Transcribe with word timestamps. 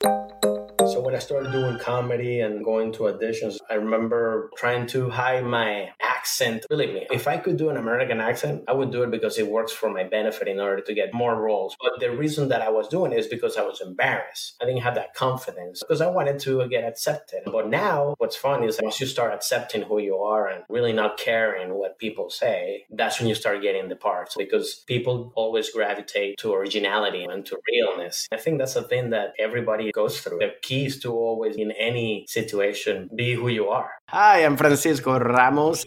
So 0.00 0.57
when 1.08 1.16
I 1.16 1.20
started 1.20 1.52
doing 1.52 1.78
comedy 1.78 2.40
and 2.40 2.62
going 2.62 2.92
to 2.92 3.04
auditions, 3.04 3.56
I 3.70 3.76
remember 3.76 4.50
trying 4.58 4.86
to 4.88 5.08
hide 5.08 5.42
my 5.42 5.88
accent. 6.02 6.66
Believe 6.68 6.92
me, 6.92 7.06
if 7.10 7.26
I 7.26 7.38
could 7.38 7.56
do 7.56 7.70
an 7.70 7.78
American 7.78 8.20
accent, 8.20 8.64
I 8.68 8.74
would 8.74 8.92
do 8.92 9.04
it 9.04 9.10
because 9.10 9.38
it 9.38 9.48
works 9.48 9.72
for 9.72 9.88
my 9.88 10.04
benefit 10.04 10.48
in 10.48 10.60
order 10.60 10.82
to 10.82 10.92
get 10.92 11.14
more 11.14 11.34
roles. 11.34 11.74
But 11.80 11.98
the 11.98 12.10
reason 12.10 12.50
that 12.50 12.60
I 12.60 12.68
was 12.68 12.88
doing 12.88 13.12
it 13.12 13.20
is 13.20 13.26
because 13.26 13.56
I 13.56 13.62
was 13.62 13.80
embarrassed. 13.80 14.56
I 14.60 14.66
didn't 14.66 14.82
have 14.82 14.96
that 14.96 15.14
confidence 15.14 15.80
because 15.80 16.02
I 16.02 16.08
wanted 16.08 16.40
to 16.40 16.68
get 16.68 16.84
accepted. 16.84 17.40
But 17.46 17.70
now 17.70 18.14
what's 18.18 18.36
fun 18.36 18.62
is 18.62 18.78
once 18.82 19.00
you 19.00 19.06
start 19.06 19.32
accepting 19.32 19.80
who 19.80 19.98
you 20.00 20.16
are 20.16 20.46
and 20.46 20.64
really 20.68 20.92
not 20.92 21.16
caring 21.16 21.72
what 21.72 21.98
people 21.98 22.28
say, 22.28 22.84
that's 22.90 23.18
when 23.18 23.30
you 23.30 23.34
start 23.34 23.62
getting 23.62 23.88
the 23.88 23.96
parts 23.96 24.34
because 24.36 24.84
people 24.86 25.32
always 25.36 25.70
gravitate 25.70 26.36
to 26.40 26.52
originality 26.52 27.24
and 27.24 27.46
to 27.46 27.58
realness. 27.72 28.28
I 28.30 28.36
think 28.36 28.58
that's 28.58 28.76
a 28.76 28.82
thing 28.82 29.08
that 29.10 29.32
everybody 29.38 29.90
goes 29.90 30.20
through. 30.20 30.40
The 30.40 30.52
key 30.60 30.90
is 30.98 31.02
to 31.02 31.12
always, 31.12 31.56
in 31.56 31.70
any 31.72 32.24
situation, 32.28 33.08
be 33.14 33.34
who 33.34 33.48
you 33.48 33.68
are. 33.68 33.90
Hi, 34.08 34.44
I'm 34.44 34.56
Francisco 34.56 35.18
Ramos. 35.18 35.86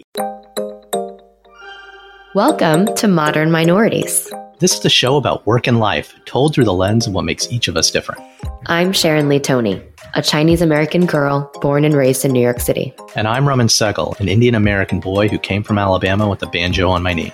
Welcome 2.34 2.94
to 2.95 3.08
Modern 3.08 3.52
Minorities. 3.52 4.31
This 4.59 4.78
is 4.78 4.86
a 4.86 4.90
show 4.90 5.18
about 5.18 5.45
work 5.45 5.68
and 5.68 5.80
life, 5.80 6.14
told 6.26 6.53
through 6.53 6.66
the 6.66 6.73
lens 6.73 7.08
of 7.08 7.14
what 7.14 7.26
makes 7.26 7.52
each 7.52 7.68
of 7.68 7.76
us 7.76 7.92
different. 7.92 8.22
I'm 8.68 8.94
Sharon 8.94 9.28
Lee 9.28 9.40
Tony, 9.40 9.81
a 10.14 10.22
Chinese 10.22 10.62
American 10.62 11.06
girl 11.06 11.52
born 11.62 11.84
and 11.84 11.96
raised 11.96 12.23
in 12.23 12.31
New 12.31 12.42
York 12.42 12.62
City. 12.62 12.94
And 13.16 13.28
I'm 13.28 13.48
Raman 13.48 13.68
Segal, 13.68 14.18
an 14.20 14.30
Indian 14.30 14.56
American 14.56 15.02
boy 15.02 15.28
who 15.28 15.40
came 15.40 15.64
from 15.64 15.78
Alabama 15.78 16.30
with 16.30 16.42
a 16.44 16.48
banjo 16.48 16.90
on 16.90 17.03
my 17.03 17.14
knee. 17.14 17.34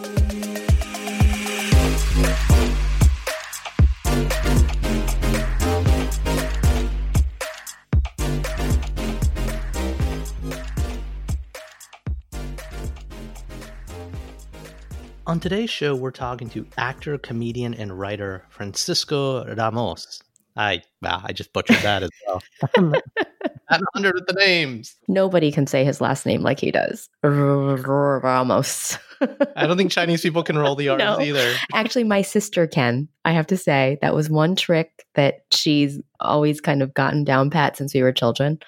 On 15.31 15.39
today's 15.39 15.69
show, 15.69 15.95
we're 15.95 16.11
talking 16.11 16.49
to 16.49 16.67
actor, 16.77 17.17
comedian, 17.17 17.73
and 17.73 17.97
writer 17.97 18.43
Francisco 18.49 19.45
Ramos. 19.55 20.21
I 20.57 20.81
wow, 21.01 21.21
I 21.23 21.31
just 21.31 21.53
butchered 21.53 21.77
that 21.77 22.03
as 22.03 22.09
well. 22.27 22.41
Not 22.77 23.81
of 23.95 24.25
the 24.27 24.35
names. 24.37 24.97
Nobody 25.07 25.49
can 25.49 25.67
say 25.67 25.85
his 25.85 26.01
last 26.01 26.25
name 26.25 26.41
like 26.41 26.59
he 26.59 26.69
does. 26.69 27.07
Ramos. 27.23 28.97
I 29.55 29.67
don't 29.67 29.77
think 29.77 29.89
Chinese 29.89 30.21
people 30.21 30.43
can 30.43 30.57
roll 30.57 30.75
the 30.75 30.89
R's 30.89 30.99
No. 30.99 31.21
either. 31.21 31.55
Actually, 31.73 32.03
my 32.03 32.23
sister 32.23 32.67
can. 32.67 33.07
I 33.23 33.31
have 33.31 33.47
to 33.47 33.55
say 33.55 33.99
that 34.01 34.13
was 34.13 34.29
one 34.29 34.57
trick 34.57 35.05
that 35.15 35.45
she's 35.51 35.97
always 36.19 36.59
kind 36.59 36.83
of 36.83 36.93
gotten 36.93 37.23
down 37.23 37.49
pat 37.49 37.77
since 37.77 37.93
we 37.93 38.03
were 38.03 38.11
children. 38.11 38.59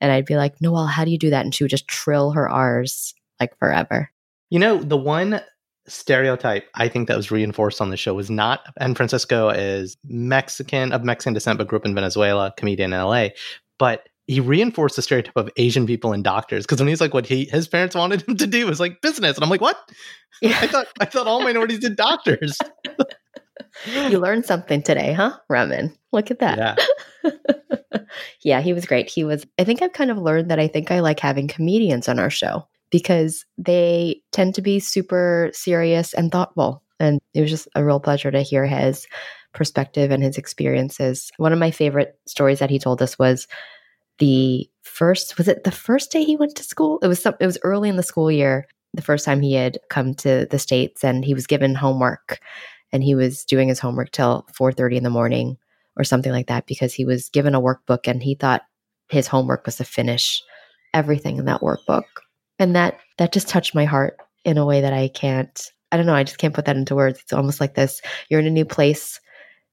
And 0.00 0.12
I'd 0.12 0.24
be 0.24 0.36
like, 0.36 0.60
Noelle, 0.60 0.86
how 0.86 1.04
do 1.04 1.10
you 1.10 1.18
do 1.18 1.30
that? 1.30 1.44
And 1.44 1.52
she 1.52 1.64
would 1.64 1.70
just 1.72 1.88
trill 1.88 2.30
her 2.30 2.48
R's 2.48 3.12
like 3.40 3.58
forever. 3.58 4.12
You 4.50 4.60
know, 4.60 4.80
the 4.80 4.96
one 4.96 5.40
stereotype 5.88 6.68
I 6.74 6.88
think 6.88 7.08
that 7.08 7.16
was 7.16 7.30
reinforced 7.30 7.80
on 7.80 7.90
the 7.90 7.96
show 7.96 8.14
was 8.14 8.30
not, 8.30 8.60
and 8.78 8.96
Francisco 8.96 9.50
is 9.50 9.96
Mexican, 10.04 10.92
of 10.92 11.04
Mexican 11.04 11.34
descent, 11.34 11.58
but 11.58 11.68
grew 11.68 11.78
up 11.78 11.86
in 11.86 11.94
Venezuela, 11.94 12.52
comedian 12.56 12.92
in 12.92 13.00
LA. 13.00 13.28
But 13.78 14.08
he 14.26 14.40
reinforced 14.40 14.96
the 14.96 15.02
stereotype 15.02 15.36
of 15.36 15.50
Asian 15.56 15.86
people 15.86 16.12
and 16.12 16.24
doctors 16.24 16.64
because 16.64 16.80
when 16.80 16.88
he's 16.88 17.00
like, 17.00 17.14
what 17.14 17.26
he 17.26 17.44
his 17.44 17.68
parents 17.68 17.94
wanted 17.94 18.26
him 18.26 18.36
to 18.36 18.46
do 18.46 18.66
was 18.66 18.80
like 18.80 19.00
business, 19.00 19.36
and 19.36 19.44
I'm 19.44 19.50
like, 19.50 19.60
what? 19.60 19.78
I 20.42 20.66
thought 20.66 20.86
I 21.00 21.04
thought 21.04 21.26
all 21.26 21.42
minorities 21.42 21.78
did 21.78 21.96
doctors. 21.96 22.58
you 24.08 24.18
learned 24.18 24.44
something 24.44 24.82
today, 24.82 25.12
huh, 25.12 25.36
Raman? 25.48 25.96
Look 26.12 26.30
at 26.30 26.38
that. 26.38 26.80
Yeah, 27.24 27.30
yeah, 28.42 28.60
he 28.60 28.72
was 28.72 28.86
great. 28.86 29.10
He 29.10 29.24
was, 29.24 29.46
I 29.58 29.64
think 29.64 29.82
I've 29.82 29.92
kind 29.92 30.10
of 30.10 30.18
learned 30.18 30.50
that 30.50 30.58
I 30.58 30.68
think 30.68 30.90
I 30.90 31.00
like 31.00 31.20
having 31.20 31.48
comedians 31.48 32.08
on 32.08 32.18
our 32.18 32.30
show 32.30 32.66
because 32.96 33.44
they 33.58 34.18
tend 34.32 34.54
to 34.54 34.62
be 34.62 34.80
super 34.80 35.50
serious 35.52 36.14
and 36.14 36.32
thoughtful. 36.32 36.82
And 36.98 37.20
it 37.34 37.42
was 37.42 37.50
just 37.50 37.68
a 37.74 37.84
real 37.84 38.00
pleasure 38.00 38.30
to 38.30 38.40
hear 38.40 38.64
his 38.64 39.06
perspective 39.52 40.10
and 40.10 40.22
his 40.22 40.38
experiences. 40.38 41.30
One 41.36 41.52
of 41.52 41.58
my 41.58 41.70
favorite 41.70 42.18
stories 42.26 42.58
that 42.60 42.70
he 42.70 42.78
told 42.78 43.02
us 43.02 43.18
was 43.18 43.48
the 44.18 44.66
first, 44.82 45.36
was 45.36 45.46
it 45.46 45.64
the 45.64 45.70
first 45.70 46.10
day 46.10 46.24
he 46.24 46.36
went 46.36 46.56
to 46.56 46.62
school? 46.62 46.98
It 47.02 47.08
was 47.08 47.20
some, 47.20 47.34
it 47.38 47.44
was 47.44 47.58
early 47.64 47.90
in 47.90 47.96
the 47.96 48.02
school 48.02 48.30
year, 48.30 48.66
the 48.94 49.02
first 49.02 49.26
time 49.26 49.42
he 49.42 49.52
had 49.52 49.76
come 49.90 50.14
to 50.14 50.46
the 50.50 50.58
States 50.58 51.04
and 51.04 51.22
he 51.22 51.34
was 51.34 51.46
given 51.46 51.74
homework 51.74 52.40
and 52.94 53.04
he 53.04 53.14
was 53.14 53.44
doing 53.44 53.68
his 53.68 53.78
homework 53.78 54.10
till 54.10 54.46
4.30 54.58 54.96
in 54.96 55.02
the 55.02 55.10
morning 55.10 55.58
or 55.98 56.04
something 56.04 56.32
like 56.32 56.46
that 56.46 56.64
because 56.64 56.94
he 56.94 57.04
was 57.04 57.28
given 57.28 57.54
a 57.54 57.60
workbook 57.60 58.08
and 58.08 58.22
he 58.22 58.34
thought 58.34 58.62
his 59.10 59.26
homework 59.26 59.66
was 59.66 59.76
to 59.76 59.84
finish 59.84 60.42
everything 60.94 61.36
in 61.36 61.44
that 61.44 61.60
workbook 61.60 62.04
and 62.58 62.74
that 62.76 62.98
that 63.18 63.32
just 63.32 63.48
touched 63.48 63.74
my 63.74 63.84
heart 63.84 64.18
in 64.44 64.58
a 64.58 64.66
way 64.66 64.80
that 64.80 64.92
i 64.92 65.08
can't 65.08 65.70
i 65.92 65.96
don't 65.96 66.06
know 66.06 66.14
i 66.14 66.24
just 66.24 66.38
can't 66.38 66.54
put 66.54 66.64
that 66.64 66.76
into 66.76 66.94
words 66.94 67.20
it's 67.20 67.32
almost 67.32 67.60
like 67.60 67.74
this 67.74 68.00
you're 68.28 68.40
in 68.40 68.46
a 68.46 68.50
new 68.50 68.64
place 68.64 69.20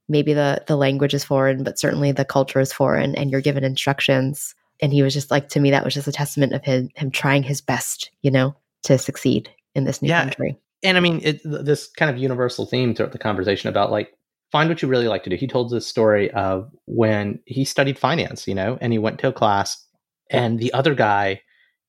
maybe 0.10 0.34
the 0.34 0.64
the 0.68 0.76
language 0.76 1.14
is 1.14 1.24
foreign 1.24 1.64
but 1.64 1.80
certainly 1.80 2.12
the 2.12 2.26
culture 2.26 2.60
is 2.60 2.74
foreign 2.74 3.16
and 3.16 3.32
you're 3.32 3.42
given 3.42 3.64
instructions 3.64 4.56
and 4.82 4.92
he 4.92 5.04
was 5.04 5.14
just 5.14 5.32
like 5.32 5.50
to 5.50 5.60
me 5.60 5.72
that 5.72 5.86
was 5.86 5.94
just 5.94 6.08
a 6.08 6.12
testament 6.12 6.54
of 6.54 6.64
him 6.64 6.90
him 6.96 7.12
trying 7.12 7.44
his 7.44 7.62
best 7.62 8.12
you 8.22 8.32
know 8.32 8.56
to 8.84 8.98
succeed 8.98 9.50
in 9.76 9.86
this 9.86 10.02
new 10.02 10.10
Yeah. 10.10 10.24
country 10.24 10.58
and 10.84 10.98
I 10.98 11.00
mean, 11.00 11.22
it, 11.24 11.40
this 11.46 11.88
kind 11.88 12.12
of 12.12 12.18
universal 12.18 12.66
theme 12.66 12.94
throughout 12.94 13.14
the 13.14 13.18
conversation 13.18 13.70
about 13.70 13.90
like 13.90 14.14
find 14.52 14.70
what 14.70 14.82
you 14.82 14.88
really 14.88 15.08
like 15.08 15.24
to 15.24 15.30
do. 15.30 15.38
He 15.38 15.48
told 15.48 15.72
this 15.72 15.88
story 15.88 16.30
of 16.32 16.70
when 16.86 17.40
he 17.46 17.64
studied 17.64 17.98
finance, 17.98 18.48
you 18.48 18.54
know, 18.54 18.78
and 18.82 18.92
he 18.92 19.00
went 19.00 19.20
to 19.20 19.30
a 19.30 19.34
class, 19.34 19.84
and 20.30 20.60
the 20.60 20.74
other 20.74 20.94
guy 20.94 21.42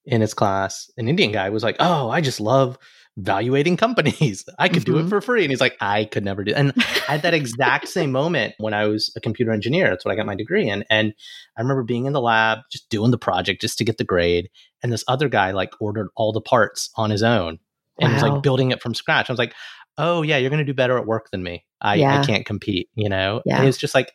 in 0.06 0.20
his 0.20 0.34
class, 0.34 0.90
an 0.96 1.08
Indian 1.08 1.32
guy, 1.32 1.50
was 1.50 1.62
like, 1.62 1.76
"Oh, 1.80 2.10
I 2.10 2.20
just 2.20 2.40
love 2.40 2.78
valuating 3.16 3.76
companies. 3.76 4.44
I 4.58 4.68
could 4.68 4.84
do 4.84 4.98
it 4.98 5.04
Mhm. 5.04 5.08
for 5.08 5.20
free." 5.20 5.42
And 5.42 5.50
he's 5.50 5.60
like, 5.60 5.76
"I 5.80 6.04
could 6.06 6.24
never 6.24 6.44
do." 6.44 6.50
It. 6.50 6.56
And 6.56 6.72
I 6.76 7.12
had 7.12 7.22
that 7.22 7.34
exact 7.34 7.88
same 7.88 8.10
moment 8.12 8.54
when 8.58 8.74
I 8.74 8.86
was 8.86 9.12
a 9.16 9.20
computer 9.20 9.52
engineer. 9.52 9.88
That's 9.90 10.04
what 10.04 10.12
I 10.12 10.16
got 10.16 10.26
my 10.26 10.34
degree 10.34 10.68
in, 10.68 10.84
and 10.90 11.14
I 11.56 11.60
remember 11.62 11.82
being 11.84 12.06
in 12.06 12.12
the 12.12 12.20
lab, 12.20 12.58
just 12.70 12.88
doing 12.90 13.10
the 13.10 13.18
project 13.18 13.60
just 13.60 13.78
to 13.78 13.84
get 13.84 13.98
the 13.98 14.04
grade. 14.04 14.50
And 14.82 14.92
this 14.92 15.04
other 15.08 15.28
guy 15.28 15.52
like 15.52 15.72
ordered 15.80 16.08
all 16.16 16.32
the 16.32 16.40
parts 16.40 16.90
on 16.96 17.10
his 17.10 17.22
own 17.22 17.58
and 17.98 18.12
was 18.12 18.22
like 18.22 18.42
building 18.42 18.70
it 18.72 18.82
from 18.82 18.92
scratch. 18.94 19.30
I 19.30 19.32
was 19.32 19.38
like, 19.38 19.54
oh 19.96 20.20
yeah, 20.22 20.36
you're 20.36 20.50
going 20.50 20.58
to 20.58 20.64
do 20.64 20.74
better 20.74 20.98
at 20.98 21.06
work 21.06 21.30
than 21.30 21.42
me. 21.42 21.64
I, 21.80 21.94
Yeah. 21.94 22.20
I 22.20 22.26
can't 22.26 22.44
compete, 22.44 22.88
you 22.96 23.08
know? 23.08 23.40
Yeah. 23.46 23.58
And 23.60 23.68
it's 23.68 23.78
just 23.78 23.94
like, 23.94 24.12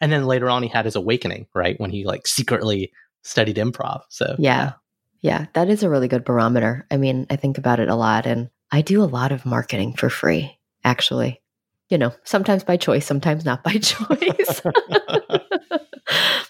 and 0.00 0.12
then 0.12 0.26
later 0.26 0.48
on 0.50 0.62
he 0.62 0.68
had 0.68 0.84
his 0.84 0.94
awakening, 0.94 1.46
right? 1.54 1.74
When 1.80 1.90
he 1.90 2.04
like 2.04 2.26
secretly 2.26 2.92
studied 3.24 3.56
improv. 3.56 4.02
So 4.10 4.36
Yeah. 4.38 4.54
Yeah, 4.56 4.72
that 5.22 5.68
is 5.68 5.82
a 5.82 5.88
really 5.90 6.08
good 6.08 6.24
barometer. 6.24 6.86
I 6.90 6.96
mean, 6.96 7.26
I 7.30 7.36
think 7.36 7.58
about 7.58 7.80
it 7.80 7.88
a 7.88 7.94
lot 7.94 8.26
and 8.26 8.50
I 8.70 8.82
do 8.82 9.02
a 9.02 9.04
lot 9.04 9.32
of 9.32 9.44
marketing 9.46 9.94
for 9.94 10.08
free, 10.10 10.58
actually. 10.84 11.40
You 11.90 11.98
know, 11.98 12.14
sometimes 12.24 12.64
by 12.64 12.76
choice, 12.78 13.04
sometimes 13.06 13.44
not 13.44 13.62
by 13.62 13.72
choice. 13.78 14.62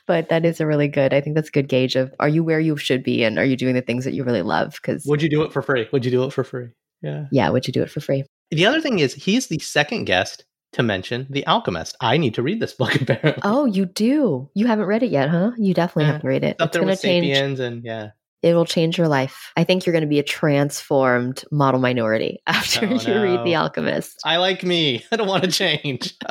but 0.07 0.29
that 0.29 0.45
is 0.45 0.61
a 0.61 0.67
really 0.67 0.89
good, 0.89 1.13
I 1.13 1.21
think 1.21 1.35
that's 1.37 1.49
a 1.49 1.53
good 1.53 1.69
gauge 1.69 1.97
of 1.97 2.15
are 2.21 2.29
you 2.29 2.43
where 2.45 2.61
you 2.61 2.77
should 2.77 3.03
be 3.03 3.25
and 3.25 3.39
are 3.39 3.45
you 3.45 3.57
doing 3.57 3.75
the 3.75 3.81
things 3.83 4.05
that 4.05 4.15
you 4.15 4.25
really 4.25 4.43
love? 4.43 4.75
Because, 4.81 5.05
Would 5.07 5.23
you 5.23 5.29
do 5.29 5.43
it 5.43 5.53
for 5.53 5.63
free? 5.63 5.89
Would 5.93 6.05
you 6.05 6.11
do 6.11 6.25
it 6.25 6.33
for 6.33 6.45
free? 6.45 6.69
Yeah. 7.03 7.25
yeah, 7.33 7.49
would 7.51 7.67
you 7.67 7.73
do 7.73 7.83
it 7.83 7.91
for 7.91 8.01
free? 8.01 8.25
The 8.53 8.67
other 8.67 8.81
thing 8.81 9.01
is 9.01 9.15
he's 9.15 9.49
the 9.49 9.59
second 9.59 10.05
guest 10.05 10.45
to 10.75 10.83
mention 10.85 11.27
The 11.31 11.45
Alchemist. 11.47 11.97
I 12.01 12.17
need 12.17 12.35
to 12.35 12.43
read 12.43 12.61
this 12.61 12.73
book 12.79 12.95
apparently. 12.95 13.43
Oh, 13.45 13.65
you 13.65 13.87
do. 13.87 14.49
You 14.55 14.67
haven't 14.69 14.87
read 14.87 15.03
it 15.03 15.11
yet, 15.11 15.29
huh? 15.29 15.53
You 15.59 15.75
definitely 15.75 16.05
Yeah. 16.05 16.13
have 16.13 16.21
to 16.23 16.29
read 16.29 16.45
it. 16.45 16.57
Up 16.61 16.69
It's 16.69 16.77
there 16.77 16.87
with 16.87 17.03
change. 17.03 17.27
Sapiens 17.35 17.59
and 17.61 17.83
yeah. 17.85 18.11
It 18.43 18.55
will 18.55 18.65
change 18.65 18.99
your 18.99 19.07
life. 19.09 19.53
I 19.57 19.63
think 19.65 19.87
you're 19.87 19.93
going 19.93 20.03
to 20.03 20.09
be 20.09 20.19
a 20.19 20.23
transformed 20.25 21.45
model 21.53 21.81
minority 21.81 22.41
after 22.47 22.87
Oh, 22.87 22.95
you 23.01 23.23
read 23.23 23.45
The. 23.45 23.55
Alchemist. 23.55 24.21
I 24.25 24.37
like 24.39 24.65
me. 24.65 25.05
I 25.13 25.17
don't 25.17 25.29
want 25.29 25.45
to 25.45 25.51
change. 25.51 26.15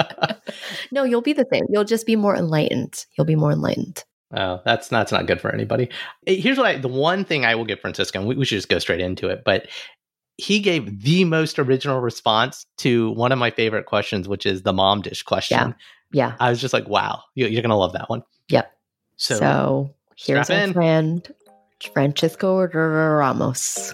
No, 0.92 1.04
you'll 1.06 1.22
be 1.22 1.34
the 1.34 1.46
same. 1.52 1.63
You'll 1.69 1.86
just 1.86 2.06
be 2.06 2.16
more 2.18 2.36
enlightened. 2.36 3.06
You'll 3.18 3.25
be 3.25 3.36
more 3.36 3.52
enlightened. 3.52 4.04
Oh, 4.36 4.60
that's 4.66 4.88
that's 4.90 5.12
not 5.12 5.25
good 5.25 5.40
for 5.40 5.54
anybody. 5.54 5.90
Eh, 6.28 6.36
Here's 6.36 6.58
what 6.58 6.66
I 6.68 6.78
the 6.78 6.88
one 6.90 7.24
thing 7.24 7.46
I 7.46 7.56
will 7.56 7.66
give 7.66 7.80
Francisco, 7.80 8.19
and 8.19 8.28
we, 8.28 8.36
we 8.36 8.44
should 8.46 8.58
just 8.58 8.68
go 8.69 8.80
straight 8.80 9.00
into 9.00 9.30
it, 9.30 9.44
but 9.46 9.68
he 10.38 10.60
gave 10.60 11.02
the 11.04 11.24
most 11.25 11.60
original 11.60 12.00
response 12.02 12.66
to 12.80 13.12
one 13.12 13.31
of 13.31 13.40
my 13.40 13.52
favorite 13.52 13.86
questions, 13.86 14.28
which 14.28 14.46
is 14.46 14.63
the 14.63 14.74
mom 14.74 15.02
dish 15.02 15.24
question. 15.24 15.75
Yeah. 16.12 16.28
yeah. 16.30 16.36
I 16.40 16.50
was 16.50 16.60
just 16.60 16.74
like, 16.74 16.88
wow, 16.90 17.22
you, 17.36 17.48
you're 17.48 17.62
gonna 17.62 17.78
love 17.78 17.94
that 17.94 18.10
one. 18.10 18.24
Yep. 18.50 18.72
So, 19.18 19.36
So, 19.36 19.96
here's 20.18 20.50
our 20.50 20.58
in. 20.58 20.74
friend 20.74 21.34
Francisco 21.89 22.66
Ramos. 22.68 23.94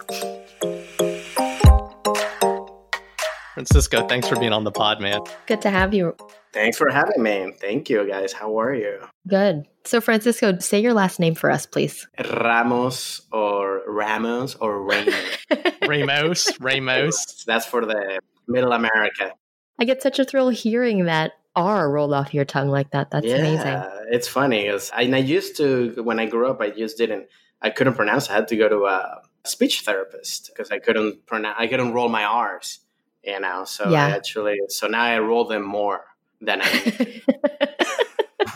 Francisco, 3.54 4.06
thanks 4.08 4.28
for 4.28 4.40
being 4.40 4.54
on 4.54 4.64
the 4.64 4.72
pod, 4.72 5.02
man. 5.02 5.20
Good 5.48 5.62
to 5.62 5.70
have 5.70 5.94
you. 5.94 6.16
Thanks 6.54 6.78
for 6.78 6.90
having 6.92 7.22
me. 7.22 7.52
Thank 7.60 7.90
you, 7.90 8.08
guys. 8.08 8.34
How 8.34 8.60
are 8.60 8.74
you? 8.74 9.00
Good. 9.28 9.68
So, 9.84 10.02
Francisco, 10.02 10.60
say 10.60 10.80
your 10.80 10.94
last 10.94 11.20
name 11.20 11.36
for 11.36 11.50
us, 11.50 11.66
please. 11.66 12.08
Ramos 12.34 13.22
or 13.32 13.82
Ramos 13.88 14.56
or 14.56 14.84
Raymond? 14.84 15.16
Ramos, 15.88 16.60
Ramos. 16.60 17.44
That's 17.46 17.66
for 17.66 17.86
the 17.86 18.20
Middle 18.48 18.74
America. 18.74 19.34
I 19.80 19.86
get 19.86 20.02
such 20.02 20.20
a 20.20 20.26
thrill 20.26 20.50
hearing 20.50 21.06
that 21.06 21.34
R 21.56 21.90
roll 21.90 22.14
off 22.14 22.34
your 22.34 22.46
tongue 22.46 22.70
like 22.70 22.92
that. 22.92 23.12
That's 23.12 23.26
yeah, 23.26 23.38
amazing. 23.38 23.84
It's 24.12 24.28
funny. 24.28 24.70
I, 24.70 25.02
and 25.02 25.16
I 25.16 25.20
used 25.20 25.58
to, 25.58 25.94
when 26.04 26.20
I 26.20 26.26
grew 26.28 26.48
up, 26.48 26.62
I 26.62 26.70
just 26.70 26.98
didn't, 26.98 27.28
I 27.62 27.70
couldn't 27.70 27.96
pronounce. 27.96 28.30
I 28.30 28.34
had 28.34 28.48
to 28.50 28.56
go 28.56 28.70
to 28.70 28.86
a 28.86 29.22
speech 29.46 29.82
therapist 29.82 30.52
because 30.54 30.72
I 30.72 30.80
couldn't 30.80 31.26
pronounce, 31.26 31.56
I 31.60 31.68
couldn't 31.68 31.94
roll 31.94 32.10
my 32.10 32.24
R's, 32.24 32.80
you 33.24 33.40
know? 33.40 33.66
So 33.66 33.90
Yeah. 33.90 34.08
I 34.08 34.12
actually, 34.12 34.60
so 34.70 34.88
now 34.88 35.04
I 35.04 35.20
roll 35.20 35.46
them 35.46 35.64
more 35.64 36.06
than 36.42 36.62
I 36.62 36.68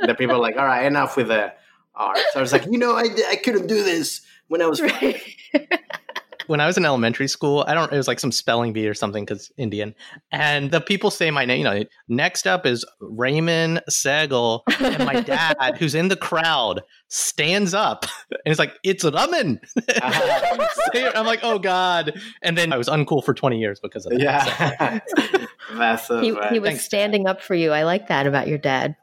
the 0.00 0.14
people 0.16 0.36
are 0.36 0.40
like, 0.40 0.56
all 0.56 0.64
right, 0.64 0.86
enough 0.86 1.16
with 1.16 1.28
the 1.28 1.52
R's. 1.94 2.20
So 2.32 2.38
I 2.38 2.42
was 2.42 2.52
like, 2.52 2.66
you 2.66 2.78
know, 2.78 2.96
I, 2.96 3.06
I 3.30 3.36
couldn't 3.36 3.66
do 3.66 3.82
this 3.82 4.22
when 4.48 4.62
I 4.62 4.66
was 4.66 4.80
five. 4.80 5.22
when 6.48 6.60
I 6.60 6.66
was 6.66 6.76
in 6.76 6.84
elementary 6.84 7.28
school, 7.28 7.64
I 7.68 7.74
don't, 7.74 7.92
it 7.92 7.96
was 7.96 8.08
like 8.08 8.18
some 8.18 8.32
spelling 8.32 8.72
bee 8.72 8.88
or 8.88 8.94
something 8.94 9.24
because 9.24 9.52
Indian. 9.56 9.94
And 10.32 10.70
the 10.70 10.80
people 10.80 11.10
say 11.10 11.30
my 11.30 11.44
name, 11.44 11.58
you 11.58 11.64
know, 11.64 11.84
next 12.08 12.46
up 12.46 12.66
is 12.66 12.84
Raymond 13.00 13.82
Segal. 13.88 14.62
And 14.80 15.04
my 15.04 15.20
dad, 15.20 15.76
who's 15.78 15.94
in 15.94 16.08
the 16.08 16.16
crowd, 16.16 16.82
stands 17.08 17.74
up 17.74 18.06
and 18.30 18.40
it's 18.46 18.58
like, 18.58 18.72
it's 18.82 19.04
Raman. 19.04 19.60
I'm 20.02 21.26
like, 21.26 21.40
oh 21.42 21.58
God. 21.58 22.18
And 22.42 22.56
then 22.56 22.72
I 22.72 22.78
was 22.78 22.88
uncool 22.88 23.22
for 23.22 23.34
20 23.34 23.58
years 23.58 23.78
because 23.78 24.06
of 24.06 24.12
that. 24.12 24.20
Yeah. 24.20 25.46
That's 25.74 26.06
so 26.06 26.20
he, 26.20 26.32
funny. 26.32 26.48
he 26.48 26.58
was 26.60 26.68
Thanks, 26.70 26.84
Dad. 26.84 26.88
standing 26.88 27.26
up 27.26 27.42
for 27.42 27.54
you. 27.54 27.72
I 27.72 27.82
like 27.82 28.08
that 28.08 28.26
about 28.26 28.48
your 28.48 28.58
dad. 28.58 28.96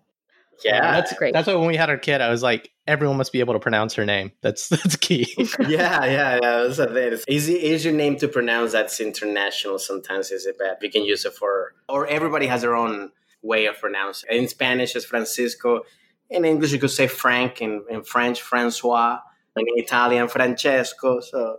yeah. 0.64 0.94
that's 0.94 1.14
great. 1.14 1.32
That's 1.34 1.48
why 1.48 1.54
when 1.54 1.68
we 1.68 1.76
had 1.76 1.92
our 1.92 1.98
kid, 1.98 2.22
I 2.22 2.30
was 2.30 2.42
like, 2.42 2.72
everyone 2.88 3.18
must 3.18 3.32
be 3.32 3.40
able 3.40 3.54
to 3.54 3.60
pronounce 3.60 3.94
her 3.96 4.06
name. 4.06 4.32
That's 4.42 4.70
that's 4.70 4.96
key. 4.96 5.34
yeah, 5.38 6.06
yeah, 6.06 6.06
yeah. 6.06 6.40
That's 6.42 6.78
the 6.78 6.88
thing. 6.88 7.14
It's 7.14 7.26
easy, 7.28 7.54
easy 7.54 7.92
name 7.92 8.18
to 8.18 8.28
pronounce. 8.28 8.72
That's 8.72 9.00
international. 9.00 9.80
Sometimes 9.80 10.32
is 10.32 10.46
it 10.46 10.58
bad? 10.58 10.78
You 10.82 10.92
can 10.92 11.04
use 11.04 11.26
it 11.26 11.34
for, 11.34 11.74
or 11.90 12.08
everybody 12.08 12.48
has 12.48 12.62
their 12.62 12.76
own 12.76 13.12
way 13.42 13.66
of 13.66 13.80
pronouncing. 13.80 14.30
In 14.32 14.48
Spanish, 14.48 14.96
it's 14.96 15.06
Francisco. 15.06 15.82
In 16.30 16.46
English, 16.46 16.72
you 16.72 16.80
could 16.80 16.92
say 16.92 17.08
Frank. 17.08 17.62
In, 17.62 17.84
in 17.90 18.04
French, 18.04 18.42
Francois. 18.42 19.20
In 19.58 19.66
Italian, 19.78 20.28
Francesco. 20.28 21.22
So 21.22 21.58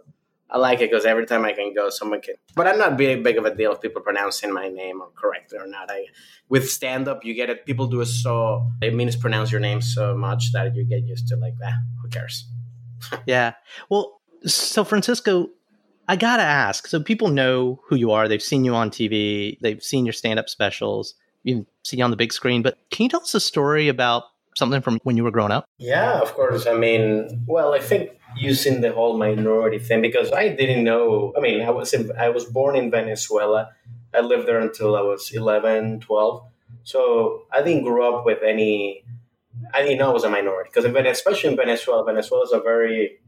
I 0.49 0.59
like 0.59 0.81
it 0.81 0.91
because 0.91 1.05
every 1.05 1.27
time 1.27 1.45
I 1.45 1.53
can 1.53 1.75
go, 1.75 1.91
someone 1.91 2.21
can. 2.21 2.35
But 2.55 2.69
I'm 2.69 2.79
not 2.79 2.97
big, 2.97 3.25
big 3.25 3.37
of 3.37 3.45
a 3.45 3.55
deal 3.55 3.73
if 3.73 3.81
people 3.81 4.01
pronouncing 4.01 4.53
my 4.53 4.69
name 4.69 5.01
or 5.01 5.09
correctly 5.17 5.59
or 5.59 5.67
not. 5.67 5.91
I 5.91 6.07
with 6.49 6.71
stand 6.71 7.09
up, 7.09 7.25
you 7.25 7.35
get 7.35 7.51
it. 7.51 7.67
People 7.67 7.89
do 7.89 8.01
it 8.01 8.07
so 8.07 8.71
it 8.81 8.95
means 8.95 9.17
pronounce 9.17 9.51
your 9.51 9.61
name 9.61 9.81
so 9.81 10.17
much 10.17 10.53
that 10.53 10.75
you 10.77 10.85
get 10.85 11.03
used 11.05 11.27
to 11.29 11.37
like, 11.37 11.55
ah, 11.65 11.75
who 12.03 12.09
cares? 12.09 12.49
Yeah. 13.27 13.53
Well, 13.91 14.21
so 14.47 14.85
Francisco, 14.85 15.51
I 16.09 16.17
gotta 16.17 16.43
ask. 16.43 16.87
So 16.87 17.03
people 17.03 17.29
know 17.29 17.81
who 17.89 17.97
you 17.97 18.13
are. 18.13 18.29
They've 18.29 18.43
seen 18.43 18.65
you 18.65 18.75
on 18.75 18.91
TV. 18.91 19.59
They've 19.61 19.83
seen 19.83 20.07
your 20.07 20.13
stand-up 20.13 20.49
specials. 20.49 21.15
You 21.43 21.67
see 21.83 21.99
you 21.99 22.05
on 22.05 22.11
the 22.11 22.17
big 22.17 22.33
screen. 22.33 22.63
But 22.63 22.79
can 22.91 23.05
you 23.05 23.11
tell 23.11 23.21
us 23.21 23.35
a 23.35 23.41
story 23.41 23.89
about 23.89 24.25
something 24.57 24.81
from 24.81 24.99
when 25.05 25.17
you 25.17 25.25
were 25.25 25.31
growing 25.31 25.53
up? 25.53 25.67
Yeah, 25.79 26.21
of 26.21 26.35
course. 26.35 26.67
I 26.67 26.75
mean, 26.75 27.45
well, 27.47 27.75
I 27.75 27.79
think 27.79 28.11
using 28.37 28.81
the 28.81 28.93
whole 28.93 29.17
minority 29.17 29.79
thing 29.79 30.03
because 30.03 30.33
I 30.33 30.49
didn't 30.49 30.83
know. 30.85 31.33
I 31.37 31.41
mean, 31.41 31.63
I 31.63 31.71
was 31.71 31.93
in, 31.95 32.11
I 32.19 32.29
was 32.31 32.45
born 32.45 32.77
in 32.77 32.91
Venezuela. 32.91 33.71
I 34.15 34.21
lived 34.21 34.49
there 34.49 34.61
until 34.61 34.97
I 34.97 35.03
was 35.03 35.31
11, 35.33 36.01
12. 36.01 36.43
So 36.85 37.43
I 37.53 37.63
didn't 37.63 37.85
grow 37.85 38.19
up 38.19 38.25
with 38.27 38.43
any. 38.43 39.05
I 39.73 39.83
didn't 39.83 39.99
know 39.99 40.11
I 40.11 40.13
was 40.13 40.25
a 40.25 40.29
minority 40.31 40.69
because, 40.71 40.85
in 40.85 40.93
Venezuela, 40.93 41.13
especially 41.13 41.51
in 41.51 41.57
Venezuela, 41.57 42.05
Venezuela 42.05 42.45
is 42.45 42.53
a 42.53 42.61
very 42.61 43.19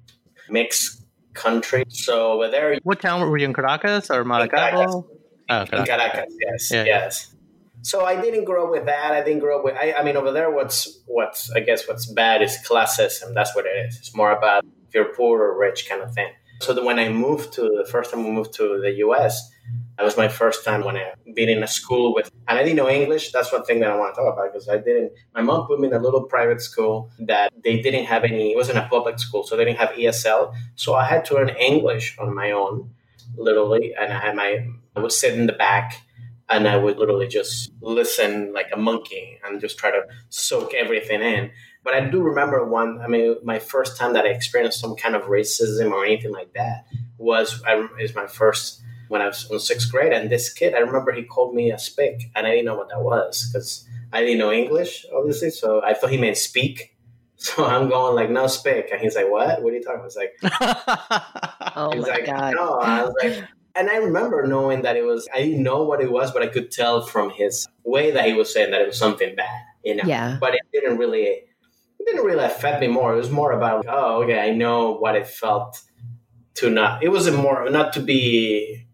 mixed 0.50 1.02
country. 1.34 1.84
So 1.88 2.48
there, 2.50 2.78
What 2.82 3.00
town 3.00 3.20
were 3.20 3.38
you 3.38 3.46
in? 3.46 3.54
Caracas 3.54 4.10
or 4.10 4.24
Caracas. 4.24 4.52
Maracaibo? 4.52 5.06
Oh, 5.50 5.60
in 5.60 5.66
Caracas. 5.66 5.80
Oh, 5.80 5.84
Caracas, 5.86 6.34
yes, 6.40 6.70
Yeah. 6.70 6.84
yes. 6.84 7.34
So 7.82 8.04
I 8.04 8.20
didn't 8.20 8.44
grow 8.44 8.64
up 8.64 8.70
with 8.70 8.86
that. 8.86 9.12
I 9.12 9.22
didn't 9.22 9.40
grow 9.40 9.58
up 9.58 9.64
with. 9.64 9.76
I, 9.76 9.92
I 9.92 10.02
mean, 10.02 10.16
over 10.16 10.32
there, 10.32 10.50
what's 10.50 11.00
what's 11.06 11.50
I 11.52 11.60
guess 11.60 11.86
what's 11.86 12.06
bad 12.06 12.42
is 12.42 12.58
classism. 12.66 13.34
That's 13.34 13.54
what 13.54 13.66
it 13.66 13.76
is. 13.86 13.96
It's 13.98 14.14
more 14.14 14.32
about 14.32 14.64
if 14.88 14.94
you're 14.94 15.12
poor 15.14 15.42
or 15.42 15.58
rich 15.58 15.88
kind 15.88 16.02
of 16.02 16.12
thing. 16.12 16.32
So 16.60 16.84
when 16.84 16.98
I 16.98 17.08
moved 17.08 17.52
to 17.54 17.62
the 17.62 17.88
first 17.88 18.10
time 18.10 18.24
we 18.24 18.30
moved 18.30 18.52
to 18.54 18.80
the 18.80 18.90
U.S., 19.06 19.48
that 19.96 20.04
was 20.04 20.16
my 20.16 20.28
first 20.28 20.64
time 20.64 20.84
when 20.84 20.96
I 20.96 21.12
been 21.34 21.48
in 21.48 21.62
a 21.62 21.68
school 21.68 22.14
with, 22.14 22.30
and 22.48 22.58
I 22.58 22.62
didn't 22.62 22.76
know 22.76 22.88
English. 22.88 23.32
That's 23.32 23.52
one 23.52 23.64
thing 23.64 23.80
that 23.80 23.90
I 23.90 23.96
want 23.96 24.14
to 24.14 24.20
talk 24.20 24.32
about 24.32 24.52
because 24.52 24.68
I 24.68 24.78
didn't. 24.78 25.12
My 25.34 25.42
mom 25.42 25.66
put 25.66 25.78
me 25.78 25.88
in 25.88 25.94
a 25.94 25.98
little 25.98 26.22
private 26.22 26.60
school 26.60 27.10
that 27.20 27.52
they 27.64 27.80
didn't 27.80 28.06
have 28.06 28.24
any. 28.24 28.52
It 28.52 28.56
wasn't 28.56 28.78
a 28.78 28.88
public 28.88 29.18
school, 29.18 29.44
so 29.44 29.56
they 29.56 29.64
didn't 29.64 29.78
have 29.78 29.90
ESL. 29.90 30.54
So 30.74 30.94
I 30.94 31.04
had 31.04 31.24
to 31.26 31.34
learn 31.34 31.50
English 31.50 32.16
on 32.18 32.34
my 32.34 32.50
own, 32.50 32.90
literally, 33.36 33.94
and 33.98 34.12
I 34.12 34.18
had 34.26 34.36
my. 34.36 34.66
I 34.96 35.00
would 35.00 35.12
sit 35.12 35.34
in 35.34 35.46
the 35.46 35.52
back 35.52 36.02
and 36.50 36.66
I 36.66 36.76
would 36.76 36.98
literally 36.98 37.28
just 37.28 37.72
listen 37.80 38.52
like 38.52 38.68
a 38.72 38.76
monkey 38.78 39.38
and 39.44 39.60
just 39.60 39.78
try 39.78 39.90
to 39.90 40.02
soak 40.30 40.74
everything 40.74 41.20
in. 41.20 41.50
But 41.84 41.94
I 41.94 42.00
do 42.00 42.22
remember 42.22 42.64
one. 42.64 43.00
I 43.00 43.06
mean, 43.06 43.36
my 43.44 43.58
first 43.58 43.96
time 43.96 44.12
that 44.14 44.24
I 44.24 44.28
experienced 44.30 44.80
some 44.80 44.96
kind 44.96 45.14
of 45.14 45.22
racism 45.22 45.92
or 45.92 46.04
anything 46.04 46.32
like 46.32 46.52
that 46.54 46.86
was 47.18 47.62
I, 47.66 47.86
is 48.00 48.14
my 48.14 48.26
first 48.26 48.82
when 49.08 49.22
I 49.22 49.26
was 49.26 49.50
in 49.50 49.58
sixth 49.58 49.90
grade. 49.90 50.12
And 50.12 50.30
this 50.30 50.52
kid, 50.52 50.74
I 50.74 50.78
remember 50.78 51.12
he 51.12 51.22
called 51.22 51.54
me 51.54 51.70
a 51.70 51.78
spick, 51.78 52.30
and 52.34 52.46
I 52.46 52.50
didn't 52.50 52.66
know 52.66 52.76
what 52.76 52.88
that 52.90 53.02
was 53.02 53.48
because 53.50 53.86
I 54.12 54.20
didn't 54.20 54.38
know 54.38 54.52
English, 54.52 55.06
obviously. 55.14 55.50
So 55.50 55.82
I 55.82 55.94
thought 55.94 56.10
he 56.10 56.18
meant 56.18 56.36
speak. 56.36 56.94
So 57.40 57.64
I'm 57.64 57.88
going 57.88 58.16
like, 58.16 58.30
no 58.30 58.48
spick, 58.48 58.88
and 58.90 59.00
he's 59.00 59.14
like, 59.14 59.30
what? 59.30 59.62
What 59.62 59.72
are 59.72 59.76
you 59.76 59.80
talking? 59.80 60.00
about? 60.00 60.02
I 60.02 60.06
was 60.06 60.16
like, 60.16 60.32
Oh 61.76 61.92
He's 61.92 62.02
my 62.02 62.08
like, 62.08 62.26
god. 62.26 62.54
no. 62.56 62.80
I 62.80 63.04
was 63.04 63.14
like, 63.22 63.44
and 63.78 63.88
I 63.88 63.96
remember 63.96 64.46
knowing 64.46 64.82
that 64.82 64.96
it 64.96 65.04
was. 65.04 65.28
I 65.32 65.38
didn't 65.38 65.62
know 65.62 65.82
what 65.84 66.00
it 66.00 66.10
was, 66.10 66.32
but 66.32 66.42
I 66.42 66.48
could 66.48 66.70
tell 66.70 67.06
from 67.06 67.30
his 67.30 67.68
way 67.84 68.10
that 68.10 68.26
he 68.26 68.32
was 68.32 68.52
saying 68.52 68.72
that 68.72 68.80
it 68.80 68.86
was 68.86 68.98
something 68.98 69.34
bad, 69.36 69.62
you 69.84 69.94
know. 69.94 70.04
Yeah. 70.04 70.36
But 70.40 70.54
it 70.54 70.62
didn't 70.72 70.98
really. 70.98 71.24
It 71.24 72.06
didn't 72.06 72.24
really 72.24 72.44
affect 72.44 72.80
me 72.80 72.88
more. 72.88 73.12
It 73.14 73.18
was 73.18 73.30
more 73.30 73.52
about, 73.52 73.84
oh, 73.88 74.22
okay, 74.22 74.38
I 74.38 74.54
know 74.54 74.92
what 74.92 75.16
it 75.16 75.26
felt 75.26 75.82
to 76.54 76.70
not. 76.70 77.02
It 77.02 77.08
wasn't 77.08 77.38
more 77.38 77.68
not 77.70 77.92
to 77.94 78.00
be 78.00 78.86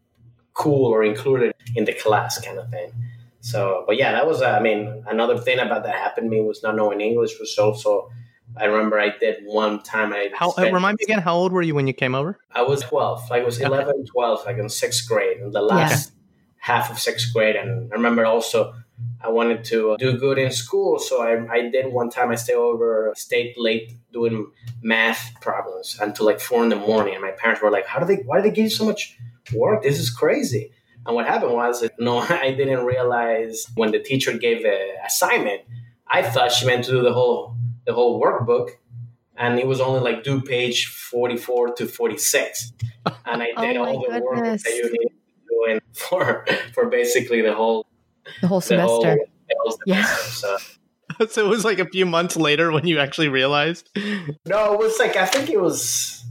cool 0.53 0.87
or 0.87 1.05
included 1.05 1.55
in 1.77 1.85
the 1.85 1.93
class 1.93 2.41
kind 2.41 2.59
of 2.59 2.71
thing. 2.71 2.93
So, 3.41 3.85
but 3.87 3.97
yeah, 3.97 4.13
that 4.13 4.27
was. 4.27 4.43
Uh, 4.43 4.51
I 4.51 4.61
mean, 4.61 5.05
another 5.07 5.39
thing 5.39 5.59
about 5.59 5.85
that 5.85 5.95
happened 5.95 6.31
to 6.31 6.37
me 6.37 6.43
was 6.43 6.63
not 6.63 6.77
knowing 6.77 7.01
English 7.01 7.39
was 7.41 7.57
also. 7.59 8.11
I 8.57 8.67
remember 8.67 8.99
I 9.01 9.11
did 9.19 9.45
one 9.45 9.83
time. 9.83 10.13
I 10.13 10.31
how, 10.35 10.49
uh, 10.49 10.53
spent- 10.53 10.73
remind 10.75 10.99
me 10.99 11.05
again, 11.05 11.21
how 11.21 11.35
old 11.35 11.53
were 11.53 11.63
you 11.63 11.75
when 11.75 11.87
you 11.87 11.93
came 11.93 12.15
over? 12.15 12.39
I 12.53 12.63
was 12.63 12.83
12. 12.83 13.31
Like, 13.31 13.43
I 13.43 13.45
was 13.45 13.59
Okay. 13.59 13.67
11, 13.67 14.07
12, 14.07 14.47
like 14.47 14.59
in 14.59 14.69
sixth 14.69 15.09
grade, 15.09 15.39
in 15.39 15.51
the 15.51 15.63
last 15.63 16.13
half 16.59 16.91
of 16.91 16.99
sixth 16.99 17.33
grade. 17.33 17.57
And 17.57 17.93
I 17.93 17.97
remember 17.97 18.25
also 18.25 18.75
I 19.21 19.29
wanted 19.29 19.65
to 19.65 19.97
do 19.99 20.17
good 20.17 20.39
in 20.39 20.51
school. 20.53 20.99
So 20.99 21.21
I, 21.23 21.53
I 21.53 21.69
did 21.69 21.93
one 21.93 22.11
time, 22.11 22.31
I 22.31 22.37
stayed 22.37 22.55
over, 22.55 23.13
stayed 23.17 23.55
late 23.57 23.93
doing 24.13 24.51
math 24.83 25.33
problems 25.41 25.99
until 26.01 26.27
like 26.27 26.41
four 26.41 26.63
in 26.63 26.69
the 26.69 26.77
morning. 26.77 27.15
And 27.15 27.23
my 27.23 27.33
parents 27.33 27.61
were 27.61 27.71
like, 27.71 27.87
how 27.87 27.99
do 27.99 28.07
they, 28.07 28.23
why 28.23 28.37
do 28.39 28.43
they 28.49 28.55
give 28.55 28.65
you 28.65 28.71
so 28.71 28.85
much 28.85 29.19
work? 29.53 29.83
This 29.83 29.99
is 29.99 30.11
crazy. 30.11 30.73
And 31.07 31.15
what 31.15 31.27
happened 31.27 31.53
was, 31.53 31.87
no, 31.99 32.19
I 32.19 32.53
didn't 32.53 32.85
realize 32.85 33.67
when 33.75 33.91
the 33.91 33.99
teacher 33.99 34.33
gave 34.39 34.63
the 34.63 34.79
assignment, 35.05 35.63
I 36.07 36.23
thought 36.23 36.53
she 36.53 36.67
meant 36.67 36.85
to 36.85 36.93
do 36.93 37.03
the 37.03 37.13
whole, 37.13 37.57
the 37.87 37.93
whole 37.93 38.21
workbook 38.21 38.71
and 39.37 39.59
it 39.59 39.67
was 39.67 39.81
only 39.81 40.01
like 40.01 40.23
do 40.25 40.41
page 40.41 40.87
44 40.87 41.75
to 41.75 41.87
46 41.87 42.73
and 43.27 43.43
i 43.43 43.49
Oh 43.57 43.63
did 43.67 43.77
my 43.81 43.87
all 43.87 44.01
the 44.03 44.21
work 44.21 44.45
that 44.45 44.65
you 44.75 44.85
need 44.93 45.09
to 45.09 45.15
do 45.49 45.65
in 45.73 45.81
for 45.95 46.47
for 46.73 46.87
basically 46.89 47.41
the 47.43 47.55
whole 47.55 47.87
The 48.41 48.47
whole 48.49 48.61
the 48.61 48.81
whole, 48.81 49.03
semester. 49.03 49.27
the 49.49 49.57
whole 49.61 49.79
Yeah. 49.87 50.05
so 50.05 50.57
so 51.29 51.45
it 51.47 51.49
was 51.49 51.65
like 51.65 51.79
a 51.79 51.87
few 51.89 52.07
months 52.07 52.37
later 52.37 52.73
when 52.73 52.87
you 52.87 52.99
actually 52.99 53.29
realized. 53.29 53.89
No, 54.47 54.73
it 54.73 54.79
was 54.79 54.99
like 54.99 55.17
I 55.17 55.27
think 55.27 55.49
it 55.51 55.61
was. 55.61 56.25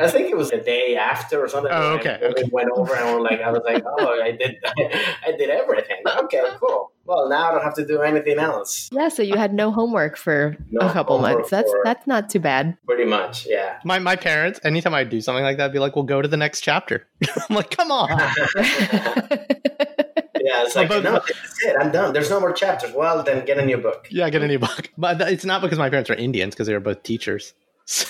I 0.00 0.08
think 0.08 0.30
it 0.30 0.36
was 0.36 0.50
the 0.50 0.58
day 0.58 0.96
after 0.96 1.42
or 1.42 1.48
something. 1.48 1.72
Oh, 1.72 1.92
when 1.92 2.00
okay, 2.00 2.18
I 2.22 2.26
okay. 2.26 2.48
went 2.52 2.68
over 2.74 2.94
and 2.94 3.14
we're 3.14 3.22
like, 3.22 3.40
I 3.40 3.50
was 3.50 3.62
like, 3.64 3.82
oh, 3.98 4.20
I 4.22 4.32
did, 4.32 4.56
I 5.26 5.32
did 5.38 5.48
everything. 5.50 5.96
Okay, 6.06 6.42
cool. 6.60 6.92
Well, 7.06 7.28
now 7.30 7.48
I 7.48 7.52
don't 7.52 7.64
have 7.64 7.74
to 7.76 7.86
do 7.86 8.02
anything 8.02 8.38
else. 8.38 8.90
Yeah, 8.92 9.08
so 9.08 9.22
you 9.22 9.36
had 9.36 9.54
no 9.54 9.70
homework 9.70 10.18
for 10.18 10.56
No 10.70 10.86
a 10.88 10.92
couple 10.92 11.18
months. 11.18 11.48
That's 11.48 11.70
for- 11.70 11.80
that's 11.84 12.06
not 12.06 12.28
too 12.28 12.38
bad. 12.38 12.76
Pretty 12.86 13.06
much, 13.06 13.46
yeah. 13.46 13.78
My 13.82 13.98
my 13.98 14.14
parents, 14.16 14.60
anytime 14.62 14.92
I 14.92 15.04
do 15.04 15.22
something 15.22 15.42
like 15.42 15.56
that, 15.56 15.72
be 15.72 15.78
like, 15.78 15.96
"We'll 15.96 16.04
go 16.04 16.20
to 16.20 16.28
the 16.28 16.36
next 16.36 16.60
chapter." 16.60 17.06
I'm 17.48 17.56
like, 17.56 17.70
"Come 17.70 17.90
on." 17.90 18.10
Yeah, 20.40 20.62
it's 20.64 20.76
like, 20.76 20.88
Well, 20.88 21.02
but- 21.02 21.04
no, 21.04 21.12
that's 21.14 21.64
it. 21.64 21.76
I'm 21.80 21.90
done. 21.90 22.12
There's 22.12 22.30
no 22.30 22.40
more 22.40 22.52
chapters. 22.52 22.92
Well, 22.94 23.22
then 23.22 23.44
get 23.44 23.58
a 23.58 23.64
new 23.64 23.76
book. 23.78 24.06
yeah, 24.10 24.28
get 24.30 24.42
a 24.42 24.46
new 24.46 24.58
book. 24.58 24.90
But 24.96 25.20
it's 25.22 25.44
not 25.44 25.62
because 25.62 25.78
my 25.78 25.90
parents 25.90 26.10
are 26.10 26.14
Indians, 26.14 26.54
because 26.54 26.66
they 26.66 26.74
were 26.74 26.80
both 26.80 27.02
teachers. 27.02 27.54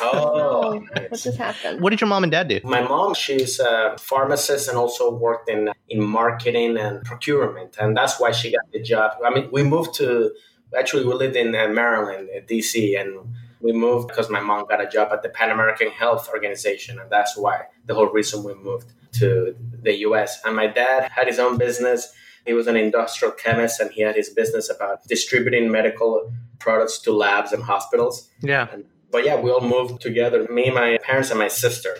Oh, 0.00 0.80
what 1.08 1.10
just 1.12 1.38
happened? 1.38 1.80
What 1.80 1.90
did 1.90 2.00
your 2.00 2.08
mom 2.08 2.24
and 2.24 2.32
dad 2.32 2.48
do? 2.48 2.60
My 2.64 2.82
mom, 2.82 3.14
she's 3.14 3.60
a 3.60 3.96
pharmacist 3.98 4.68
and 4.68 4.76
also 4.76 5.10
worked 5.10 5.48
in 5.48 5.70
in 5.88 6.02
marketing 6.02 6.76
and 6.76 7.04
procurement, 7.04 7.76
and 7.78 7.96
that's 7.96 8.18
why 8.18 8.32
she 8.32 8.52
got 8.52 8.70
the 8.72 8.82
job. 8.82 9.12
I 9.24 9.30
mean, 9.30 9.48
we 9.52 9.62
moved 9.62 9.94
to 9.94 10.32
actually 10.76 11.04
we 11.04 11.14
lived 11.14 11.36
in 11.36 11.54
uh, 11.54 11.68
Maryland, 11.68 12.28
uh, 12.36 12.40
DC, 12.40 13.00
and 13.00 13.36
we 13.60 13.72
moved 13.72 14.08
because 14.08 14.28
my 14.28 14.40
mom 14.40 14.66
got 14.66 14.80
a 14.80 14.88
job 14.88 15.08
at 15.12 15.22
the 15.22 15.28
Pan 15.28 15.50
American 15.50 15.90
Health 15.90 16.28
Organization, 16.28 16.98
and 16.98 17.10
that's 17.10 17.36
why 17.36 17.62
the 17.86 17.94
whole 17.94 18.08
reason 18.08 18.42
we 18.42 18.54
moved 18.54 18.92
to 19.12 19.54
the 19.82 19.94
U.S. 20.08 20.40
And 20.44 20.56
my 20.56 20.66
dad 20.66 21.10
had 21.10 21.26
his 21.28 21.38
own 21.38 21.56
business. 21.56 22.12
He 22.46 22.52
was 22.52 22.66
an 22.66 22.76
industrial 22.76 23.32
chemist, 23.32 23.80
and 23.80 23.92
he 23.92 24.02
had 24.02 24.16
his 24.16 24.30
business 24.30 24.70
about 24.70 25.06
distributing 25.06 25.70
medical 25.70 26.32
products 26.58 26.98
to 26.98 27.12
labs 27.12 27.52
and 27.52 27.62
hospitals 27.62 28.28
Yeah. 28.42 28.66
But 29.10 29.24
yeah, 29.24 29.40
we 29.40 29.50
all 29.50 29.60
moved 29.60 30.00
together. 30.00 30.46
Me, 30.50 30.70
my 30.70 30.98
parents, 31.02 31.30
and 31.30 31.38
my 31.38 31.48
sister. 31.48 31.96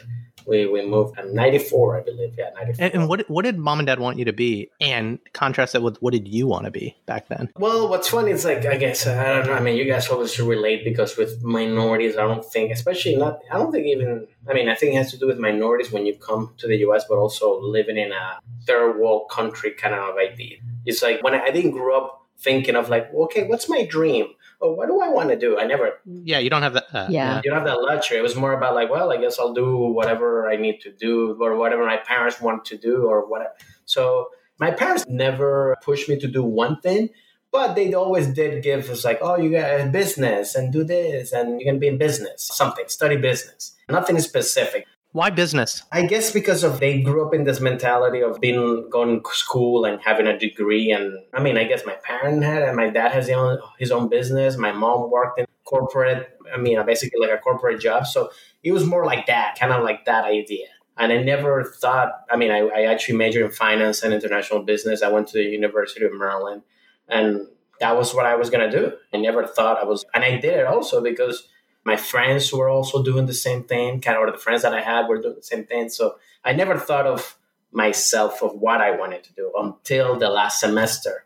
We 0.47 0.67
we 0.67 0.85
moved 0.87 1.19
in 1.19 1.35
'94, 1.35 1.99
I 1.99 2.03
believe. 2.03 2.35
Yeah, 2.39 2.51
'94. 2.55 2.85
And, 2.85 2.95
and 2.95 3.09
what 3.09 3.29
what 3.29 3.45
did 3.45 3.59
mom 3.59 3.81
and 3.81 3.87
dad 3.87 4.01
want 4.01 4.19
you 4.19 4.25
to 4.25 4.33
be? 4.33 4.71
And 4.81 5.19
contrast 5.35 5.75
that 5.75 5.83
with 5.83 5.99
what 5.99 6.13
did 6.15 6.27
you 6.27 6.47
want 6.47 6.65
to 6.65 6.71
be 6.71 6.97
back 7.05 7.29
then? 7.29 7.51
well, 7.57 7.89
what's 7.89 8.09
funny 8.09 8.31
is 8.31 8.47
like 8.47 8.65
I 8.65 8.77
guess 8.79 9.07
I 9.07 9.25
don't 9.25 9.47
know. 9.47 9.53
I 9.53 9.61
mean, 9.61 9.77
you 9.77 9.85
guys 9.85 10.09
always 10.09 10.41
relate 10.41 10.85
because 10.85 11.19
with 11.19 11.43
minorities, 11.43 12.17
I 12.17 12.23
don't 12.23 12.45
think, 12.45 12.73
especially 12.73 13.17
not. 13.17 13.41
I 13.51 13.59
don't 13.59 13.73
think 13.73 13.87
even. 13.87 14.27
I 14.49 14.55
mean, 14.55 14.71
I 14.71 14.75
think 14.75 14.95
it 14.95 14.97
has 14.97 15.11
to 15.11 15.19
do 15.19 15.27
with 15.27 15.39
minorities 15.39 15.93
when 15.93 16.07
you 16.07 16.17
come 16.17 16.55
to 16.59 16.67
the 16.67 16.77
U.S., 16.79 17.05
but 17.07 17.19
also 17.19 17.61
living 17.61 17.99
in 17.99 18.13
a 18.13 18.41
third 18.67 18.99
world 18.99 19.29
country 19.31 19.73
kind 19.73 19.95
of 19.95 20.17
idea. 20.17 20.57
It's 20.87 21.03
like 21.03 21.23
when 21.23 21.35
I, 21.35 21.43
I 21.43 21.51
didn't 21.51 21.73
grow 21.73 21.99
up 21.99 22.27
thinking 22.39 22.77
of 22.77 22.89
like, 22.89 23.13
okay, 23.13 23.47
what's 23.47 23.69
my 23.69 23.85
dream? 23.85 24.29
Or 24.61 24.77
what 24.77 24.89
do 24.89 25.01
I 25.01 25.09
want 25.09 25.29
to 25.31 25.37
do? 25.37 25.59
I 25.59 25.65
never 25.67 26.01
Yeah, 26.05 26.39
you 26.39 26.51
don't 26.51 26.63
have 26.63 26.75
that. 26.75 26.87
Uh, 26.93 27.07
Yeah. 27.09 27.41
you 27.45 27.51
don't 27.51 27.61
have 27.61 27.67
that 27.69 27.81
luxury. 27.81 28.19
It 28.19 28.23
was 28.23 28.35
more 28.35 28.53
about 28.53 28.75
like, 28.75 28.91
well, 28.91 29.13
I 29.13 29.17
guess 29.17 29.39
I'll 29.39 29.55
do 29.55 29.77
whatever 29.77 30.49
I 30.49 30.57
need 30.57 30.81
to 30.81 30.91
do 30.91 31.37
or 31.41 31.57
whatever 31.57 31.85
my 31.87 31.99
parents 31.99 32.41
want 32.41 32.65
to 32.67 32.77
do 32.77 33.07
or 33.07 33.27
whatever. 33.29 33.55
So 33.85 34.31
my 34.59 34.73
parents 34.73 35.05
never 35.09 35.77
pushed 35.83 36.09
me 36.09 36.19
to 36.19 36.27
do 36.27 36.43
one 36.43 36.81
thing, 36.81 37.11
but 37.53 37.77
they 37.77 37.95
always 37.95 38.27
did 38.27 38.63
give 38.63 38.91
us 38.91 39.05
like, 39.05 39.21
oh, 39.23 39.37
you 39.37 39.51
got 39.51 39.81
a 39.81 39.87
business 39.87 40.55
and 40.57 40.73
do 40.73 40.83
this 40.83 41.33
and 41.33 41.61
you're 41.61 41.71
gonna 41.71 41.79
be 41.79 41.89
in 41.89 41.99
business, 41.99 42.43
something, 42.53 42.85
study 42.89 43.17
business. 43.17 43.77
Nothing 43.89 44.19
specific. 44.21 44.87
Why 45.19 45.31
business? 45.31 45.83
I 45.91 46.07
guess 46.07 46.31
because 46.31 46.63
of 46.63 46.79
they 46.79 47.03
grew 47.03 47.27
up 47.27 47.35
in 47.35 47.43
this 47.43 47.59
mentality 47.59 48.21
of 48.21 48.41
being 48.41 48.89
going 48.89 49.21
to 49.21 49.31
school 49.35 49.85
and 49.85 50.01
having 50.01 50.29
a 50.29 50.39
degree, 50.39 50.93
and 50.93 51.19
I 51.35 51.43
mean, 51.43 51.59
I 51.59 51.65
guess 51.65 51.85
my 51.85 51.95
parent 52.05 52.45
had, 52.45 52.63
and 52.63 52.77
my 52.77 52.89
dad 52.89 53.11
has 53.11 53.27
his 53.27 53.35
own, 53.35 53.59
his 53.81 53.91
own 53.91 54.09
business. 54.09 54.57
My 54.57 54.71
mom 54.71 55.11
worked 55.11 55.41
in 55.41 55.47
corporate. 55.65 56.39
I 56.55 56.57
mean, 56.57 56.79
uh, 56.79 56.85
basically 56.85 57.19
like 57.19 57.37
a 57.37 57.39
corporate 57.39 57.81
job. 57.81 58.07
So 58.07 58.31
it 58.63 58.71
was 58.71 58.85
more 58.85 59.05
like 59.05 59.27
that, 59.27 59.59
kind 59.59 59.73
of 59.73 59.83
like 59.83 60.05
that 60.05 60.25
idea. 60.25 60.69
And 60.97 61.11
I 61.11 61.21
never 61.21 61.65
thought. 61.65 62.13
I 62.31 62.37
mean, 62.37 62.53
I, 62.53 62.61
I 62.69 62.83
actually 62.83 63.17
majored 63.17 63.47
in 63.47 63.51
finance 63.51 64.05
and 64.05 64.15
international 64.15 64.63
business. 64.63 65.03
I 65.03 65.09
went 65.09 65.27
to 65.31 65.39
the 65.39 65.43
University 65.43 66.05
of 66.05 66.13
Maryland, 66.15 66.63
and 67.09 67.49
that 67.81 67.97
was 67.97 68.15
what 68.15 68.25
I 68.25 68.37
was 68.37 68.51
gonna 68.51 68.71
do. 68.71 68.93
I 69.13 69.17
never 69.17 69.49
thought 69.49 69.83
I 69.83 69.85
was, 69.85 70.05
and 70.15 70.23
I 70.23 70.39
did 70.39 70.61
it 70.61 70.67
also 70.67 71.03
because 71.03 71.49
my 71.89 71.97
friends 71.97 72.53
were 72.53 72.69
also 72.69 73.03
doing 73.03 73.27
the 73.27 73.35
same 73.35 73.65
thing, 73.65 74.01
kind 74.01 74.17
of, 74.17 74.23
or 74.23 74.31
the 74.31 74.39
friends 74.39 74.63
that 74.63 74.75
I 74.75 74.83
had 74.83 75.09
were 75.09 75.21
doing 75.21 75.37
the 75.37 75.43
same 75.43 75.65
thing. 75.65 75.89
So 75.89 76.17
I 76.45 76.53
never 76.53 76.79
thought 76.79 77.07
of 77.07 77.39
myself 77.73 78.43
of 78.43 78.53
what 78.55 78.81
I 78.81 78.91
wanted 78.93 79.25
to 79.25 79.33
do 79.33 79.51
until 79.59 80.19
the 80.19 80.29
last 80.29 80.61
semester 80.61 81.25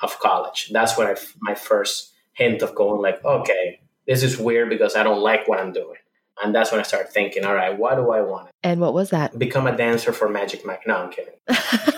of 0.00 0.18
college. 0.20 0.70
That's 0.72 0.96
when 0.96 1.08
i 1.08 1.16
my 1.40 1.54
first 1.54 2.12
hint 2.32 2.62
of 2.62 2.74
going 2.74 3.02
like, 3.02 3.24
okay, 3.24 3.80
this 4.06 4.22
is 4.22 4.38
weird 4.38 4.68
because 4.68 4.94
I 4.94 5.02
don't 5.02 5.20
like 5.20 5.48
what 5.48 5.58
I'm 5.58 5.72
doing. 5.72 5.98
And 6.42 6.54
that's 6.54 6.70
when 6.70 6.80
I 6.80 6.84
started 6.84 7.10
thinking, 7.10 7.44
all 7.44 7.54
right, 7.54 7.76
what 7.76 7.96
do 7.96 8.10
I 8.10 8.20
want? 8.20 8.50
And 8.62 8.80
what 8.80 8.94
was 8.94 9.10
that? 9.10 9.38
Become 9.38 9.66
a 9.66 9.76
dancer 9.76 10.12
for 10.12 10.28
Magic 10.28 10.64
Mike. 10.66 10.86
No, 10.86 10.96
I'm 10.96 11.10
kidding. 11.10 11.34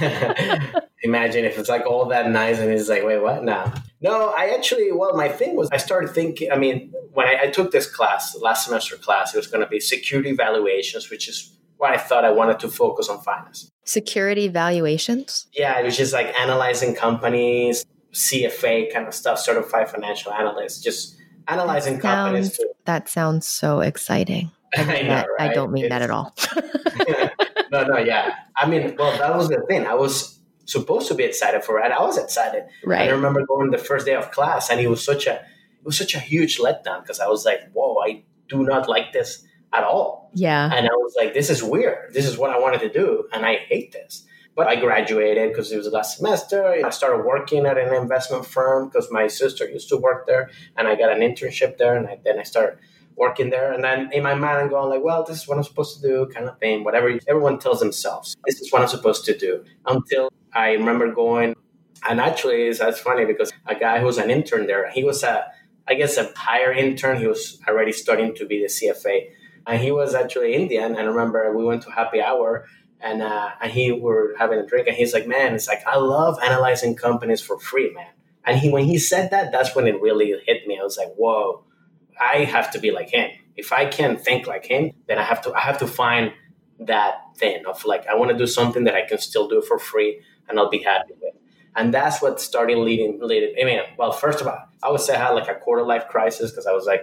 Imagine 1.02 1.44
if 1.44 1.58
it's 1.58 1.68
like 1.68 1.84
all 1.86 2.06
that 2.06 2.30
nice 2.30 2.58
and 2.58 2.70
it's 2.70 2.88
like, 2.88 3.04
wait, 3.04 3.20
what? 3.20 3.44
No. 3.44 3.70
No, 4.00 4.30
I 4.36 4.54
actually, 4.56 4.90
well, 4.92 5.14
my 5.16 5.28
thing 5.28 5.54
was 5.56 5.68
I 5.70 5.76
started 5.76 6.10
thinking, 6.10 6.50
I 6.50 6.56
mean, 6.56 6.92
when 7.12 7.26
I, 7.26 7.42
I 7.42 7.46
took 7.50 7.72
this 7.72 7.86
class, 7.90 8.34
last 8.40 8.64
semester 8.66 8.96
class, 8.96 9.34
it 9.34 9.36
was 9.36 9.46
going 9.46 9.62
to 9.62 9.68
be 9.68 9.80
security 9.80 10.30
evaluations, 10.30 11.10
which 11.10 11.28
is 11.28 11.56
what 11.76 11.92
I 11.92 11.98
thought 11.98 12.24
I 12.24 12.30
wanted 12.30 12.58
to 12.60 12.68
focus 12.68 13.08
on 13.08 13.20
finance. 13.20 13.70
Security 13.84 14.48
valuations? 14.48 15.46
Yeah, 15.52 15.78
it 15.78 15.84
was 15.84 15.96
just 15.96 16.12
like 16.14 16.28
analyzing 16.38 16.94
companies, 16.94 17.84
CFA 18.12 18.92
kind 18.92 19.06
of 19.06 19.14
stuff, 19.14 19.38
certified 19.38 19.90
financial 19.90 20.32
analyst, 20.32 20.82
just 20.82 21.16
analyzing 21.48 21.98
companies. 22.00 22.46
Sounds, 22.46 22.58
Too. 22.58 22.68
that 22.86 23.08
sounds 23.08 23.46
so 23.46 23.80
exciting. 23.80 24.50
I 24.76 24.84
know, 25.02 25.08
That- 25.08 25.26
I 25.38 25.48
don't 25.52 25.70
mean 25.72 25.88
that 25.90 26.00
at 26.02 26.10
It's- 26.10 26.48
all. 26.56 27.30
no, 27.82 27.94
no, 27.94 27.98
yeah. 27.98 28.34
I 28.56 28.66
mean, 28.66 28.94
well, 28.98 29.16
that 29.18 29.34
was 29.36 29.48
the 29.48 29.62
thing. 29.68 29.86
I 29.86 29.94
was 29.94 30.38
supposed 30.66 31.08
to 31.08 31.14
be 31.14 31.24
excited 31.24 31.64
for 31.64 31.78
it. 31.80 31.90
I 31.92 32.00
was 32.00 32.18
excited. 32.18 32.64
Right. 32.84 33.08
I 33.08 33.12
remember 33.12 33.44
going 33.46 33.70
the 33.70 33.78
first 33.78 34.06
day 34.06 34.14
of 34.14 34.30
class, 34.30 34.70
and 34.70 34.80
it 34.80 34.88
was 34.88 35.04
such 35.04 35.26
a 35.26 35.34
it 35.34 35.84
was 35.84 35.98
such 35.98 36.14
a 36.14 36.18
huge 36.18 36.58
letdown 36.58 37.02
because 37.02 37.20
I 37.20 37.28
was 37.28 37.44
like, 37.44 37.60
"Whoa, 37.72 37.96
I 37.98 38.22
do 38.48 38.62
not 38.62 38.88
like 38.88 39.12
this 39.12 39.44
at 39.72 39.84
all." 39.84 40.30
Yeah. 40.34 40.70
And 40.72 40.86
I 40.86 40.92
was 40.92 41.14
like, 41.16 41.34
"This 41.34 41.50
is 41.50 41.62
weird. 41.62 42.14
This 42.14 42.26
is 42.26 42.38
what 42.38 42.50
I 42.50 42.58
wanted 42.58 42.80
to 42.80 42.92
do, 42.92 43.28
and 43.32 43.44
I 43.44 43.56
hate 43.68 43.92
this." 43.92 44.24
But 44.56 44.68
I 44.68 44.76
graduated 44.76 45.48
because 45.48 45.72
it 45.72 45.76
was 45.76 45.86
the 45.86 45.92
last 45.92 46.16
semester. 46.16 46.64
I 46.86 46.90
started 46.90 47.24
working 47.24 47.66
at 47.66 47.76
an 47.76 47.92
investment 47.92 48.46
firm 48.46 48.88
because 48.88 49.10
my 49.10 49.26
sister 49.26 49.68
used 49.68 49.88
to 49.88 49.96
work 49.96 50.28
there, 50.28 50.50
and 50.76 50.86
I 50.86 50.94
got 50.94 51.10
an 51.10 51.20
internship 51.28 51.76
there. 51.76 51.96
And 51.96 52.06
I, 52.06 52.20
then 52.24 52.38
I 52.38 52.44
started 52.44 52.78
working 53.16 53.50
there. 53.50 53.72
And 53.72 53.82
then 53.82 54.10
in 54.12 54.22
my 54.22 54.34
mind, 54.34 54.58
I'm 54.58 54.68
going 54.68 54.90
like, 54.90 55.02
"Well, 55.02 55.24
this 55.24 55.42
is 55.42 55.48
what 55.48 55.56
I'm 55.58 55.64
supposed 55.64 56.00
to 56.00 56.02
do," 56.02 56.26
kind 56.34 56.48
of 56.48 56.58
thing. 56.58 56.84
Whatever 56.84 57.18
everyone 57.28 57.58
tells 57.58 57.80
themselves, 57.80 58.36
this 58.46 58.60
is 58.60 58.72
what 58.72 58.82
I'm 58.82 58.88
supposed 58.88 59.24
to 59.26 59.36
do. 59.36 59.64
Until 59.86 60.32
I 60.52 60.72
remember 60.72 61.12
going, 61.12 61.54
and 62.08 62.20
actually, 62.20 62.62
it's 62.68 62.78
that's 62.78 63.00
funny 63.00 63.24
because 63.24 63.52
a 63.66 63.74
guy 63.74 63.98
who 64.00 64.06
was 64.06 64.18
an 64.18 64.30
intern 64.30 64.66
there, 64.66 64.90
he 64.90 65.04
was 65.04 65.22
a, 65.22 65.44
I 65.88 65.94
guess, 65.94 66.16
a 66.16 66.32
higher 66.36 66.72
intern. 66.72 67.18
He 67.18 67.26
was 67.26 67.60
already 67.68 67.92
starting 67.92 68.34
to 68.36 68.46
be 68.46 68.60
the 68.60 68.68
CFA, 68.68 69.30
and 69.66 69.80
he 69.80 69.90
was 69.90 70.14
actually 70.14 70.54
Indian. 70.54 70.96
And 70.96 70.98
I 70.98 71.04
remember 71.04 71.56
we 71.56 71.64
went 71.64 71.82
to 71.82 71.90
happy 71.90 72.20
hour, 72.20 72.66
and 73.00 73.22
uh, 73.22 73.50
and 73.60 73.72
he 73.72 73.92
were 73.92 74.34
having 74.38 74.58
a 74.58 74.66
drink, 74.66 74.88
and 74.88 74.96
he's 74.96 75.14
like, 75.14 75.26
"Man, 75.26 75.54
it's 75.54 75.68
like 75.68 75.82
I 75.86 75.96
love 75.96 76.38
analyzing 76.42 76.94
companies 76.96 77.40
for 77.40 77.58
free, 77.58 77.92
man." 77.92 78.12
And 78.46 78.58
he 78.58 78.70
when 78.70 78.84
he 78.84 78.98
said 78.98 79.30
that, 79.30 79.52
that's 79.52 79.74
when 79.74 79.86
it 79.86 80.00
really 80.00 80.34
hit 80.46 80.66
me. 80.66 80.78
I 80.78 80.82
was 80.82 80.98
like, 80.98 81.14
"Whoa, 81.16 81.64
I 82.20 82.44
have 82.44 82.70
to 82.72 82.78
be 82.78 82.90
like 82.90 83.10
him. 83.10 83.30
If 83.56 83.72
I 83.72 83.86
can't 83.86 84.20
think 84.20 84.46
like 84.46 84.66
him, 84.66 84.92
then 85.06 85.18
I 85.18 85.22
have 85.22 85.42
to 85.42 85.52
I 85.52 85.60
have 85.60 85.78
to 85.78 85.86
find 85.86 86.32
that 86.80 87.14
thing 87.36 87.64
of 87.66 87.84
like 87.84 88.06
I 88.06 88.14
want 88.14 88.30
to 88.30 88.36
do 88.36 88.46
something 88.46 88.84
that 88.84 88.94
I 88.94 89.02
can 89.06 89.18
still 89.18 89.48
do 89.48 89.62
for 89.62 89.78
free 89.78 90.20
and 90.48 90.58
I'll 90.58 90.70
be 90.70 90.82
happy 90.82 91.12
with." 91.20 91.34
And 91.76 91.92
that's 91.92 92.22
what 92.22 92.40
started 92.40 92.78
leading 92.78 93.20
leading. 93.20 93.54
I 93.60 93.64
mean, 93.64 93.80
well, 93.98 94.12
first 94.12 94.40
of 94.40 94.46
all, 94.46 94.58
I 94.82 94.90
would 94.90 95.00
say 95.00 95.14
I 95.14 95.18
had 95.18 95.30
like 95.30 95.48
a 95.48 95.54
quarter 95.54 95.82
life 95.82 96.08
crisis 96.08 96.50
because 96.50 96.66
I 96.66 96.72
was 96.72 96.86
like, 96.86 97.02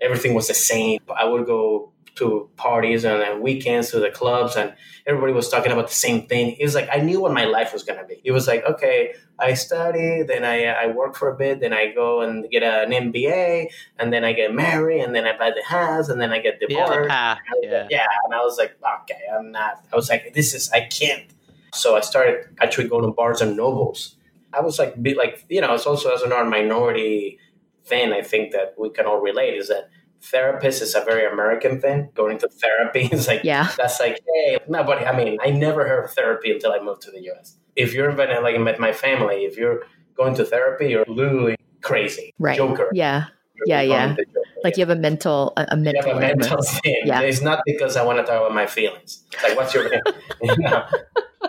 everything 0.00 0.34
was 0.34 0.48
the 0.48 0.54
same. 0.54 1.00
I 1.14 1.24
would 1.24 1.46
go 1.46 1.92
to 2.16 2.48
parties 2.56 3.04
and 3.04 3.20
then 3.20 3.42
weekends 3.42 3.90
to 3.90 3.98
the 3.98 4.10
clubs 4.10 4.54
and 4.56 4.72
everybody 5.06 5.32
was 5.32 5.48
talking 5.48 5.72
about 5.72 5.88
the 5.88 5.94
same 5.94 6.26
thing. 6.26 6.56
It 6.58 6.64
was 6.64 6.74
like 6.74 6.88
I 6.92 6.98
knew 6.98 7.20
what 7.20 7.32
my 7.32 7.44
life 7.44 7.72
was 7.72 7.82
gonna 7.82 8.04
be. 8.06 8.20
It 8.24 8.30
was 8.32 8.46
like, 8.46 8.64
okay, 8.64 9.14
I 9.38 9.54
study, 9.54 10.22
then 10.22 10.44
I 10.44 10.64
I 10.66 10.86
work 10.88 11.16
for 11.16 11.28
a 11.28 11.36
bit, 11.36 11.60
then 11.60 11.72
I 11.72 11.92
go 11.92 12.20
and 12.20 12.48
get 12.50 12.62
an 12.62 12.90
MBA, 12.90 13.66
and 13.98 14.12
then 14.12 14.24
I 14.24 14.32
get 14.32 14.54
married, 14.54 15.00
and 15.02 15.14
then 15.14 15.26
I 15.26 15.36
buy 15.36 15.50
the 15.50 15.62
house, 15.64 16.08
and 16.08 16.20
then 16.20 16.32
I 16.32 16.38
get 16.38 16.58
Yeah, 16.60 16.68
divorced. 16.86 17.02
the 17.02 17.08
path. 17.08 17.38
Yeah. 17.62 17.86
Yeah, 17.90 18.06
and 18.24 18.34
I 18.34 18.38
was 18.42 18.56
like, 18.58 18.76
okay, 19.02 19.20
I'm 19.36 19.50
not. 19.50 19.84
I 19.92 19.96
was 19.96 20.08
like, 20.08 20.32
this 20.34 20.54
is, 20.54 20.70
I 20.70 20.82
can't. 20.82 21.26
So 21.74 21.96
I 21.96 22.00
started 22.00 22.46
actually 22.60 22.88
going 22.88 23.04
to 23.04 23.10
Barnes 23.10 23.40
and 23.40 23.56
Nobles. 23.56 24.16
I 24.52 24.60
was 24.60 24.78
like, 24.78 25.02
be 25.02 25.14
like, 25.14 25.44
you 25.48 25.60
know, 25.60 25.74
it's 25.74 25.84
also 25.86 26.14
as 26.14 26.22
an 26.22 26.30
minority 26.48 27.38
thing. 27.84 28.12
I 28.12 28.22
think 28.22 28.52
that 28.52 28.74
we 28.78 28.90
can 28.90 29.06
all 29.06 29.18
relate 29.20 29.54
is 29.54 29.66
that 29.68 29.90
therapist 30.24 30.82
is 30.82 30.94
a 30.94 31.00
very 31.04 31.30
American 31.30 31.80
thing. 31.80 32.10
Going 32.14 32.38
to 32.38 32.48
therapy 32.48 33.08
is 33.12 33.26
like, 33.28 33.42
Yeah. 33.44 33.68
that's 33.76 34.00
like, 34.00 34.20
hey, 34.34 34.58
nobody. 34.68 35.04
I 35.04 35.16
mean, 35.16 35.38
I 35.42 35.50
never 35.50 35.86
heard 35.86 36.04
of 36.04 36.10
therapy 36.12 36.50
until 36.52 36.72
I 36.72 36.80
moved 36.80 37.02
to 37.02 37.10
the 37.10 37.22
U.S. 37.30 37.56
If 37.76 37.92
you're 37.94 38.10
in 38.10 38.42
like 38.42 38.56
with 38.58 38.78
my 38.78 38.92
family, 38.92 39.44
if 39.44 39.56
you're 39.56 39.82
going 40.16 40.34
to 40.36 40.44
therapy, 40.44 40.88
you're 40.90 41.04
literally 41.06 41.56
crazy. 41.82 42.32
Right. 42.38 42.56
Joker. 42.56 42.88
Yeah. 42.92 43.26
You're 43.56 43.66
Yeah, 43.68 43.80
yeah. 43.82 44.06
becoming 44.08 44.16
the 44.16 44.24
Joker. 44.24 44.60
Like 44.64 44.76
you 44.76 44.80
have 44.86 44.90
a 44.96 45.00
mental 45.00 45.52
a, 45.56 45.66
a 45.68 45.76
You 45.76 45.82
mental, 45.82 46.02
have 46.08 46.16
a 46.16 46.20
mental 46.20 46.62
thing. 46.82 47.02
Yeah. 47.04 47.20
It's 47.20 47.42
not 47.42 47.60
because 47.66 47.96
I 47.96 48.04
want 48.04 48.18
to 48.18 48.24
talk 48.24 48.40
about 48.40 48.54
my 48.54 48.66
feelings. 48.66 49.24
It's 49.32 49.42
like, 49.42 49.56
what's 49.56 49.74
your. 49.74 49.92
you 49.92 50.56
know? 50.58 50.86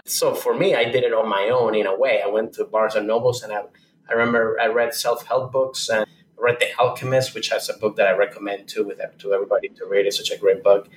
So 0.06 0.36
for 0.36 0.54
me, 0.54 0.76
I 0.76 0.84
did 0.86 1.04
it 1.04 1.14
on 1.14 1.28
my 1.30 1.50
own 1.50 1.74
in 1.76 1.88
a 1.88 1.96
way. 1.98 2.22
I 2.24 2.28
went 2.28 2.54
to 2.54 2.66
Barnes 2.66 2.96
and 2.96 3.08
Nobles 3.08 3.42
and 3.44 3.52
I, 3.54 3.62
I 4.10 4.14
remember 4.14 4.58
I 4.62 4.68
read 4.68 4.94
self 4.94 5.26
help 5.26 5.52
books 5.52 5.90
and 5.90 6.06
read 6.38 6.58
The 6.60 6.68
Alchemist, 6.80 7.34
which 7.34 7.50
has 7.50 7.70
a 7.70 7.74
book 7.74 7.96
that 7.96 8.08
I 8.08 8.16
recommend 8.18 8.68
to 8.70 8.84
with 8.84 9.00
to 9.20 9.34
everybody 9.34 9.70
to 9.70 9.86
read. 9.86 10.06
It's 10.06 10.18
such 10.18 10.32
a 10.32 10.38
great 10.38 10.64
book, 10.64 10.90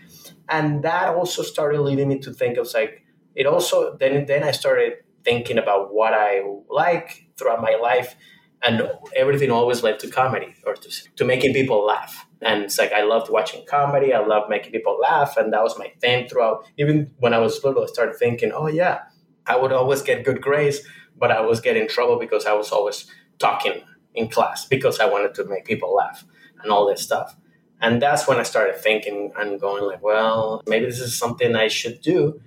and 0.49 0.83
that 0.83 1.15
also 1.15 1.43
started 1.43 1.81
leading 1.81 2.09
me 2.09 2.19
to 2.21 2.33
think 2.33 2.57
of 2.59 2.69
like 2.75 3.05
it. 3.35 3.47
Also, 3.47 3.97
then 3.97 4.27
then 4.27 4.43
I 4.43 4.51
started 4.51 4.95
thinking 5.25 5.59
about 5.59 5.93
what 5.93 6.15
I 6.15 6.43
like 6.69 7.29
throughout 7.37 7.61
my 7.63 7.75
life, 7.81 8.17
and 8.63 8.91
everything 9.17 9.51
always 9.51 9.83
led 9.83 9.99
to 10.01 10.09
comedy 10.09 10.55
or 10.67 10.75
to 10.75 10.89
to 11.17 11.25
making 11.25 11.53
people 11.53 11.85
laugh. 11.85 12.27
And 12.41 12.65
it's 12.65 12.79
like 12.79 12.93
I 12.93 13.03
loved 13.03 13.31
watching 13.31 13.65
comedy. 13.67 14.13
I 14.13 14.25
loved 14.25 14.49
making 14.49 14.73
people 14.73 14.99
laugh, 15.01 15.37
and 15.37 15.53
that 15.53 15.63
was 15.63 15.79
my 15.79 15.93
thing 16.01 16.29
throughout. 16.29 16.67
Even 16.79 17.13
when 17.19 17.35
I 17.35 17.39
was 17.39 17.63
little, 17.65 17.83
I 17.85 17.87
started 17.87 18.17
thinking, 18.17 18.53
"Oh 18.53 18.67
yeah, 18.69 19.01
I 19.47 19.57
would 19.57 19.73
always 19.73 20.03
get 20.03 20.25
good 20.25 20.41
grades, 20.41 20.81
but 21.17 21.31
I 21.31 21.41
was 21.41 21.61
getting 21.61 21.83
in 21.83 21.89
trouble 21.89 22.19
because 22.19 22.47
I 22.47 22.53
was 22.53 22.71
always 22.71 23.07
talking 23.39 23.83
in 24.19 24.29
class 24.29 24.67
because 24.67 25.01
I 25.01 25.07
wanted 25.07 25.35
to 25.37 25.45
make 25.45 25.65
people 25.65 25.95
laugh 25.95 26.25
and 26.63 26.71
all 26.73 26.87
this 26.87 27.03
stuff." 27.03 27.37
And 27.81 28.03
that's 28.03 28.27
when 28.27 28.39
I 28.39 28.43
started 28.43 28.77
thinking 28.77 29.33
and 29.39 29.61
going 29.61 29.85
like, 29.85 30.03
"Well, 30.03 30.63
maybe 30.67 30.87
this 30.87 31.01
is 31.01 31.17
something 31.17 31.55
I 31.55 31.69
should 31.69 32.01
do." 32.01 32.41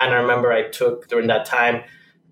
And 0.00 0.14
I 0.14 0.16
remember 0.16 0.52
I 0.52 0.68
took 0.68 1.08
during 1.08 1.26
that 1.28 1.44
time 1.44 1.82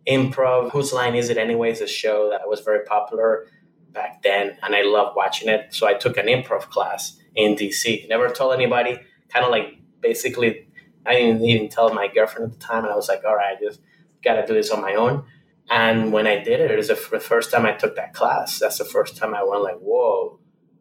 improv. 0.07 0.71
Whose 0.73 0.93
line 0.93 1.15
is 1.15 1.29
it 1.31 1.37
anyways? 1.37 1.81
A 1.81 1.87
show 1.87 2.31
that 2.31 2.49
was 2.49 2.61
very 2.61 2.85
popular 2.85 3.47
back 3.93 4.23
then, 4.23 4.57
and 4.63 4.75
I 4.75 4.83
loved 4.83 5.17
watching 5.17 5.49
it. 5.49 5.75
So 5.75 5.87
I 5.87 5.95
took 5.95 6.17
an 6.17 6.27
improv 6.27 6.63
class 6.71 7.19
in 7.35 7.57
DC. 7.57 8.07
Never 8.09 8.29
told 8.29 8.55
anybody. 8.55 8.99
Kind 9.29 9.45
of 9.45 9.51
like 9.51 9.79
basically, 10.01 10.69
I 11.05 11.15
didn't 11.15 11.45
even 11.45 11.69
tell 11.69 11.93
my 11.93 12.09
girlfriend 12.09 12.53
at 12.53 12.59
the 12.59 12.65
time, 12.65 12.85
and 12.85 12.93
I 12.93 12.97
was 12.97 13.09
like, 13.09 13.25
"All 13.25 13.37
right, 13.37 13.57
I 13.57 13.61
just 13.61 13.81
got 14.25 14.35
to 14.35 14.47
do 14.47 14.55
this 14.55 14.71
on 14.71 14.81
my 14.81 14.95
own." 14.95 15.25
And 15.69 16.13
when 16.13 16.27
I 16.27 16.39
did 16.39 16.61
it, 16.61 16.71
it 16.71 16.77
was 16.77 16.89
the 16.89 16.97
first 16.97 17.51
time 17.51 17.67
I 17.67 17.73
took 17.73 17.97
that 17.97 18.15
class. 18.15 18.59
That's 18.59 18.79
the 18.79 18.85
first 18.85 19.17
time 19.17 19.35
I 19.35 19.43
went 19.43 19.63
like, 19.63 19.79
"Whoa, 19.79 20.39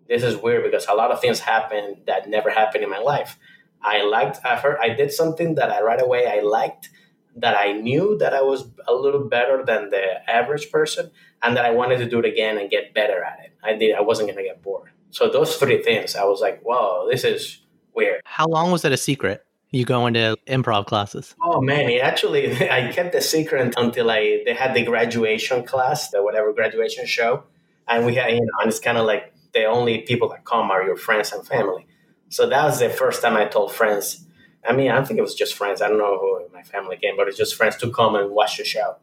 this 0.08 0.24
is 0.24 0.38
weird," 0.38 0.63
because 0.63 0.86
a 0.88 0.94
lot 0.94 1.12
of 1.12 1.20
things 1.20 1.39
happened 1.39 2.04
that 2.06 2.30
never 2.30 2.50
happened 2.50 2.84
in 2.84 2.89
my 2.89 3.00
life. 3.00 3.38
I 3.82 4.04
liked. 4.04 4.39
I 4.46 4.56
heard. 4.56 4.77
I 4.82 4.89
did 4.89 5.12
something 5.12 5.56
that 5.56 5.70
I 5.72 5.82
right 5.82 6.01
away 6.01 6.27
I 6.27 6.42
liked. 6.42 6.89
That 7.36 7.58
I 7.58 7.74
knew 7.74 8.18
that 8.20 8.34
I 8.34 8.42
was 8.42 8.70
a 8.88 8.94
little 8.94 9.27
better 9.27 9.63
than 9.65 9.89
the 9.89 10.30
average 10.30 10.72
person, 10.72 11.12
and 11.44 11.58
that 11.58 11.65
I 11.65 11.72
wanted 11.72 11.98
to 11.98 12.10
do 12.10 12.20
it 12.20 12.25
again 12.25 12.58
and 12.58 12.70
get 12.70 12.94
better 12.94 13.24
at 13.24 13.39
it. 13.44 13.51
I 13.63 13.75
did. 13.75 13.96
I 13.96 14.01
wasn't 14.01 14.30
going 14.30 14.38
to 14.38 14.44
get 14.44 14.62
bored. 14.62 14.92
So 15.10 15.30
those 15.30 15.58
three 15.58 15.82
things, 15.82 16.15
I 16.15 16.24
was 16.24 16.42
like, 16.42 16.62
"Whoa, 16.62 17.08
this 17.10 17.24
is 17.24 17.62
weird." 17.94 18.22
How 18.25 18.48
long 18.48 18.72
was 18.72 18.86
it 18.86 18.92
a 18.92 18.98
secret? 18.98 19.45
You 19.75 19.84
go 19.84 20.08
into 20.08 20.38
improv 20.48 20.86
classes. 20.86 21.36
Oh 21.44 21.60
man, 21.60 21.91
actually, 22.01 22.50
I 22.72 22.94
kept 22.94 23.12
the 23.12 23.20
secret 23.20 23.74
until 23.75 24.10
I 24.10 24.41
they 24.46 24.53
had 24.53 24.74
the 24.74 24.86
graduation 24.86 25.65
class, 25.65 26.12
the 26.12 26.24
whatever 26.24 26.53
graduation 26.53 27.05
show, 27.05 27.44
and 27.86 28.05
we 28.05 28.15
had 28.15 28.32
you 28.32 28.39
know, 28.39 28.60
and 28.62 28.70
it's 28.70 28.79
kind 28.79 28.98
of 28.98 29.05
like 29.05 29.34
the 29.53 29.65
only 29.65 29.98
people 30.03 30.29
that 30.29 30.46
come 30.46 30.72
are 30.72 30.82
your 30.82 30.96
friends 30.96 31.34
and 31.34 31.46
family. 31.46 31.88
So 32.29 32.48
that 32.48 32.63
was 32.63 32.79
the 32.79 32.89
first 32.89 33.22
time 33.22 33.36
I 33.36 33.48
told 33.48 33.74
friends. 33.74 34.25
I 34.65 34.72
mean, 34.72 34.89
I 34.89 34.96
don't 34.96 35.05
think 35.05 35.20
it 35.20 35.24
was 35.24 35.36
just 35.36 35.55
friends. 35.55 35.82
I 35.82 35.89
don't 35.89 35.98
know 35.98 36.20
who 36.20 36.48
my 36.53 36.63
family 36.63 36.96
came, 36.96 37.17
but 37.17 37.27
it's 37.27 37.38
just 37.38 37.55
friends 37.55 37.75
to 37.77 37.91
come 37.91 38.15
and 38.15 38.32
watch 38.32 38.58
the 38.58 38.63
show. 38.63 38.96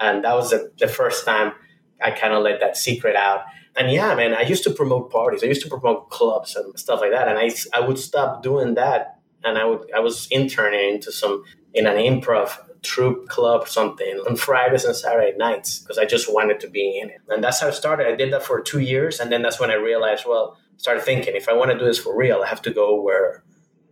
And 0.00 0.24
that 0.24 0.34
was 0.34 0.50
the, 0.50 0.72
the 0.76 0.88
first 0.88 1.24
time 1.24 1.52
I 2.02 2.10
kind 2.10 2.34
of 2.34 2.42
let 2.42 2.58
that 2.58 2.76
secret 2.76 3.14
out. 3.14 3.44
And 3.76 3.92
yeah, 3.92 4.12
man, 4.16 4.34
I 4.34 4.42
used 4.42 4.64
to 4.64 4.70
promote 4.70 5.12
parties. 5.12 5.44
I 5.44 5.46
used 5.46 5.62
to 5.62 5.68
promote 5.68 6.10
clubs 6.10 6.56
and 6.56 6.76
stuff 6.76 7.00
like 7.00 7.12
that. 7.12 7.28
And 7.28 7.38
I, 7.38 7.50
I 7.72 7.86
would 7.86 7.98
stop 7.98 8.42
doing 8.42 8.74
that. 8.74 9.15
And 9.44 9.58
I 9.58 9.64
would 9.64 9.90
I 9.94 10.00
was 10.00 10.26
interning 10.30 10.94
into 10.94 11.12
some 11.12 11.44
in 11.74 11.86
an 11.86 11.96
improv 11.96 12.58
troupe 12.82 13.28
club 13.28 13.62
or 13.64 13.66
something 13.66 14.18
on 14.28 14.36
Fridays 14.36 14.84
and 14.84 14.94
Saturday 14.94 15.36
nights 15.36 15.80
because 15.80 15.98
I 15.98 16.04
just 16.04 16.32
wanted 16.32 16.60
to 16.60 16.68
be 16.68 16.98
in 17.00 17.10
it. 17.10 17.20
And 17.28 17.42
that's 17.42 17.60
how 17.60 17.68
it 17.68 17.72
started. 17.74 18.06
I 18.06 18.14
did 18.16 18.32
that 18.32 18.42
for 18.44 18.60
two 18.60 18.78
years. 18.80 19.18
And 19.20 19.30
then 19.32 19.42
that's 19.42 19.58
when 19.58 19.70
I 19.70 19.74
realized, 19.74 20.24
well, 20.26 20.56
started 20.76 21.02
thinking 21.02 21.34
if 21.34 21.48
I 21.48 21.52
want 21.52 21.70
to 21.72 21.78
do 21.78 21.84
this 21.84 21.98
for 21.98 22.16
real, 22.16 22.42
I 22.42 22.48
have 22.48 22.62
to 22.62 22.70
go 22.70 23.00
where 23.00 23.42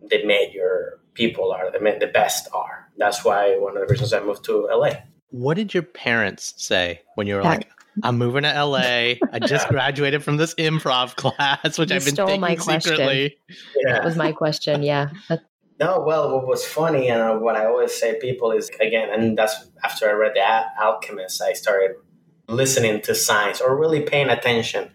the 0.09 0.25
major 0.25 0.99
people 1.13 1.51
are, 1.51 1.71
the, 1.71 1.79
ma- 1.81 1.97
the 1.99 2.07
best 2.07 2.47
are. 2.53 2.89
That's 2.97 3.25
why 3.25 3.57
one 3.57 3.75
of 3.75 3.85
the 3.85 3.91
reasons 3.91 4.13
I 4.13 4.21
moved 4.21 4.45
to 4.45 4.67
LA. 4.71 4.91
What 5.29 5.55
did 5.55 5.73
your 5.73 5.83
parents 5.83 6.53
say 6.57 7.01
when 7.15 7.27
you 7.27 7.35
were 7.35 7.41
Yeah. 7.41 7.49
like, 7.49 7.69
I'm 8.03 8.17
moving 8.17 8.43
to 8.43 8.49
LA. 8.63 9.15
I 9.31 9.39
just 9.45 9.67
graduated 9.69 10.23
from 10.23 10.37
this 10.37 10.53
improv 10.55 11.15
class, 11.21 11.77
which 11.77 11.89
You 11.89 11.95
I've 11.97 12.05
been 12.05 12.13
stole 12.13 12.27
taking 12.27 12.41
my 12.41 12.55
question. 12.55 12.81
secretly. 12.81 13.37
Yeah. 13.85 13.93
That 13.93 14.03
was 14.03 14.15
my 14.15 14.31
question. 14.31 14.83
Yeah. 14.83 15.09
That- 15.29 15.43
No, 15.79 15.99
well, 16.05 16.31
what 16.33 16.47
was 16.47 16.65
funny 16.65 17.09
and 17.09 17.21
uh, 17.21 17.35
what 17.37 17.55
I 17.57 17.65
always 17.65 17.93
say 17.93 18.17
people 18.19 18.51
is 18.51 18.69
again, 18.79 19.09
and 19.11 19.37
that's 19.37 19.55
after 19.83 20.07
I 20.09 20.13
read 20.13 20.31
The 20.35 20.83
Alchemist, 20.83 21.41
I 21.41 21.53
started 21.53 21.95
listening 22.47 23.01
to 23.01 23.15
signs 23.15 23.59
or 23.61 23.77
really 23.77 24.01
paying 24.01 24.29
attention 24.29 24.91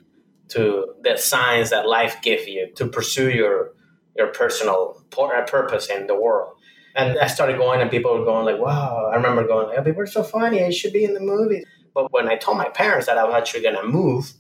to 0.48 0.94
the 1.02 1.16
signs 1.16 1.70
that 1.70 1.86
life 1.86 2.16
gives 2.22 2.46
you 2.46 2.68
to 2.76 2.86
pursue 2.86 3.30
your 3.30 3.72
your 4.16 4.28
personal 4.28 5.02
uh, 5.16 5.42
purpose 5.42 5.88
in 5.88 6.06
the 6.06 6.14
world. 6.18 6.54
And 6.96 7.18
I 7.18 7.28
started 7.28 7.56
going, 7.58 7.80
and 7.80 7.90
people 7.90 8.18
were 8.18 8.24
going 8.24 8.44
like, 8.46 8.58
"Wow!" 8.60 9.10
I 9.12 9.16
remember 9.16 9.46
going, 9.46 9.68
like, 9.68 9.78
oh, 9.78 9.84
"People 9.84 10.02
are 10.02 10.06
so 10.06 10.22
funny. 10.24 10.64
I 10.64 10.70
should 10.70 10.92
be 10.92 11.04
in 11.04 11.14
the 11.14 11.20
movie." 11.20 11.62
But 11.94 12.12
when 12.12 12.28
I 12.28 12.36
told 12.36 12.56
my 12.58 12.68
parents 12.68 13.06
that 13.06 13.18
I 13.18 13.24
was 13.24 13.34
actually 13.34 13.62
going 13.62 13.76
to 13.76 13.84
move, 13.84 14.32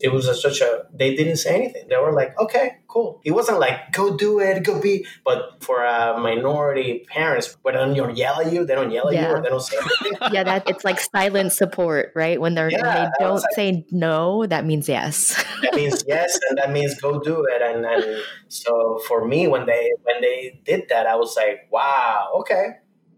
it 0.00 0.10
was 0.12 0.26
a, 0.26 0.34
such 0.34 0.60
a 0.62 0.84
they 0.94 1.14
didn't 1.14 1.36
say 1.36 1.54
anything 1.54 1.86
they 1.88 1.96
were 1.96 2.12
like 2.12 2.36
okay 2.40 2.78
cool 2.88 3.20
it 3.24 3.32
wasn't 3.32 3.58
like 3.60 3.92
go 3.92 4.16
do 4.16 4.40
it 4.40 4.62
go 4.64 4.80
be 4.80 5.06
but 5.24 5.62
for 5.62 5.84
uh, 5.84 6.18
minority 6.18 7.04
parents 7.08 7.56
when 7.62 7.74
they 7.74 7.94
don't 7.94 8.16
yell 8.16 8.40
at 8.40 8.50
you 8.50 8.64
they 8.64 8.74
don't 8.74 8.90
yell 8.90 9.08
at 9.08 9.14
you 9.14 9.20
Yeah. 9.20 9.32
or 9.32 9.42
they 9.42 9.50
don't 9.50 9.60
say 9.62 9.76
anything 9.76 10.18
yeah, 10.32 10.42
that 10.44 10.68
it's 10.68 10.84
like 10.84 10.98
silent 11.00 11.52
support, 11.52 12.12
right? 12.16 12.40
When 12.40 12.54
they're 12.54 12.70
when 12.70 12.80
they 12.82 13.08
don't 13.18 13.34
like- 13.36 13.52
say 13.54 13.84
no, 13.90 14.46
that 14.46 14.64
means 14.64 14.88
yes. 14.88 15.44
that 15.62 15.74
means 15.74 16.02
yes 16.08 16.38
and 16.48 16.58
that 16.58 16.70
means 16.72 16.98
go 16.98 17.20
do 17.20 17.44
it 17.44 17.60
and, 17.60 17.84
and 17.84 18.22
so 18.48 18.98
for 19.06 19.26
me 19.26 19.48
when 19.48 19.66
they 19.66 19.90
when 20.04 20.20
they 20.22 20.60
did 20.64 20.88
that 20.88 21.06
i 21.06 21.14
was 21.14 21.36
like 21.36 21.68
wow 21.70 22.30
okay 22.38 22.76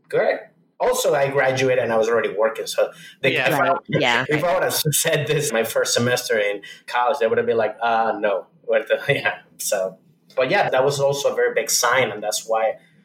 great 0.08 0.40
also 0.82 1.14
i 1.14 1.28
graduated 1.28 1.82
and 1.84 1.92
i 1.92 1.96
was 1.96 2.08
already 2.08 2.32
working 2.44 2.66
so 2.66 2.90
they, 3.20 3.34
Yeah. 3.34 3.48
if, 3.48 3.54
I, 3.60 3.76
Yeah. 3.88 4.24
if 4.28 4.42
i 4.44 4.52
would 4.54 4.64
have 4.68 4.74
said 5.04 5.26
this 5.26 5.52
my 5.52 5.64
first 5.64 5.94
semester 5.94 6.36
in 6.38 6.62
college 6.86 7.18
they 7.20 7.26
would 7.28 7.38
have 7.38 7.46
been 7.46 7.56
like 7.66 7.76
uh 7.80 8.12
no. 8.18 8.46
What 8.64 8.88
the, 8.88 8.96
yeah 9.20 9.38
so 9.58 9.98
but 10.36 10.50
yeah 10.50 10.70
that 10.70 10.84
was 10.84 10.98
also 11.00 11.32
a 11.32 11.34
very 11.34 11.52
big 11.54 11.68
sign 11.70 12.10
and 12.12 12.22
that's 12.22 12.46
why 12.46 12.64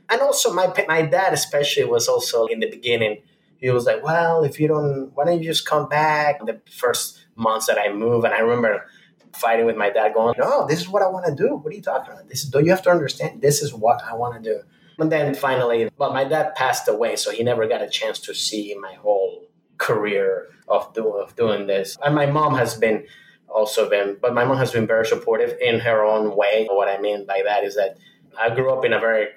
and 0.10 0.22
also 0.22 0.54
my 0.54 0.68
my 0.88 1.02
dad 1.04 1.34
especially 1.34 1.84
was 1.86 2.08
also 2.08 2.46
in 2.46 2.60
the 2.64 2.70
beginning 2.78 3.14
he 3.58 3.70
was 3.72 3.86
like 3.86 4.02
well 4.04 4.44
if 4.44 4.60
you 4.60 4.68
don't 4.68 5.12
why 5.16 5.26
don't 5.26 5.40
you 5.42 5.50
just 5.54 5.66
come 5.66 5.90
back? 5.90 6.34
The 6.46 6.62
first 6.84 7.26
months 7.36 7.66
that 7.68 7.78
i 7.80 7.88
moved 7.92 8.24
and 8.26 8.34
i 8.34 8.40
remember 8.40 8.86
fighting 9.34 9.66
with 9.66 9.78
my 9.84 9.90
dad 9.90 10.14
going 10.14 10.36
no 10.40 10.66
this 10.68 10.80
is 10.80 10.88
what 10.90 11.02
i 11.04 11.08
want 11.08 11.26
to 11.26 11.36
do. 11.44 11.50
What 11.62 11.72
are 11.74 11.76
you 11.76 11.82
talking 11.82 12.12
about? 12.14 12.30
This 12.30 12.44
is 12.44 12.50
do 12.50 12.60
you 12.64 12.72
have 12.72 12.84
to 12.84 12.92
understand? 12.98 13.42
This 13.42 13.62
is 13.62 13.74
what 13.74 14.00
i 14.10 14.14
want 14.22 14.34
to 14.42 14.42
do 14.52 14.58
and 15.00 15.12
then 15.12 15.34
finally 15.36 15.90
well 15.98 16.12
my 16.14 16.24
dad 16.24 16.56
passed 16.56 16.88
away 16.88 17.16
so 17.16 17.32
he 17.32 17.44
never 17.44 17.68
got 17.68 17.82
a 17.82 17.90
chance 17.90 18.20
to 18.20 18.34
see 18.34 18.76
my 18.80 18.94
whole 18.96 19.48
career 19.78 20.48
of, 20.68 20.94
do, 20.94 21.10
of 21.10 21.36
doing 21.36 21.68
this. 21.68 21.98
And 22.04 22.16
my 22.16 22.26
mom 22.26 22.56
has 22.56 22.76
been 22.76 23.06
also 23.48 23.90
been 23.90 24.18
but 24.22 24.34
my 24.34 24.44
mom 24.44 24.58
has 24.58 24.72
been 24.72 24.86
very 24.86 25.06
supportive 25.06 25.58
in 25.62 25.80
her 25.80 26.04
own 26.04 26.36
way. 26.36 26.68
What 26.70 26.90
i 26.90 27.00
mean 27.00 27.26
by 27.26 27.42
that 27.46 27.64
is 27.64 27.76
that 27.76 27.98
i 28.38 28.54
grew 28.54 28.74
up 28.74 28.84
in 28.84 28.92
a 28.92 29.00
very 29.00 29.28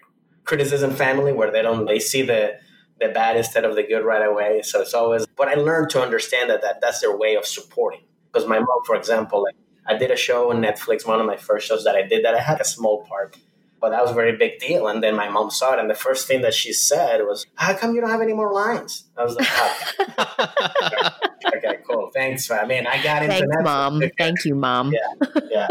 criticism 0.44 0.90
family 0.90 1.32
where 1.32 1.50
they 1.52 1.62
don't 1.62 1.86
they 1.86 2.00
see 2.00 2.22
the 2.22 2.58
the 2.98 3.08
bad 3.08 3.36
instead 3.36 3.64
of 3.64 3.76
the 3.76 3.82
good 3.82 4.04
right 4.04 4.26
away. 4.26 4.60
So 4.62 4.80
it's 4.80 4.94
always 4.94 5.26
but 5.36 5.48
i 5.48 5.54
learned 5.54 5.90
to 5.90 6.02
understand 6.02 6.50
that, 6.50 6.62
that 6.62 6.80
that's 6.80 7.00
their 7.00 7.16
way 7.16 7.36
of 7.36 7.46
supporting. 7.46 8.02
Because 8.32 8.48
my 8.48 8.58
mom 8.58 8.80
for 8.84 8.96
example 8.96 9.44
like 9.44 9.54
i 9.86 9.96
did 9.96 10.10
a 10.10 10.16
show 10.16 10.50
on 10.50 10.60
netflix 10.60 11.06
one 11.06 11.20
of 11.20 11.26
my 11.26 11.36
first 11.36 11.66
shows 11.66 11.84
that 11.84 11.94
i 11.96 12.02
did 12.02 12.24
that 12.24 12.34
i 12.34 12.40
had 12.40 12.60
a 12.60 12.64
small 12.64 13.04
part 13.04 13.36
but 13.80 13.90
that 13.90 14.02
was 14.02 14.10
a 14.10 14.14
very 14.14 14.36
big 14.36 14.58
deal 14.58 14.86
and 14.88 15.02
then 15.02 15.14
my 15.16 15.28
mom 15.28 15.50
saw 15.50 15.72
it 15.72 15.78
and 15.78 15.88
the 15.88 15.94
first 15.94 16.28
thing 16.28 16.42
that 16.42 16.54
she 16.54 16.72
said 16.72 17.22
was 17.22 17.46
how 17.54 17.72
come 17.74 17.94
you 17.94 18.00
don't 18.00 18.10
have 18.10 18.20
any 18.20 18.32
more 18.32 18.52
lines 18.52 19.04
i 19.16 19.24
was 19.24 19.34
like 19.36 19.48
oh, 19.50 21.10
okay 21.56 21.78
cool 21.88 22.10
thanks 22.12 22.50
i 22.50 22.64
mean 22.66 22.86
i 22.86 23.02
got 23.02 23.22
into 23.22 23.34
Thanks, 23.34 23.56
Netflix. 23.56 23.64
mom. 23.64 24.02
Thank 24.18 24.44
you, 24.44 24.54
mom. 24.54 24.92
Yeah. 24.92 25.38
yeah. 25.50 25.68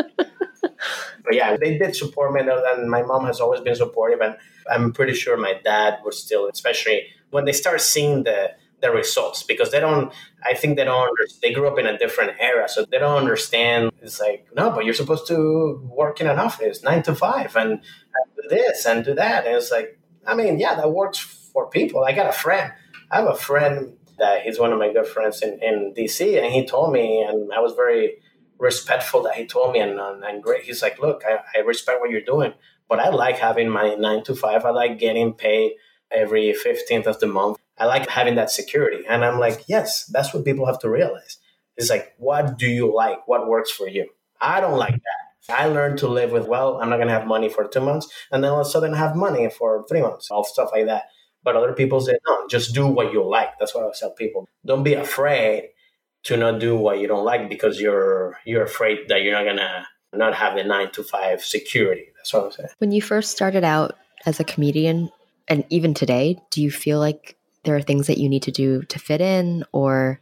But 1.24 1.36
yeah, 1.36 1.58
they 1.58 1.78
did 1.78 1.96
support 1.96 2.34
me, 2.34 2.42
and 2.42 2.90
my 2.90 3.04
mom 3.04 3.26
has 3.26 3.40
always 3.40 3.62
been 3.62 3.76
supportive, 3.76 4.22
and 4.22 4.36
I'm 4.70 4.92
pretty 4.94 5.14
sure 5.14 5.38
my 5.38 5.56
dad 5.64 6.00
was 6.04 6.22
still, 6.22 6.48
especially 6.48 7.04
when 7.30 7.46
they 7.46 7.52
start 7.52 7.82
seeing 7.82 8.24
the 8.24 8.52
the 8.82 8.90
results, 8.92 9.44
because 9.44 9.72
they 9.72 9.80
don't. 9.80 10.12
I 10.44 10.54
think 10.54 10.78
they 10.78 10.86
don't. 10.86 11.12
They 11.42 11.54
grew 11.54 11.68
up 11.68 11.78
in 11.78 11.86
a 11.86 11.98
different 11.98 12.32
era, 12.40 12.68
so 12.70 12.86
they 12.90 12.98
don't 12.98 13.18
understand. 13.18 13.92
It's 14.02 14.20
like 14.20 14.48
no, 14.56 14.72
but 14.72 14.86
you're 14.86 14.94
supposed 14.94 15.28
to 15.28 15.82
work 15.84 16.22
in 16.22 16.28
an 16.28 16.40
office 16.40 16.82
nine 16.82 17.04
to 17.04 17.14
five, 17.14 17.56
and 17.56 17.82
do 18.36 18.50
this 18.50 18.86
and 18.86 19.04
do 19.04 19.14
that, 19.16 19.46
and 19.46 19.56
it's 19.56 19.72
like, 19.72 20.00
I 20.26 20.36
mean, 20.36 20.60
yeah, 20.60 20.76
that 20.76 20.92
works 20.92 21.18
for 21.18 21.70
people. 21.70 22.04
I 22.04 22.14
got 22.14 22.30
a 22.30 22.34
friend. 22.34 22.72
I 23.12 23.18
have 23.18 23.28
a 23.28 23.36
friend 23.36 23.98
that 24.20 24.44
he's 24.44 24.60
one 24.60 24.72
of 24.72 24.80
my 24.80 24.94
good 24.94 25.08
friends 25.08 25.42
in, 25.42 25.60
in 25.64 25.94
DC. 25.98 26.42
And 26.42 26.54
he 26.54 26.66
told 26.66 26.94
me, 26.94 27.22
and 27.22 27.52
I 27.52 27.60
was 27.60 27.74
very 27.74 28.18
respectful 28.60 29.24
that 29.24 29.36
he 29.36 29.46
told 29.46 29.74
me, 29.74 29.80
and, 29.80 30.00
and 30.00 30.44
great. 30.44 30.64
He's 30.64 30.82
like, 30.82 31.00
look, 31.00 31.24
I, 31.26 31.40
I 31.58 31.62
respect 31.62 32.00
what 32.02 32.12
you're 32.12 32.22
doing, 32.22 32.54
but 32.88 33.00
I 33.00 33.10
like 33.10 33.38
having 33.38 33.70
my 33.70 33.96
nine 33.96 34.24
to 34.26 34.36
five. 34.36 34.66
I 34.66 34.70
like 34.70 35.00
getting 35.00 35.34
paid 35.34 35.74
every 36.12 36.54
15th 36.54 37.08
of 37.08 37.20
the 37.20 37.28
month. 37.28 37.58
I 37.78 37.86
like 37.86 38.10
having 38.10 38.36
that 38.36 38.52
security. 38.52 39.04
And 39.08 39.24
I'm 39.24 39.40
like, 39.40 39.64
yes, 39.68 40.06
that's 40.06 40.34
what 40.34 40.46
people 40.46 40.66
have 40.66 40.80
to 40.80 40.90
realize. 40.90 41.38
It's 41.78 41.90
like, 41.90 42.14
what 42.18 42.58
do 42.58 42.68
you 42.68 42.94
like? 42.94 43.26
What 43.28 43.48
works 43.48 43.72
for 43.72 43.88
you? 43.88 44.10
I 44.42 44.60
don't 44.60 44.78
like 44.78 44.94
that. 44.94 45.29
I 45.48 45.68
learned 45.68 46.00
to 46.00 46.08
live 46.08 46.32
with, 46.32 46.48
well, 46.48 46.80
I'm 46.82 46.90
not 46.90 46.98
going 46.98 47.08
to 47.08 47.14
have 47.14 47.28
money 47.28 47.50
for 47.50 47.68
two 47.68 47.80
months. 47.80 48.08
And 48.32 48.44
then 48.44 48.52
all 48.52 48.62
of 48.62 48.68
a 48.68 48.70
sudden 48.70 48.94
have 48.94 49.16
money 49.16 49.50
for 49.50 49.86
three 49.88 50.02
months, 50.02 50.30
all 50.30 50.44
stuff 50.44 50.70
like 50.72 50.86
that. 50.86 51.04
But 51.44 51.56
other 51.56 51.74
people 51.74 52.02
say, 52.02 52.18
no, 52.28 52.48
just 52.48 52.74
do 52.74 52.86
what 52.86 53.14
you 53.14 53.28
like. 53.28 53.58
That's 53.60 53.74
what 53.74 53.86
I 53.86 53.92
tell 53.98 54.12
people. 54.12 54.48
Don't 54.66 54.84
be 54.84 54.94
afraid 54.94 55.70
to 56.24 56.38
not 56.38 56.60
do 56.60 56.76
what 56.76 57.00
you 57.00 57.08
don't 57.08 57.24
like 57.24 57.50
because 57.50 57.80
you're 57.80 58.38
you're 58.46 58.64
afraid 58.64 59.08
that 59.08 59.22
you're 59.22 59.32
not 59.32 59.46
gonna 59.46 59.88
not 60.12 60.36
have 60.36 60.56
the 60.56 60.64
nine 60.64 60.92
to 60.92 61.04
five 61.04 61.42
security. 61.42 62.08
That's 62.18 62.34
what 62.34 62.46
I'm 62.46 62.52
saying. 62.52 62.70
When 62.80 62.92
you 62.92 63.02
first 63.02 63.32
started 63.32 63.64
out 63.64 63.98
as 64.26 64.40
a 64.40 64.44
comedian, 64.44 65.12
and 65.48 65.64
even 65.70 65.94
today, 65.94 66.40
do 66.52 66.62
you 66.62 66.72
feel 66.72 67.00
like 67.00 67.38
there 67.64 67.76
are 67.76 67.82
things 67.82 68.08
that 68.08 68.18
you 68.18 68.30
need 68.30 68.44
to 68.44 68.52
do 68.52 68.84
to 68.84 69.00
fit 69.00 69.22
in 69.22 69.64
or 69.72 70.20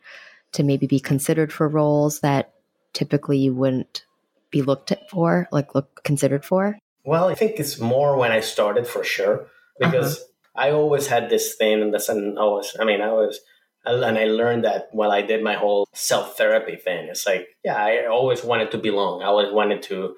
to 0.54 0.64
maybe 0.64 0.88
be 0.88 1.00
considered 1.00 1.52
for 1.52 1.68
roles 1.68 2.20
that 2.22 2.54
typically 2.94 3.38
you 3.38 3.54
wouldn't 3.54 4.06
be 4.52 4.62
looked 4.62 4.92
at 4.92 5.10
for, 5.10 5.48
like 5.52 5.76
look 5.76 6.04
considered 6.04 6.46
for? 6.46 6.78
Well, 7.06 7.30
I 7.30 7.36
think 7.36 7.60
it's 7.60 7.80
more 7.80 8.18
when 8.18 8.32
I 8.32 8.42
started 8.42 8.88
for 8.88 9.04
sure 9.04 9.48
because 9.80 10.18
uh-huh. 10.18 10.68
I 10.68 10.72
always 10.72 11.08
had 11.08 11.30
this 11.30 11.56
thing, 11.56 11.82
and 11.82 11.94
that's 11.94 12.10
an 12.10 12.38
always. 12.38 12.76
I 12.80 12.84
mean, 12.84 13.02
I 13.02 13.12
was, 13.12 13.40
and 13.86 14.18
I 14.18 14.26
learned 14.26 14.66
that 14.66 14.90
while 14.92 15.12
I 15.12 15.22
did 15.22 15.44
my 15.44 15.54
whole 15.54 15.88
self 15.94 16.36
therapy 16.36 16.76
thing. 16.76 17.08
It's 17.08 17.26
like, 17.26 17.48
yeah, 17.64 17.78
I 17.78 18.08
always 18.08 18.44
wanted 18.44 18.72
to 18.72 18.78
belong. 18.78 19.22
I 19.22 19.28
always 19.28 19.54
wanted 19.54 19.84
to, 19.84 20.16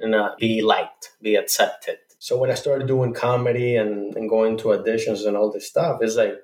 you 0.00 0.08
know, 0.08 0.34
be 0.38 0.62
liked, 0.62 1.10
be 1.22 1.36
accepted. 1.36 1.98
So 2.18 2.36
when 2.36 2.50
I 2.50 2.54
started 2.54 2.88
doing 2.88 3.14
comedy 3.14 3.76
and, 3.76 4.14
and 4.16 4.28
going 4.28 4.56
to 4.58 4.68
auditions 4.68 5.26
and 5.26 5.36
all 5.36 5.52
this 5.52 5.68
stuff, 5.68 6.00
it's 6.02 6.16
like, 6.16 6.34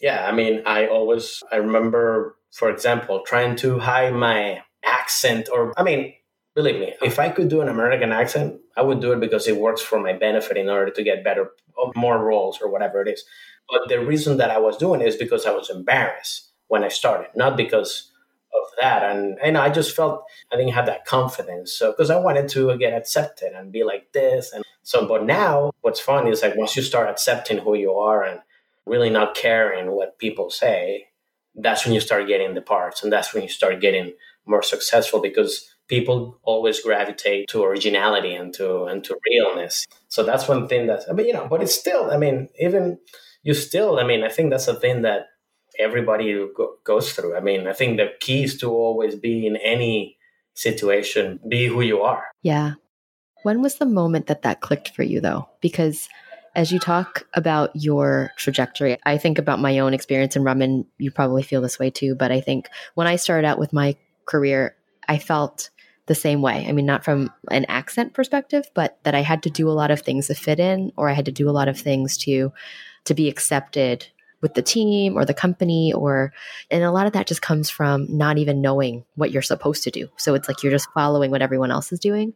yeah, 0.00 0.26
I 0.28 0.32
mean, 0.32 0.62
I 0.64 0.86
always, 0.86 1.42
I 1.50 1.56
remember, 1.56 2.36
for 2.52 2.70
example, 2.70 3.22
trying 3.26 3.56
to 3.56 3.80
hide 3.80 4.14
my 4.14 4.62
accent 4.84 5.48
or, 5.52 5.72
I 5.76 5.82
mean, 5.82 6.14
believe 6.54 6.80
me, 6.80 6.94
if 7.02 7.18
I 7.18 7.28
could 7.28 7.48
do 7.48 7.60
an 7.60 7.68
American 7.68 8.12
accent, 8.12 8.60
I 8.76 8.82
would 8.82 9.00
do 9.00 9.12
it 9.12 9.20
because 9.20 9.48
it 9.48 9.56
works 9.56 9.82
for 9.82 9.98
my 10.00 10.12
benefit 10.12 10.56
in 10.56 10.68
order 10.68 10.90
to 10.90 11.02
get 11.02 11.24
better, 11.24 11.50
um, 11.82 11.92
more 11.96 12.18
roles 12.18 12.60
or 12.60 12.70
whatever 12.70 13.02
it 13.02 13.08
is. 13.08 13.24
But 13.68 13.88
the 13.88 14.04
reason 14.04 14.36
that 14.38 14.50
I 14.50 14.58
was 14.58 14.76
doing 14.76 15.00
it 15.00 15.08
is 15.08 15.16
because 15.16 15.46
I 15.46 15.52
was 15.52 15.70
embarrassed 15.70 16.50
when 16.68 16.84
I 16.84 16.88
started, 16.88 17.28
not 17.34 17.56
because 17.56 18.10
of 18.54 18.68
that. 18.80 19.02
And, 19.02 19.38
and 19.42 19.58
I 19.58 19.70
just 19.70 19.96
felt 19.96 20.24
I 20.52 20.56
didn't 20.56 20.74
have 20.74 20.86
that 20.86 21.04
confidence. 21.04 21.72
So, 21.72 21.90
because 21.90 22.10
I 22.10 22.18
wanted 22.18 22.48
to 22.50 22.70
uh, 22.70 22.76
get 22.76 22.92
accepted 22.92 23.52
and 23.52 23.72
be 23.72 23.82
like 23.84 24.12
this. 24.12 24.52
And 24.52 24.64
so, 24.82 25.06
but 25.08 25.24
now 25.24 25.72
what's 25.80 26.00
fun 26.00 26.28
is 26.28 26.42
like 26.42 26.56
once 26.56 26.76
you 26.76 26.82
start 26.82 27.08
accepting 27.08 27.58
who 27.58 27.74
you 27.74 27.92
are 27.92 28.22
and 28.22 28.40
really 28.86 29.10
not 29.10 29.34
caring 29.34 29.90
what 29.90 30.18
people 30.18 30.50
say, 30.50 31.08
that's 31.56 31.84
when 31.84 31.94
you 31.94 32.00
start 32.00 32.28
getting 32.28 32.54
the 32.54 32.60
parts 32.60 33.02
and 33.02 33.12
that's 33.12 33.32
when 33.32 33.42
you 33.42 33.48
start 33.48 33.80
getting 33.80 34.12
more 34.46 34.62
successful 34.62 35.20
because 35.20 35.73
people 35.88 36.38
always 36.42 36.80
gravitate 36.80 37.48
to 37.48 37.62
originality 37.62 38.34
and 38.34 38.54
to 38.54 38.84
and 38.84 39.04
to 39.04 39.16
realness. 39.30 39.86
So 40.08 40.22
that's 40.22 40.48
one 40.48 40.68
thing 40.68 40.86
that 40.86 41.02
I 41.08 41.12
mean, 41.12 41.26
you 41.26 41.32
know, 41.32 41.46
but 41.48 41.62
it's 41.62 41.74
still, 41.74 42.10
I 42.10 42.16
mean, 42.16 42.48
even 42.58 42.98
you 43.42 43.54
still, 43.54 43.98
I 43.98 44.04
mean, 44.04 44.24
I 44.24 44.28
think 44.28 44.50
that's 44.50 44.68
a 44.68 44.74
thing 44.74 45.02
that 45.02 45.26
everybody 45.78 46.32
go, 46.56 46.76
goes 46.84 47.12
through. 47.12 47.36
I 47.36 47.40
mean, 47.40 47.66
I 47.66 47.72
think 47.72 47.96
the 47.96 48.12
key 48.20 48.44
is 48.44 48.58
to 48.58 48.70
always 48.70 49.14
be 49.14 49.46
in 49.46 49.56
any 49.56 50.16
situation, 50.54 51.40
be 51.48 51.66
who 51.66 51.80
you 51.80 52.00
are. 52.02 52.24
Yeah. 52.42 52.74
When 53.42 53.60
was 53.60 53.76
the 53.76 53.86
moment 53.86 54.26
that 54.28 54.42
that 54.42 54.60
clicked 54.60 54.90
for 54.90 55.02
you, 55.02 55.20
though? 55.20 55.48
Because 55.60 56.08
as 56.54 56.72
you 56.72 56.78
talk 56.78 57.26
about 57.34 57.70
your 57.74 58.30
trajectory, 58.36 58.96
I 59.04 59.18
think 59.18 59.38
about 59.38 59.58
my 59.58 59.80
own 59.80 59.92
experience 59.92 60.36
in 60.36 60.44
Raman. 60.44 60.86
You 60.98 61.10
probably 61.10 61.42
feel 61.42 61.60
this 61.60 61.78
way 61.78 61.90
too, 61.90 62.14
but 62.14 62.32
I 62.32 62.40
think 62.40 62.68
when 62.94 63.06
I 63.06 63.16
started 63.16 63.46
out 63.46 63.58
with 63.58 63.72
my 63.72 63.96
career, 64.24 64.76
I 65.08 65.18
felt 65.18 65.70
the 66.06 66.14
same 66.14 66.42
way. 66.42 66.66
I 66.68 66.72
mean, 66.72 66.86
not 66.86 67.04
from 67.04 67.30
an 67.50 67.64
accent 67.66 68.12
perspective, 68.12 68.66
but 68.74 68.98
that 69.04 69.14
I 69.14 69.20
had 69.20 69.42
to 69.44 69.50
do 69.50 69.68
a 69.68 69.72
lot 69.72 69.90
of 69.90 70.00
things 70.00 70.26
to 70.26 70.34
fit 70.34 70.60
in, 70.60 70.92
or 70.96 71.08
I 71.08 71.14
had 71.14 71.24
to 71.26 71.32
do 71.32 71.48
a 71.48 71.52
lot 71.52 71.68
of 71.68 71.78
things 71.78 72.16
to 72.18 72.52
to 73.04 73.14
be 73.14 73.28
accepted 73.28 74.06
with 74.40 74.54
the 74.54 74.62
team 74.62 75.16
or 75.16 75.24
the 75.24 75.32
company 75.32 75.90
or 75.94 76.30
and 76.70 76.84
a 76.84 76.90
lot 76.90 77.06
of 77.06 77.14
that 77.14 77.26
just 77.26 77.40
comes 77.40 77.70
from 77.70 78.06
not 78.10 78.36
even 78.36 78.60
knowing 78.60 79.04
what 79.14 79.30
you're 79.30 79.40
supposed 79.40 79.82
to 79.84 79.90
do. 79.90 80.08
So 80.16 80.34
it's 80.34 80.48
like 80.48 80.62
you're 80.62 80.70
just 80.70 80.90
following 80.92 81.30
what 81.30 81.40
everyone 81.40 81.70
else 81.70 81.92
is 81.92 81.98
doing. 81.98 82.34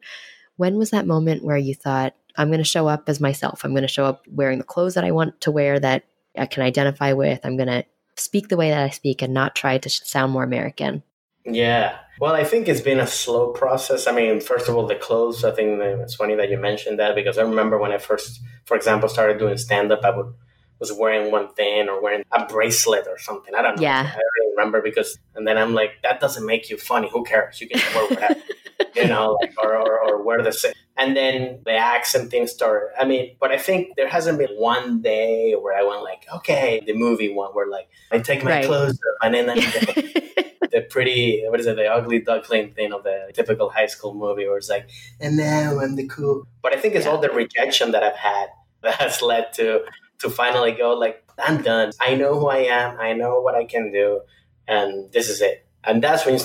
When 0.57 0.79
was 0.79 0.91
that 0.91 1.07
moment 1.07 1.45
where 1.45 1.59
you 1.59 1.75
thought, 1.75 2.15
I'm 2.37 2.49
going 2.49 2.59
to 2.59 2.65
show 2.65 2.89
up 2.89 3.11
as 3.11 3.21
myself. 3.21 3.63
I'm 3.63 3.73
going 3.73 3.83
to 3.83 3.89
show 3.89 4.07
up 4.07 4.27
wearing 4.27 4.57
the 4.57 4.65
clothes 4.65 4.95
that 4.95 5.05
I 5.05 5.11
want 5.11 5.39
to 5.43 5.51
wear 5.51 5.79
that 5.79 6.05
I 6.37 6.47
can 6.47 6.63
identify 6.63 7.13
with. 7.13 7.41
I'm 7.45 7.57
going 7.57 7.69
to 7.69 7.85
speak 8.17 8.49
the 8.49 8.57
way 8.57 8.71
that 8.71 8.83
I 8.83 8.89
speak 8.89 9.21
and 9.21 9.35
not 9.35 9.55
try 9.55 9.77
to 9.77 9.91
sound 9.91 10.33
more 10.33 10.45
American. 10.45 11.03
Yeah. 11.45 11.99
Well, 12.21 12.35
I 12.35 12.43
think 12.43 12.69
it's 12.69 12.81
been 12.81 12.99
a 12.99 13.07
slow 13.07 13.53
process. 13.53 14.07
I 14.09 14.13
mean, 14.13 14.41
first 14.41 14.69
of 14.69 14.75
all, 14.75 14.87
the 14.87 14.97
clothes, 14.97 15.45
I 15.45 15.53
think 15.53 15.81
it's 15.81 16.17
funny 16.17 16.35
that 16.35 16.51
you 16.51 16.59
mentioned 16.59 16.99
that 16.99 17.15
because 17.15 17.39
I 17.39 17.43
remember 17.43 17.79
when 17.79 17.93
I 17.93 17.99
first, 17.99 18.41
for 18.65 18.77
example, 18.77 19.09
started 19.09 19.39
doing 19.39 19.57
stand 19.57 19.93
up, 19.93 20.01
I 20.05 20.11
would 20.17 20.35
was 20.79 20.93
wearing 20.93 21.31
one 21.33 21.53
thing 21.55 21.89
or 21.89 22.01
wearing 22.01 22.25
a 22.33 22.47
bracelet 22.47 23.07
or 23.09 23.19
something. 23.19 23.55
I 23.55 23.63
don't 23.63 23.77
know. 23.77 23.83
Yeah. 23.83 24.11
I 24.15 24.19
don't 24.19 24.57
remember 24.57 24.81
because, 24.81 25.19
and 25.35 25.47
then 25.47 25.59
I'm 25.59 25.75
like, 25.75 26.03
that 26.03 26.21
doesn't 26.21 26.47
make 26.47 26.71
you 26.71 26.77
funny. 26.77 27.09
Who 27.11 27.25
cares? 27.25 27.61
You 27.61 27.69
can 27.69 27.81
wear 27.95 28.09
whatever, 28.09 28.41
you 28.95 29.09
know, 29.09 29.37
like, 29.41 29.55
or, 29.63 29.77
or, 29.77 30.01
or 30.01 30.23
wear 30.23 30.43
the 30.43 30.53
same. 30.53 30.73
And 30.97 31.17
then 31.17 31.61
the 31.65 31.73
accent 31.73 32.31
thing 32.31 32.47
started. 32.47 32.91
I 33.01 33.05
mean, 33.05 33.37
but 33.41 33.53
I 33.53 33.59
think 33.59 33.95
there 33.97 34.09
hasn't 34.09 34.39
been 34.39 34.51
one 34.57 35.01
day 35.01 35.55
where 35.55 35.79
I 35.79 35.83
went 35.83 36.03
like, 36.03 36.27
okay, 36.37 36.83
the 36.85 36.93
movie 36.93 37.33
one 37.33 37.51
where 37.53 37.69
like 37.69 37.89
I 38.11 38.19
take 38.19 38.43
my 38.43 38.51
right. 38.51 38.67
clothes 38.67 38.95
off 38.95 39.27
and 39.27 39.35
then 39.35 39.47
the, 39.47 40.55
the 40.73 40.81
pretty, 40.83 41.45
what 41.49 41.61
is 41.61 41.67
it, 41.67 41.77
the 41.77 41.87
ugly 41.87 42.21
duckling 42.21 42.73
thing 42.73 42.93
of 42.93 43.05
the 43.05 43.31
typical 43.33 43.71
high 43.71 43.87
school 43.87 44.15
movie 44.15 44.47
where 44.47 44.59
it's 44.59 44.69
like, 44.69 44.91
and 45.21 45.37
now 45.37 45.79
I'm 45.79 45.95
the 45.95 46.07
cool. 46.09 46.47
But 46.63 46.75
I 46.75 46.81
think 46.81 46.95
it's 46.95 47.07
yeah. 47.07 47.13
all 47.13 47.19
the 47.19 47.31
rejection 47.31 47.93
that 47.93 48.03
I've 48.03 48.17
had 48.17 48.49
that 48.83 48.95
has 48.95 49.23
led 49.23 49.53
to 49.55 49.83
to 50.19 50.31
finally 50.31 50.73
go 50.73 50.95
like 50.95 51.25
I'm 51.39 51.63
done. 51.63 51.93
I 52.01 52.15
know 52.15 52.39
who 52.39 52.49
I 52.49 52.59
am. 52.59 52.99
I 52.99 53.13
know 53.13 53.41
what 53.41 53.55
I 53.55 53.65
can 53.65 53.93
do, 53.93 54.23
and 54.67 55.11
this 55.13 55.29
is 55.29 55.41
it. 55.41 55.67
And 55.85 56.03
that's 56.03 56.27
when 56.27 56.39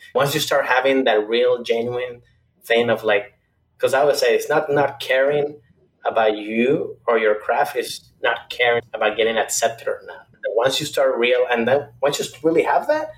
once 0.14 0.34
you 0.34 0.40
start 0.40 0.66
having 0.66 1.04
that 1.04 1.28
real, 1.28 1.62
genuine 1.62 2.22
thing 2.64 2.90
of 2.90 3.04
like, 3.04 3.34
because 3.76 3.94
I 3.94 4.04
would 4.04 4.16
say 4.16 4.34
it's 4.34 4.48
not 4.48 4.70
not 4.70 5.00
caring 5.00 5.60
about 6.04 6.36
you 6.36 6.98
or 7.06 7.18
your 7.18 7.34
craft. 7.34 7.76
It's 7.76 8.12
not 8.22 8.48
caring 8.50 8.82
about 8.94 9.16
getting 9.16 9.36
accepted 9.36 9.88
or 9.88 10.00
not. 10.06 10.28
Once 10.50 10.78
you 10.78 10.86
start 10.86 11.18
real, 11.18 11.44
and 11.50 11.66
then 11.66 11.88
once 12.00 12.18
you 12.18 12.24
really 12.42 12.62
have 12.62 12.86
that, 12.86 13.10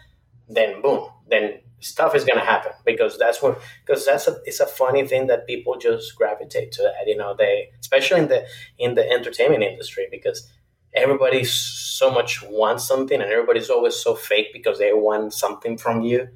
then 0.48 0.80
boom, 0.80 1.08
then 1.28 1.60
stuff 1.80 2.14
is 2.14 2.24
going 2.24 2.38
to 2.38 2.44
happen 2.44 2.72
because 2.84 3.18
that's 3.18 3.42
what 3.42 3.60
because 3.86 4.04
that's 4.04 4.26
a 4.26 4.36
it's 4.44 4.60
a 4.60 4.66
funny 4.66 5.06
thing 5.06 5.26
that 5.28 5.46
people 5.46 5.76
just 5.76 6.16
gravitate 6.16 6.72
to 6.72 6.82
that 6.82 7.06
you 7.06 7.16
know 7.16 7.34
they 7.36 7.70
especially 7.80 8.20
in 8.20 8.28
the 8.28 8.46
in 8.78 8.94
the 8.94 9.08
entertainment 9.10 9.62
industry 9.62 10.06
because 10.10 10.50
everybody 10.94 11.44
so 11.44 12.10
much 12.10 12.42
wants 12.42 12.86
something 12.86 13.20
and 13.20 13.30
everybody's 13.30 13.70
always 13.70 13.94
so 13.94 14.14
fake 14.14 14.48
because 14.52 14.78
they 14.78 14.92
want 14.92 15.32
something 15.32 15.76
from 15.76 16.00
you. 16.00 16.28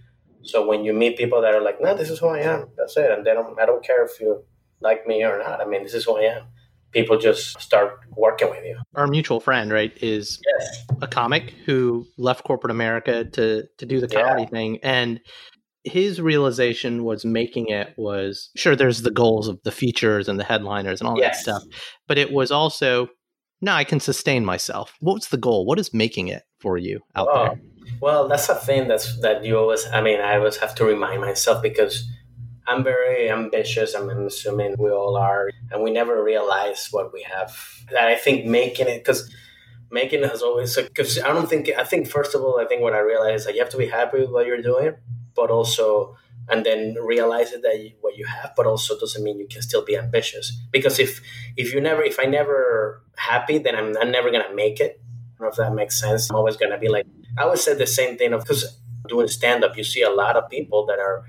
So 0.42 0.66
when 0.66 0.84
you 0.84 0.92
meet 0.92 1.16
people 1.16 1.40
that 1.40 1.54
are 1.54 1.62
like 1.62 1.80
no 1.80 1.96
this 1.96 2.10
is 2.10 2.18
who 2.18 2.26
i 2.26 2.40
am 2.40 2.68
that's 2.76 2.96
it 2.96 3.10
and 3.10 3.24
they 3.24 3.32
don't 3.32 3.58
i 3.60 3.64
don't 3.64 3.84
care 3.84 4.04
if 4.04 4.20
you 4.20 4.42
like 4.80 5.06
me 5.06 5.22
or 5.22 5.38
not 5.38 5.60
i 5.60 5.64
mean 5.64 5.84
this 5.84 5.94
is 5.94 6.04
who 6.04 6.18
i 6.18 6.22
am 6.22 6.42
people 6.92 7.18
just 7.18 7.60
start 7.60 7.98
working 8.16 8.50
with 8.50 8.64
you. 8.64 8.78
Our 8.94 9.06
mutual 9.06 9.40
friend, 9.40 9.72
right, 9.72 9.92
is 10.00 10.40
yes. 10.58 10.84
a 11.00 11.06
comic 11.06 11.54
who 11.64 12.06
left 12.18 12.44
corporate 12.44 12.70
America 12.70 13.24
to 13.24 13.64
to 13.78 13.86
do 13.86 14.00
the 14.00 14.08
comedy 14.08 14.42
yeah. 14.42 14.48
thing 14.48 14.78
and 14.82 15.20
his 15.84 16.20
realization 16.20 17.04
was 17.04 17.24
making 17.24 17.68
it 17.68 17.92
was 17.96 18.50
sure 18.56 18.76
there's 18.76 19.02
the 19.02 19.10
goals 19.10 19.48
of 19.48 19.60
the 19.64 19.72
features 19.72 20.28
and 20.28 20.38
the 20.38 20.44
headliners 20.44 21.00
and 21.00 21.08
all 21.08 21.18
yes. 21.18 21.36
that 21.36 21.42
stuff 21.42 21.62
but 22.06 22.18
it 22.18 22.32
was 22.32 22.50
also 22.50 23.08
no 23.60 23.72
i 23.72 23.84
can 23.84 23.98
sustain 23.98 24.44
myself 24.44 24.94
what's 25.00 25.28
the 25.28 25.36
goal 25.36 25.66
what 25.66 25.78
is 25.78 25.92
making 25.92 26.28
it 26.28 26.42
for 26.60 26.78
you 26.78 27.00
out 27.16 27.28
oh, 27.30 27.44
there 27.44 27.60
well 28.00 28.28
that's 28.28 28.48
a 28.48 28.54
thing 28.54 28.86
that's 28.86 29.20
that 29.22 29.44
you 29.44 29.58
always 29.58 29.86
i 29.92 30.00
mean 30.00 30.20
i 30.20 30.36
always 30.36 30.56
have 30.56 30.74
to 30.74 30.84
remind 30.84 31.20
myself 31.20 31.60
because 31.62 32.08
I'm 32.66 32.84
very 32.84 33.30
ambitious. 33.30 33.94
I'm 33.94 34.08
assuming 34.08 34.76
we 34.78 34.90
all 34.90 35.16
are, 35.16 35.50
and 35.70 35.82
we 35.82 35.90
never 35.90 36.22
realize 36.22 36.88
what 36.90 37.12
we 37.12 37.22
have. 37.22 37.56
I 37.98 38.14
think 38.14 38.46
making 38.46 38.88
it 38.88 38.98
because 39.04 39.30
making 39.90 40.22
it 40.22 40.30
has 40.30 40.42
always 40.42 40.74
because 40.76 41.18
I 41.18 41.28
don't 41.28 41.48
think 41.48 41.70
I 41.76 41.84
think 41.84 42.08
first 42.08 42.34
of 42.34 42.42
all 42.42 42.60
I 42.60 42.64
think 42.64 42.82
what 42.82 42.94
I 42.94 43.00
realized 43.00 43.40
is 43.40 43.44
that 43.46 43.54
you 43.54 43.60
have 43.60 43.70
to 43.70 43.76
be 43.76 43.88
happy 43.88 44.20
with 44.20 44.30
what 44.30 44.46
you're 44.46 44.62
doing, 44.62 44.94
but 45.34 45.50
also 45.50 46.16
and 46.48 46.66
then 46.66 46.96
realize 47.00 47.52
that 47.52 47.80
you, 47.80 47.92
what 48.00 48.16
you 48.16 48.26
have, 48.26 48.52
but 48.56 48.66
also 48.66 48.98
doesn't 48.98 49.22
mean 49.22 49.38
you 49.38 49.46
can 49.48 49.62
still 49.62 49.84
be 49.84 49.96
ambitious. 49.96 50.52
Because 50.70 50.98
if 50.98 51.20
if 51.56 51.72
you 51.72 51.80
never 51.80 52.02
if 52.02 52.18
I 52.18 52.24
never 52.24 53.02
happy, 53.16 53.58
then 53.58 53.76
I'm, 53.76 53.96
I'm 53.98 54.10
never 54.10 54.30
gonna 54.30 54.54
make 54.54 54.80
it. 54.80 55.00
I 55.00 55.38
don't 55.38 55.46
know 55.46 55.48
if 55.48 55.56
that 55.56 55.74
makes 55.74 56.00
sense. 56.00 56.30
I'm 56.30 56.36
always 56.36 56.56
gonna 56.56 56.78
be 56.78 56.88
like 56.88 57.06
I 57.38 57.46
would 57.46 57.58
say 57.58 57.74
the 57.74 57.86
same 57.86 58.16
thing 58.16 58.32
of 58.32 58.42
because 58.42 58.78
doing 59.08 59.28
stand 59.28 59.64
up, 59.64 59.76
you 59.76 59.84
see 59.84 60.02
a 60.02 60.10
lot 60.10 60.36
of 60.36 60.48
people 60.48 60.86
that 60.86 60.98
are 60.98 61.24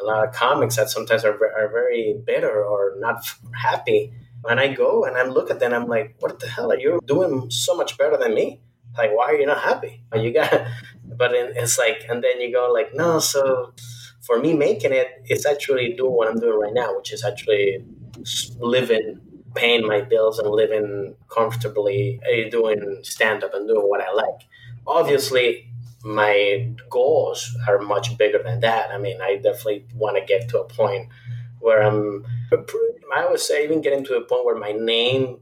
a 0.00 0.04
lot 0.04 0.26
of 0.26 0.34
comics 0.34 0.76
that 0.76 0.90
sometimes 0.90 1.24
are, 1.24 1.32
are 1.32 1.68
very 1.68 2.16
bitter 2.24 2.64
or 2.64 2.94
not 2.98 3.24
happy. 3.54 4.12
And 4.48 4.60
I 4.60 4.68
go 4.68 5.04
and 5.04 5.16
I 5.16 5.24
look 5.24 5.50
at 5.50 5.60
them, 5.60 5.72
I'm 5.72 5.86
like, 5.86 6.16
what 6.20 6.38
the 6.38 6.48
hell? 6.48 6.70
Are 6.70 6.78
you 6.78 7.00
doing 7.04 7.50
so 7.50 7.74
much 7.76 7.98
better 7.98 8.16
than 8.16 8.34
me? 8.34 8.60
Like, 8.96 9.10
why 9.12 9.26
are 9.26 9.34
you 9.34 9.46
not 9.46 9.60
happy? 9.60 10.02
You 10.16 10.32
got, 10.32 10.50
but 11.04 11.32
it's 11.34 11.78
like, 11.78 12.04
and 12.08 12.22
then 12.22 12.40
you 12.40 12.52
go 12.52 12.72
like, 12.72 12.94
no. 12.94 13.18
So 13.18 13.72
for 14.22 14.38
me, 14.38 14.54
making 14.54 14.92
it, 14.92 15.08
it's 15.24 15.46
actually 15.46 15.94
doing 15.94 16.12
what 16.12 16.28
I'm 16.28 16.38
doing 16.38 16.58
right 16.58 16.74
now, 16.74 16.96
which 16.96 17.12
is 17.12 17.24
actually 17.24 17.84
living, 18.58 19.20
paying 19.54 19.86
my 19.86 20.00
bills 20.00 20.38
and 20.38 20.48
living 20.50 21.16
comfortably, 21.28 22.20
eh, 22.30 22.48
doing 22.48 23.00
stand 23.02 23.44
up 23.44 23.54
and 23.54 23.68
doing 23.68 23.88
what 23.88 24.00
I 24.00 24.12
like. 24.12 24.40
Obviously, 24.86 25.70
my 26.06 26.70
goals 26.88 27.56
are 27.66 27.78
much 27.78 28.16
bigger 28.16 28.40
than 28.40 28.60
that. 28.60 28.90
I 28.90 28.98
mean, 28.98 29.20
I 29.20 29.36
definitely 29.36 29.86
want 29.92 30.16
to 30.16 30.24
get 30.24 30.48
to 30.50 30.60
a 30.60 30.64
point 30.64 31.08
where 31.58 31.82
I'm, 31.82 32.24
I 33.12 33.26
would 33.26 33.40
say, 33.40 33.64
even 33.64 33.80
getting 33.80 34.04
to 34.04 34.14
a 34.14 34.20
point 34.20 34.44
where 34.44 34.54
my 34.54 34.70
name 34.70 35.40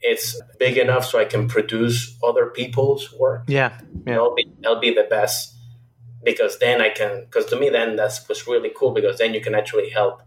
it's 0.00 0.40
big 0.58 0.78
enough 0.78 1.04
so 1.04 1.18
I 1.18 1.24
can 1.24 1.48
produce 1.48 2.16
other 2.22 2.46
people's 2.46 3.12
work. 3.12 3.44
Yeah, 3.46 3.72
yeah. 4.06 4.14
That'll 4.14 4.34
be 4.34 4.52
that'll 4.60 4.80
be 4.80 4.94
the 4.94 5.06
best 5.08 5.54
because 6.24 6.58
then 6.58 6.80
I 6.80 6.90
can 6.90 7.24
because 7.24 7.46
to 7.46 7.58
me 7.58 7.68
then 7.68 7.96
that's 7.96 8.28
was 8.28 8.46
really 8.46 8.72
cool 8.76 8.92
because 8.92 9.18
then 9.18 9.34
you 9.34 9.40
can 9.40 9.54
actually 9.54 9.90
help 9.90 10.22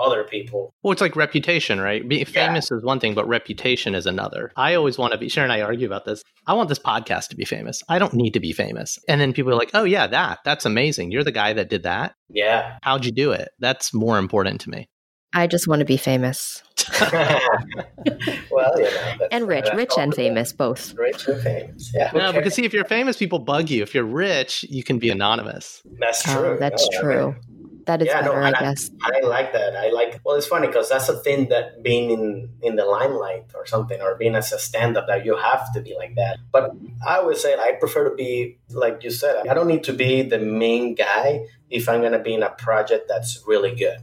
other 0.00 0.24
people. 0.24 0.74
Well, 0.82 0.92
it's 0.92 1.00
like 1.00 1.16
reputation, 1.16 1.80
right? 1.80 2.06
Being 2.06 2.24
famous 2.24 2.70
yeah. 2.70 2.78
is 2.78 2.82
one 2.82 3.00
thing, 3.00 3.14
but 3.14 3.28
reputation 3.28 3.94
is 3.94 4.06
another. 4.06 4.52
I 4.56 4.74
always 4.74 4.98
want 4.98 5.12
to 5.12 5.18
be. 5.18 5.28
Sharon 5.28 5.50
and 5.50 5.60
I 5.60 5.64
argue 5.64 5.86
about 5.86 6.04
this. 6.04 6.22
I 6.46 6.54
want 6.54 6.68
this 6.68 6.78
podcast 6.78 7.28
to 7.28 7.36
be 7.36 7.44
famous. 7.44 7.82
I 7.88 7.98
don't 7.98 8.14
need 8.14 8.34
to 8.34 8.40
be 8.40 8.52
famous. 8.52 8.98
And 9.08 9.20
then 9.20 9.32
people 9.32 9.52
are 9.52 9.56
like, 9.56 9.70
"Oh 9.74 9.84
yeah, 9.84 10.06
that 10.06 10.40
that's 10.44 10.66
amazing. 10.66 11.10
You're 11.10 11.24
the 11.24 11.32
guy 11.32 11.52
that 11.52 11.70
did 11.70 11.84
that. 11.84 12.14
Yeah. 12.28 12.78
How'd 12.82 13.04
you 13.04 13.12
do 13.12 13.32
it? 13.32 13.50
That's 13.58 13.94
more 13.94 14.18
important 14.18 14.60
to 14.62 14.70
me." 14.70 14.88
I 15.32 15.46
just 15.46 15.68
want 15.68 15.78
to 15.78 15.84
be 15.84 15.96
famous. 15.96 16.62
well, 17.00 18.72
you 18.76 18.84
know, 18.84 19.28
and 19.30 19.46
rich, 19.46 19.68
rich 19.74 19.92
and 19.96 20.12
famous, 20.12 20.52
both. 20.52 20.92
Rich 20.94 21.28
and 21.28 21.40
famous, 21.40 21.92
yeah. 21.94 22.10
No, 22.12 22.28
okay. 22.28 22.38
because 22.38 22.54
see, 22.54 22.64
if 22.64 22.72
you're 22.72 22.84
famous, 22.84 23.16
people 23.16 23.38
bug 23.38 23.70
you. 23.70 23.82
If 23.82 23.94
you're 23.94 24.04
rich, 24.04 24.64
you 24.68 24.82
can 24.82 24.98
be 24.98 25.08
anonymous. 25.08 25.82
That's 26.00 26.28
oh, 26.28 26.34
true. 26.34 26.48
Oh, 26.48 26.56
that's 26.56 26.88
no, 26.92 27.00
true. 27.00 27.36
I 27.80 27.82
mean, 27.82 27.84
that 27.86 28.02
is 28.02 28.08
yeah, 28.08 28.22
better, 28.22 28.40
no, 28.40 28.46
I, 28.46 28.52
guess. 28.52 28.90
I 29.02 29.20
like 29.20 29.52
that. 29.52 29.76
I 29.76 29.90
like. 29.90 30.20
Well, 30.24 30.36
it's 30.36 30.46
funny 30.46 30.66
because 30.66 30.88
that's 30.88 31.08
a 31.08 31.16
thing 31.16 31.48
that 31.48 31.82
being 31.82 32.10
in 32.10 32.50
in 32.62 32.76
the 32.76 32.84
limelight 32.84 33.44
or 33.54 33.66
something, 33.66 34.00
or 34.00 34.16
being 34.16 34.34
as 34.34 34.52
a 34.52 34.58
stand 34.58 34.96
up, 34.96 35.06
that 35.06 35.24
you 35.24 35.36
have 35.36 35.72
to 35.74 35.80
be 35.80 35.94
like 35.94 36.14
that. 36.16 36.38
But 36.52 36.72
I 37.06 37.22
would 37.22 37.36
say 37.36 37.54
I 37.54 37.72
prefer 37.78 38.08
to 38.08 38.14
be 38.14 38.58
like 38.70 39.02
you 39.02 39.10
said. 39.10 39.46
I 39.46 39.54
don't 39.54 39.68
need 39.68 39.84
to 39.84 39.92
be 39.92 40.22
the 40.22 40.38
main 40.38 40.94
guy 40.94 41.46
if 41.68 41.88
I'm 41.88 42.00
going 42.00 42.12
to 42.12 42.18
be 42.18 42.34
in 42.34 42.42
a 42.42 42.50
project 42.50 43.06
that's 43.08 43.42
really 43.46 43.74
good. 43.74 43.98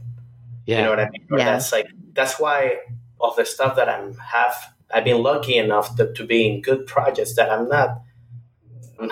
Yeah. 0.66 0.78
You 0.78 0.84
know 0.84 0.90
what 0.90 1.00
I 1.00 1.10
mean? 1.10 1.26
Or 1.30 1.38
yeah. 1.38 1.52
That's 1.52 1.72
like 1.72 1.88
that's 2.12 2.38
why 2.38 2.78
of 3.20 3.36
the 3.36 3.44
stuff 3.44 3.76
that 3.76 3.88
I'm 3.88 4.14
have 4.14 4.74
I've 4.92 5.04
been 5.04 5.22
lucky 5.22 5.56
enough 5.56 5.96
to, 5.96 6.12
to 6.12 6.24
be 6.24 6.46
in 6.46 6.62
good 6.62 6.86
projects 6.86 7.34
that 7.36 7.50
I'm 7.50 7.68
not 7.68 8.00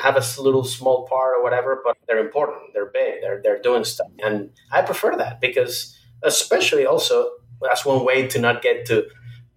have 0.01 0.17
a 0.17 0.43
little 0.43 0.65
small 0.65 1.07
part 1.07 1.35
or 1.37 1.43
whatever, 1.43 1.81
but 1.85 1.97
they're 2.07 2.19
important. 2.19 2.73
They're 2.75 2.91
big. 2.91 3.21
They're 3.21 3.41
they're 3.43 3.63
doing 3.63 3.85
stuff, 3.85 4.09
and 4.23 4.51
I 4.73 4.83
prefer 4.83 5.17
that 5.17 5.41
because, 5.41 5.99
especially 6.23 6.87
also, 6.87 7.31
that's 7.61 7.85
one 7.85 8.05
way 8.05 8.27
to 8.27 8.41
not 8.41 8.63
get 8.63 8.87
to 8.87 9.07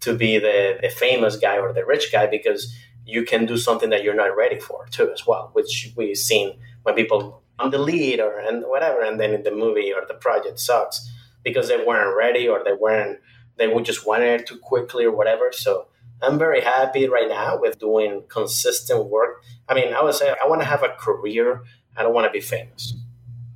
to 0.01 0.15
be 0.15 0.39
the, 0.39 0.77
the 0.81 0.89
famous 0.89 1.35
guy 1.35 1.57
or 1.57 1.73
the 1.73 1.85
rich 1.85 2.11
guy 2.11 2.25
because 2.25 2.73
you 3.05 3.23
can 3.23 3.45
do 3.45 3.57
something 3.57 3.89
that 3.89 4.03
you're 4.03 4.15
not 4.15 4.35
ready 4.35 4.59
for 4.59 4.85
too 4.91 5.11
as 5.11 5.25
well, 5.27 5.49
which 5.53 5.91
we've 5.97 6.17
seen 6.17 6.57
when 6.83 6.95
people 6.95 7.41
on 7.57 7.71
the 7.71 7.77
lead 7.77 8.19
or 8.19 8.39
and 8.39 8.63
whatever, 8.67 9.01
and 9.01 9.19
then 9.19 9.33
in 9.33 9.43
the 9.43 9.51
movie 9.51 9.91
or 9.91 10.05
the 10.07 10.13
project 10.13 10.59
sucks 10.59 11.11
because 11.43 11.67
they 11.67 11.83
weren't 11.83 12.15
ready 12.15 12.47
or 12.47 12.63
they 12.63 12.73
weren't 12.73 13.19
they 13.57 13.67
would 13.67 13.83
just 13.83 14.07
want 14.07 14.23
it 14.23 14.47
too 14.47 14.57
quickly 14.57 15.05
or 15.05 15.11
whatever. 15.11 15.51
So 15.51 15.87
I'm 16.21 16.37
very 16.37 16.61
happy 16.61 17.07
right 17.07 17.29
now 17.29 17.57
with 17.59 17.79
doing 17.79 18.23
consistent 18.27 19.09
work. 19.09 19.43
I 19.67 19.73
mean, 19.73 19.93
I 19.93 20.03
would 20.03 20.15
say 20.15 20.35
I 20.41 20.47
want 20.47 20.61
to 20.61 20.67
have 20.67 20.83
a 20.83 20.89
career. 20.89 21.63
I 21.95 22.03
don't 22.03 22.13
want 22.13 22.27
to 22.27 22.31
be 22.31 22.41
famous. 22.41 22.93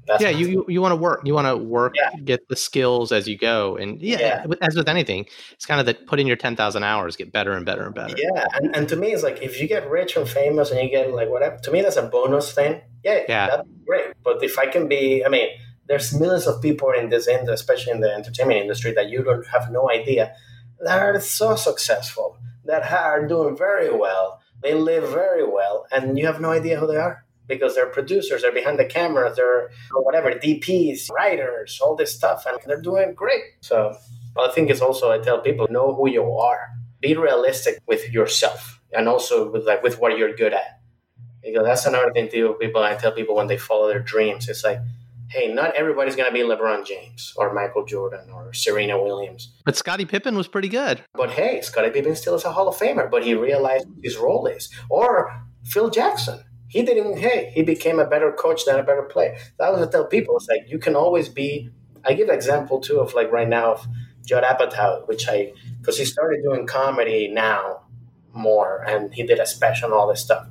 That's 0.06 0.21
yeah, 0.21 0.30
you, 0.30 0.47
you, 0.47 0.65
you 0.67 0.82
want 0.82 0.91
to 0.91 0.97
work. 0.97 1.21
You 1.23 1.34
want 1.34 1.47
to 1.47 1.56
work, 1.56 1.93
yeah. 1.95 2.10
get 2.26 2.49
the 2.49 2.58
skills 2.58 3.13
as 3.13 3.26
you 3.26 3.38
go, 3.38 3.78
and 3.78 4.02
yeah, 4.02 4.43
yeah, 4.45 4.56
as 4.62 4.76
with 4.76 4.89
anything, 4.89 5.26
it's 5.54 5.65
kind 5.65 5.80
of 5.80 5.86
that 5.86 6.08
put 6.08 6.19
in 6.19 6.28
your 6.28 6.36
ten 6.36 6.58
thousand 6.58 6.84
hours, 6.84 7.15
get 7.15 7.32
better 7.32 7.54
and 7.54 7.65
better 7.65 7.86
and 7.86 7.95
better. 7.95 8.13
Yeah, 8.17 8.45
and, 8.54 8.76
and 8.76 8.89
to 8.89 8.97
me, 8.97 9.13
it's 9.13 9.23
like 9.23 9.41
if 9.41 9.62
you 9.62 9.67
get 9.67 9.89
rich 9.89 10.17
and 10.17 10.28
famous 10.28 10.71
and 10.71 10.82
you 10.82 10.89
get 10.89 11.13
like 11.13 11.30
whatever. 11.30 11.56
To 11.58 11.71
me, 11.71 11.82
that's 11.82 11.95
a 11.95 12.02
bonus 12.02 12.52
thing. 12.52 12.82
Yeah, 13.06 13.21
yeah, 13.30 13.47
that's 13.47 13.69
great. 13.86 14.08
But 14.23 14.43
if 14.43 14.60
I 14.60 14.65
can 14.65 14.89
be, 14.89 15.23
I 15.23 15.30
mean, 15.30 15.47
there's 15.88 16.13
millions 16.13 16.47
of 16.47 16.62
people 16.62 16.91
in 16.91 17.08
this 17.08 17.30
industry, 17.30 17.54
especially 17.54 17.93
in 17.93 18.02
the 18.02 18.13
entertainment 18.13 18.60
industry, 18.60 18.91
that 18.91 19.10
you 19.10 19.23
don't 19.23 19.47
have 19.47 19.71
no 19.71 19.89
idea 19.89 20.36
that 20.82 20.99
are 20.99 21.19
so 21.21 21.56
successful, 21.56 22.38
that 22.65 22.91
are 22.91 23.28
doing 23.28 23.58
very 23.58 23.93
well, 23.93 24.41
they 24.62 24.73
live 24.73 25.10
very 25.10 25.45
well, 25.45 25.86
and 25.91 26.17
you 26.17 26.26
have 26.26 26.41
no 26.41 26.52
idea 26.52 26.80
who 26.80 26.88
they 26.88 26.97
are 26.97 27.26
because 27.47 27.76
they're 27.76 27.88
producers, 27.88 28.41
they're 28.41 28.54
behind 28.54 28.80
the 28.80 28.86
camera, 28.86 29.34
they're 29.36 29.69
whatever 29.91 30.32
DPs, 30.32 31.12
writers, 31.12 31.80
all 31.82 31.95
this 31.95 32.15
stuff, 32.15 32.45
and 32.45 32.58
they're 32.65 32.82
doing 32.82 33.13
great. 33.13 33.43
So 33.62 33.95
I 34.38 34.52
think 34.52 34.69
it's 34.69 34.82
also 34.82 35.12
I 35.12 35.19
tell 35.19 35.41
people 35.41 35.67
know 35.69 35.93
who 35.93 36.10
you 36.10 36.23
are, 36.32 36.69
be 37.02 37.15
realistic 37.15 37.80
with 37.88 38.12
yourself, 38.12 38.82
and 38.93 39.08
also 39.08 39.52
with 39.52 39.65
like 39.65 39.84
with 39.84 39.99
what 39.99 40.17
you're 40.17 40.34
good 40.34 40.54
at. 40.54 40.80
Because 41.43 41.65
that's 41.65 41.86
another 41.86 42.12
thing 42.13 42.30
too. 42.30 42.56
People 42.62 42.82
I 42.82 42.95
tell 42.95 43.12
people 43.12 43.36
when 43.36 43.47
they 43.47 43.58
follow 43.58 43.89
their 43.89 43.99
dreams, 43.99 44.47
it's 44.47 44.63
like 44.63 44.80
hey, 45.34 45.52
not 45.52 45.76
everybody's 45.76 46.15
going 46.15 46.32
to 46.32 46.34
be 46.34 46.43
LeBron 46.43 46.86
James 46.86 47.34
or 47.36 47.54
Michael 47.54 47.86
Jordan 47.86 48.30
or 48.32 48.54
Serena 48.54 49.02
Williams. 49.02 49.52
But 49.65 49.76
Scottie 49.76 50.06
Pippen 50.06 50.36
was 50.36 50.48
pretty 50.48 50.69
good. 50.69 51.04
But 51.15 51.32
hey, 51.32 51.62
Scottie 51.62 51.89
Pippen 51.89 52.15
still 52.15 52.36
is 52.36 52.46
a 52.46 52.52
Hall 52.52 52.67
of 52.67 52.76
Famer, 52.76 53.10
but 53.10 53.24
he 53.24 53.34
realized 53.34 53.88
his 54.04 54.15
role 54.17 54.46
is. 54.46 54.69
Or 54.89 55.43
Phil 55.63 55.89
Jackson. 55.89 56.43
He 56.67 56.84
didn't, 56.84 57.17
hey, 57.17 57.52
he 57.54 57.63
became 57.63 58.00
a 58.00 58.06
better 58.06 58.32
coach 58.32 58.65
than 58.65 58.80
a 58.80 58.84
better 58.84 59.04
player. 59.04 59.36
That 59.58 59.72
was 59.72 59.86
to 59.86 59.91
tell 59.91 60.06
people, 60.06 60.38
it's 60.38 60.48
like 60.48 60.65
you 60.67 60.78
can 60.78 60.96
always 60.96 61.30
be. 61.30 61.69
I 62.06 62.13
give 62.13 62.30
example 62.30 62.80
too 62.80 63.00
of 63.00 63.13
like 63.13 63.32
right 63.32 63.48
now 63.48 63.74
of 63.74 63.88
Judd 64.26 64.43
Apatow, 64.43 65.08
which 65.08 65.28
I, 65.28 65.54
because 65.80 65.98
he 65.98 66.06
started 66.06 66.43
doing 66.43 66.67
comedy 66.67 67.28
now 67.28 67.84
more 68.34 68.84
and 68.84 69.13
he 69.13 69.24
did 69.24 69.39
a 69.39 69.46
special 69.46 69.88
and 69.88 69.93
all 69.93 70.08
this 70.08 70.22
stuff. 70.22 70.48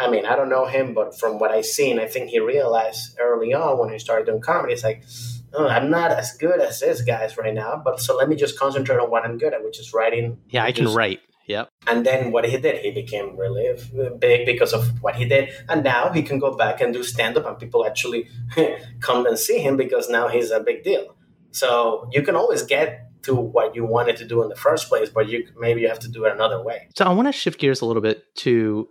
I 0.00 0.08
mean, 0.08 0.24
I 0.24 0.34
don't 0.34 0.48
know 0.48 0.64
him, 0.64 0.94
but 0.94 1.18
from 1.18 1.38
what 1.38 1.50
I've 1.50 1.66
seen, 1.66 1.98
I 1.98 2.06
think 2.06 2.30
he 2.30 2.40
realized 2.40 3.18
early 3.20 3.52
on 3.52 3.78
when 3.78 3.90
he 3.90 3.98
started 3.98 4.24
doing 4.24 4.40
comedy, 4.40 4.72
it's 4.72 4.82
like, 4.82 5.04
oh, 5.52 5.68
I'm 5.68 5.90
not 5.90 6.10
as 6.10 6.32
good 6.38 6.58
as 6.60 6.80
this 6.80 7.02
guys 7.02 7.36
right 7.36 7.52
now, 7.52 7.80
but 7.84 8.00
so 8.00 8.16
let 8.16 8.28
me 8.28 8.34
just 8.34 8.58
concentrate 8.58 8.98
on 8.98 9.10
what 9.10 9.24
I'm 9.24 9.36
good 9.36 9.52
at, 9.52 9.62
which 9.62 9.78
is 9.78 9.92
writing. 9.92 10.38
Yeah, 10.48 10.64
I 10.64 10.72
can 10.72 10.88
write. 10.88 11.20
Yep. 11.46 11.68
And 11.86 12.06
then 12.06 12.32
what 12.32 12.48
he 12.48 12.56
did, 12.56 12.80
he 12.82 12.92
became 12.92 13.36
really 13.36 13.76
big 14.18 14.46
because 14.46 14.72
of 14.72 15.02
what 15.02 15.16
he 15.16 15.24
did. 15.26 15.50
And 15.68 15.82
now 15.82 16.12
he 16.12 16.22
can 16.22 16.38
go 16.38 16.56
back 16.56 16.80
and 16.80 16.94
do 16.94 17.02
stand 17.02 17.36
up, 17.36 17.44
and 17.44 17.58
people 17.58 17.84
actually 17.84 18.28
come 19.00 19.26
and 19.26 19.38
see 19.38 19.58
him 19.58 19.76
because 19.76 20.08
now 20.08 20.28
he's 20.28 20.50
a 20.50 20.60
big 20.60 20.82
deal. 20.82 21.14
So 21.50 22.08
you 22.12 22.22
can 22.22 22.36
always 22.36 22.62
get 22.62 23.10
to 23.22 23.34
what 23.34 23.74
you 23.74 23.84
wanted 23.84 24.16
to 24.16 24.24
do 24.24 24.42
in 24.42 24.48
the 24.48 24.56
first 24.56 24.88
place, 24.88 25.10
but 25.10 25.28
you 25.28 25.46
maybe 25.58 25.82
you 25.82 25.88
have 25.88 25.98
to 25.98 26.08
do 26.08 26.24
it 26.24 26.32
another 26.32 26.62
way. 26.62 26.88
So 26.96 27.04
I 27.04 27.12
want 27.12 27.28
to 27.28 27.32
shift 27.32 27.58
gears 27.60 27.80
a 27.82 27.84
little 27.84 28.00
bit 28.00 28.24
to 28.36 28.88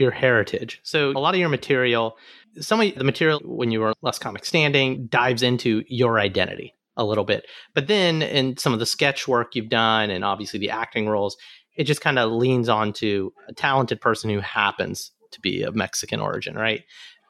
your 0.00 0.10
heritage. 0.10 0.80
So 0.82 1.10
a 1.10 1.20
lot 1.20 1.34
of 1.34 1.40
your 1.40 1.48
material, 1.48 2.16
some 2.60 2.80
of 2.80 2.94
the 2.94 3.04
material 3.04 3.40
when 3.44 3.70
you 3.70 3.80
were 3.80 3.92
Last 4.02 4.20
Comic 4.20 4.44
Standing 4.44 5.06
dives 5.06 5.42
into 5.42 5.84
your 5.88 6.18
identity 6.18 6.74
a 6.96 7.04
little 7.04 7.24
bit. 7.24 7.46
But 7.74 7.86
then 7.86 8.22
in 8.22 8.56
some 8.56 8.72
of 8.72 8.78
the 8.78 8.86
sketch 8.86 9.28
work 9.28 9.54
you've 9.54 9.68
done 9.68 10.10
and 10.10 10.24
obviously 10.24 10.58
the 10.58 10.70
acting 10.70 11.08
roles, 11.08 11.36
it 11.76 11.84
just 11.84 12.00
kind 12.00 12.18
of 12.18 12.32
leans 12.32 12.68
onto 12.68 13.30
a 13.48 13.52
talented 13.52 14.00
person 14.00 14.30
who 14.30 14.40
happens 14.40 15.12
to 15.30 15.40
be 15.40 15.62
of 15.62 15.76
Mexican 15.76 16.20
origin, 16.20 16.56
right? 16.56 16.82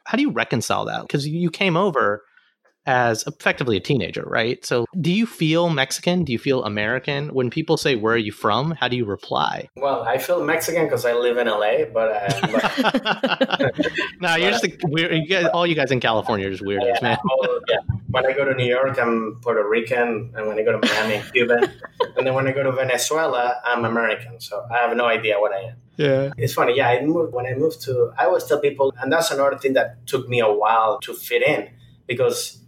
How 0.06 0.16
do 0.16 0.22
you 0.22 0.30
reconcile 0.30 0.86
that? 0.86 1.02
Because 1.02 1.28
you 1.28 1.50
came 1.50 1.76
over 1.76 2.24
as 2.90 3.24
effectively 3.28 3.76
a 3.76 3.80
teenager, 3.80 4.24
right? 4.26 4.66
So, 4.66 4.84
do 5.00 5.12
you 5.12 5.24
feel 5.24 5.70
Mexican? 5.70 6.24
Do 6.24 6.32
you 6.32 6.40
feel 6.40 6.64
American? 6.64 7.28
When 7.32 7.48
people 7.48 7.76
say, 7.76 7.94
Where 7.94 8.14
are 8.14 8.24
you 8.28 8.32
from? 8.32 8.72
How 8.72 8.88
do 8.88 8.96
you 8.96 9.04
reply? 9.04 9.68
Well, 9.76 10.02
I 10.02 10.18
feel 10.18 10.42
Mexican 10.44 10.84
because 10.86 11.04
I 11.04 11.12
live 11.12 11.38
in 11.38 11.46
LA, 11.46 11.84
but. 11.94 12.10
Uh, 12.10 12.48
but 13.62 13.80
no, 14.20 14.34
you're 14.34 14.50
just 14.50 14.64
a 14.64 14.76
weird. 14.82 15.12
You 15.14 15.26
guys, 15.28 15.46
all 15.54 15.66
you 15.68 15.76
guys 15.76 15.92
in 15.92 16.00
California 16.00 16.48
are 16.48 16.50
just 16.50 16.64
weirdos, 16.64 16.94
yeah, 16.94 16.98
man. 17.00 17.18
yeah. 17.68 17.76
When 18.08 18.26
I 18.26 18.32
go 18.32 18.44
to 18.44 18.54
New 18.54 18.66
York, 18.66 18.98
I'm 18.98 19.38
Puerto 19.40 19.66
Rican. 19.68 20.32
And 20.34 20.48
when 20.48 20.58
I 20.58 20.62
go 20.62 20.72
to 20.72 20.84
Miami, 20.84 21.18
I'm 21.18 21.30
Cuban. 21.30 21.62
and 22.16 22.26
then 22.26 22.34
when 22.34 22.48
I 22.48 22.52
go 22.52 22.64
to 22.64 22.72
Venezuela, 22.72 23.60
I'm 23.64 23.84
American. 23.84 24.40
So, 24.40 24.66
I 24.68 24.78
have 24.78 24.96
no 24.96 25.04
idea 25.04 25.38
what 25.38 25.52
I 25.52 25.60
am. 25.60 25.76
Yeah. 25.96 26.30
It's 26.36 26.54
funny. 26.54 26.76
Yeah, 26.76 26.88
I 26.88 27.04
moved 27.04 27.32
when 27.32 27.46
I 27.46 27.54
moved 27.54 27.82
to 27.82 28.12
I 28.18 28.24
always 28.24 28.44
tell 28.44 28.58
people 28.58 28.92
and 28.98 29.12
that's 29.12 29.30
another 29.30 29.58
thing 29.58 29.74
that 29.74 30.06
took 30.06 30.28
me 30.30 30.40
a 30.40 30.50
while 30.50 30.98
to 31.00 31.12
fit 31.12 31.42
in 31.42 31.68
because 32.06 32.59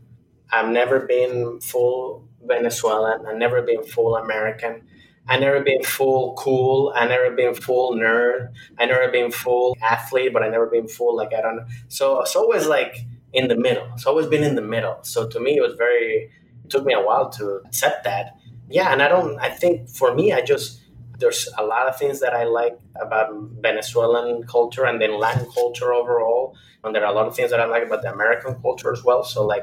I've 0.52 0.68
never 0.68 1.00
been 1.00 1.60
full 1.60 2.28
Venezuelan. 2.44 3.26
I've 3.26 3.36
never 3.36 3.62
been 3.62 3.82
full 3.82 4.16
American. 4.16 4.82
I've 5.26 5.40
never 5.40 5.60
been 5.62 5.82
full 5.82 6.34
cool. 6.34 6.92
I've 6.94 7.08
never 7.08 7.30
been 7.30 7.54
full 7.54 7.94
nerd. 7.94 8.52
I 8.78 8.86
never 8.86 9.10
been 9.10 9.30
full 9.30 9.76
athlete, 9.80 10.32
but 10.32 10.42
I 10.42 10.48
never 10.48 10.66
been 10.66 10.88
full 10.88 11.16
like 11.16 11.32
I 11.32 11.40
don't 11.40 11.56
know. 11.56 11.66
So 11.88 12.20
it's 12.20 12.36
always 12.36 12.66
like 12.66 12.96
in 13.32 13.48
the 13.48 13.56
middle. 13.56 13.88
It's 13.94 14.06
always 14.06 14.26
been 14.26 14.42
in 14.42 14.56
the 14.56 14.62
middle. 14.62 14.98
So 15.02 15.28
to 15.28 15.40
me, 15.40 15.56
it 15.56 15.62
was 15.62 15.74
very. 15.74 16.30
It 16.64 16.70
took 16.70 16.84
me 16.84 16.92
a 16.92 17.00
while 17.00 17.30
to 17.30 17.60
accept 17.66 18.04
that. 18.04 18.36
Yeah, 18.68 18.92
and 18.92 19.02
I 19.02 19.08
don't. 19.08 19.38
I 19.38 19.48
think 19.48 19.88
for 19.88 20.14
me, 20.14 20.32
I 20.32 20.42
just 20.42 20.80
there's 21.18 21.48
a 21.56 21.64
lot 21.64 21.88
of 21.88 21.96
things 21.96 22.20
that 22.20 22.34
I 22.34 22.44
like 22.44 22.78
about 23.00 23.32
Venezuelan 23.60 24.42
culture 24.42 24.84
and 24.84 25.00
then 25.00 25.18
Latin 25.18 25.46
culture 25.54 25.92
overall. 25.92 26.56
And 26.82 26.94
there 26.94 27.04
are 27.04 27.12
a 27.12 27.14
lot 27.14 27.28
of 27.28 27.36
things 27.36 27.52
that 27.52 27.60
I 27.60 27.66
like 27.66 27.84
about 27.84 28.02
the 28.02 28.12
American 28.12 28.60
culture 28.60 28.92
as 28.92 29.04
well. 29.04 29.22
So 29.22 29.46
like 29.46 29.62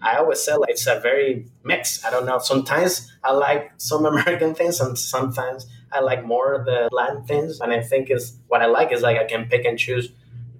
I 0.00 0.16
always 0.16 0.40
say 0.40 0.54
like, 0.54 0.70
it's 0.70 0.86
a 0.86 1.00
very 1.00 1.46
mix. 1.64 2.04
I 2.04 2.10
don't 2.10 2.26
know. 2.26 2.38
Sometimes 2.38 3.12
I 3.24 3.32
like 3.32 3.72
some 3.78 4.04
American 4.12 4.54
things 4.54 4.80
and 4.80 4.98
sometimes 4.98 5.66
I 5.92 6.00
like 6.00 6.24
more 6.24 6.62
the 6.64 6.88
Latin 6.92 7.24
things. 7.24 7.60
And 7.60 7.72
I 7.72 7.82
think 7.82 8.10
is 8.10 8.38
what 8.48 8.62
I 8.62 8.66
like 8.66 8.92
is 8.92 9.02
like 9.02 9.18
I 9.18 9.24
can 9.24 9.48
pick 9.48 9.64
and 9.64 9.78
choose. 9.78 10.12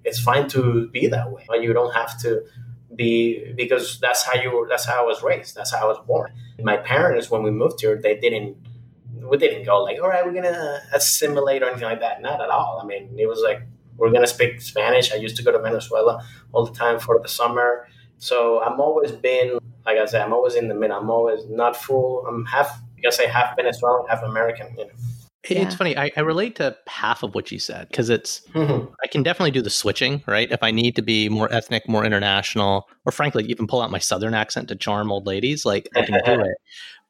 It's 0.05 0.19
fine 0.19 0.49
to 0.51 0.89
be 0.89 1.07
that 1.09 1.31
way. 1.31 1.45
But 1.47 1.63
you 1.63 1.73
don't 1.73 1.93
have 1.93 2.21
to 2.23 2.43
be 2.95 3.53
because 3.57 3.99
that's 4.01 4.25
how 4.25 4.41
you 4.41 4.67
that's 4.69 4.85
how 4.85 5.03
I 5.03 5.07
was 5.07 5.23
raised. 5.23 5.55
That's 5.55 5.73
how 5.73 5.85
I 5.85 5.89
was 5.89 5.99
born. 6.07 6.33
My 6.61 6.77
parents 6.77 7.31
when 7.31 7.43
we 7.43 7.51
moved 7.51 7.81
here, 7.81 8.01
they 8.01 8.19
didn't 8.19 8.57
we 9.31 9.37
didn't 9.37 9.65
go 9.65 9.83
like, 9.83 10.01
all 10.01 10.09
right, 10.09 10.25
we're 10.25 10.33
gonna 10.33 10.81
assimilate 10.93 11.63
or 11.63 11.67
anything 11.67 11.89
like 11.89 12.01
that. 12.01 12.21
Not 12.23 12.41
at 12.41 12.51
all. 12.51 12.81
I 12.83 12.87
mean, 12.87 13.15
it 13.19 13.27
was 13.27 13.41
like 13.41 13.63
we're 13.97 14.11
gonna 14.11 14.27
speak 14.27 14.61
Spanish. 14.61 15.13
I 15.13 15.17
used 15.17 15.37
to 15.37 15.43
go 15.43 15.53
to 15.53 15.59
Venezuela 15.59 16.25
all 16.53 16.65
the 16.67 16.73
time 16.73 16.99
for 16.99 17.21
the 17.23 17.29
summer. 17.29 17.87
So 18.19 18.63
I'm 18.63 18.81
always 18.81 19.13
been, 19.13 19.59
like 19.87 19.99
I 19.99 20.05
said, 20.07 20.23
I'm 20.23 20.33
always 20.33 20.55
in 20.55 20.69
the 20.69 20.75
middle. 20.75 20.99
I'm 20.99 21.11
always 21.11 21.47
not 21.49 21.77
full. 21.77 22.27
I'm 22.27 22.45
half, 22.45 22.81
you 22.97 23.03
can 23.03 23.13
say 23.13 23.29
half 23.29 23.57
Venezuelan, 23.57 24.07
half 24.09 24.23
American. 24.23 24.75
You 24.77 24.87
know. 24.87 24.93
Yeah. 25.49 25.63
It's 25.63 25.75
funny. 25.75 25.97
I, 25.97 26.11
I, 26.17 26.21
relate 26.21 26.57
to 26.57 26.77
half 26.89 27.23
of 27.23 27.35
what 27.35 27.51
you 27.51 27.59
said 27.59 27.89
because 27.89 28.11
it's, 28.11 28.43
mm-hmm. 28.53 28.93
I 29.03 29.07
can 29.07 29.23
definitely 29.23 29.53
do 29.53 29.63
the 29.63 29.71
switching, 29.71 30.23
right? 30.27 30.51
If 30.51 30.63
I 30.63 30.71
need 30.73 30.95
to 30.97 31.03
be 31.03 31.29
more 31.29 31.51
ethnic, 31.51 31.89
more 31.89 32.05
international, 32.05 32.87
or 33.07 33.13
frankly, 33.13 33.45
even 33.45 33.67
pull 33.67 33.81
out 33.81 33.91
my 33.91 33.99
Southern 33.99 34.35
accent 34.35 34.69
to 34.69 34.77
charm 34.77 35.11
old 35.11 35.27
ladies, 35.27 35.65
like 35.65 35.89
I 35.97 36.03
can 36.03 36.21
do 36.25 36.41
it. 36.45 36.57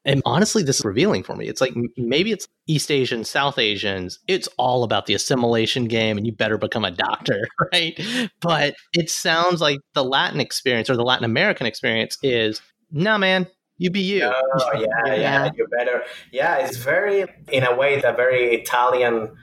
And 0.05 0.21
honestly, 0.25 0.63
this 0.63 0.79
is 0.79 0.85
revealing 0.85 1.23
for 1.23 1.35
me. 1.35 1.47
It's 1.47 1.59
like 1.59 1.73
maybe 1.97 2.31
it's 2.31 2.47
East 2.67 2.89
Asians, 2.89 3.29
South 3.29 3.59
Asians. 3.59 4.19
It's 4.27 4.47
all 4.57 4.83
about 4.83 5.07
the 5.07 5.13
assimilation 5.13 5.85
game, 5.85 6.17
and 6.17 6.25
you 6.25 6.31
better 6.31 6.57
become 6.57 6.85
a 6.85 6.91
doctor, 6.91 7.47
right? 7.73 7.99
But 8.39 8.75
it 8.93 9.09
sounds 9.09 9.59
like 9.59 9.79
the 9.93 10.03
Latin 10.03 10.39
experience 10.39 10.89
or 10.89 10.95
the 10.95 11.03
Latin 11.03 11.25
American 11.25 11.67
experience 11.67 12.17
is, 12.23 12.61
nah, 12.91 13.17
man, 13.17 13.47
you 13.77 13.91
be 13.91 13.99
you. 13.99 14.23
Oh, 14.23 14.69
yeah, 14.73 14.85
yeah, 15.05 15.15
yeah, 15.15 15.49
you 15.55 15.67
better. 15.67 16.03
Yeah, 16.31 16.57
it's 16.57 16.77
very, 16.77 17.25
in 17.51 17.63
a 17.63 17.75
way, 17.75 17.99
the 17.99 18.13
very 18.13 18.55
Italian 18.55 19.35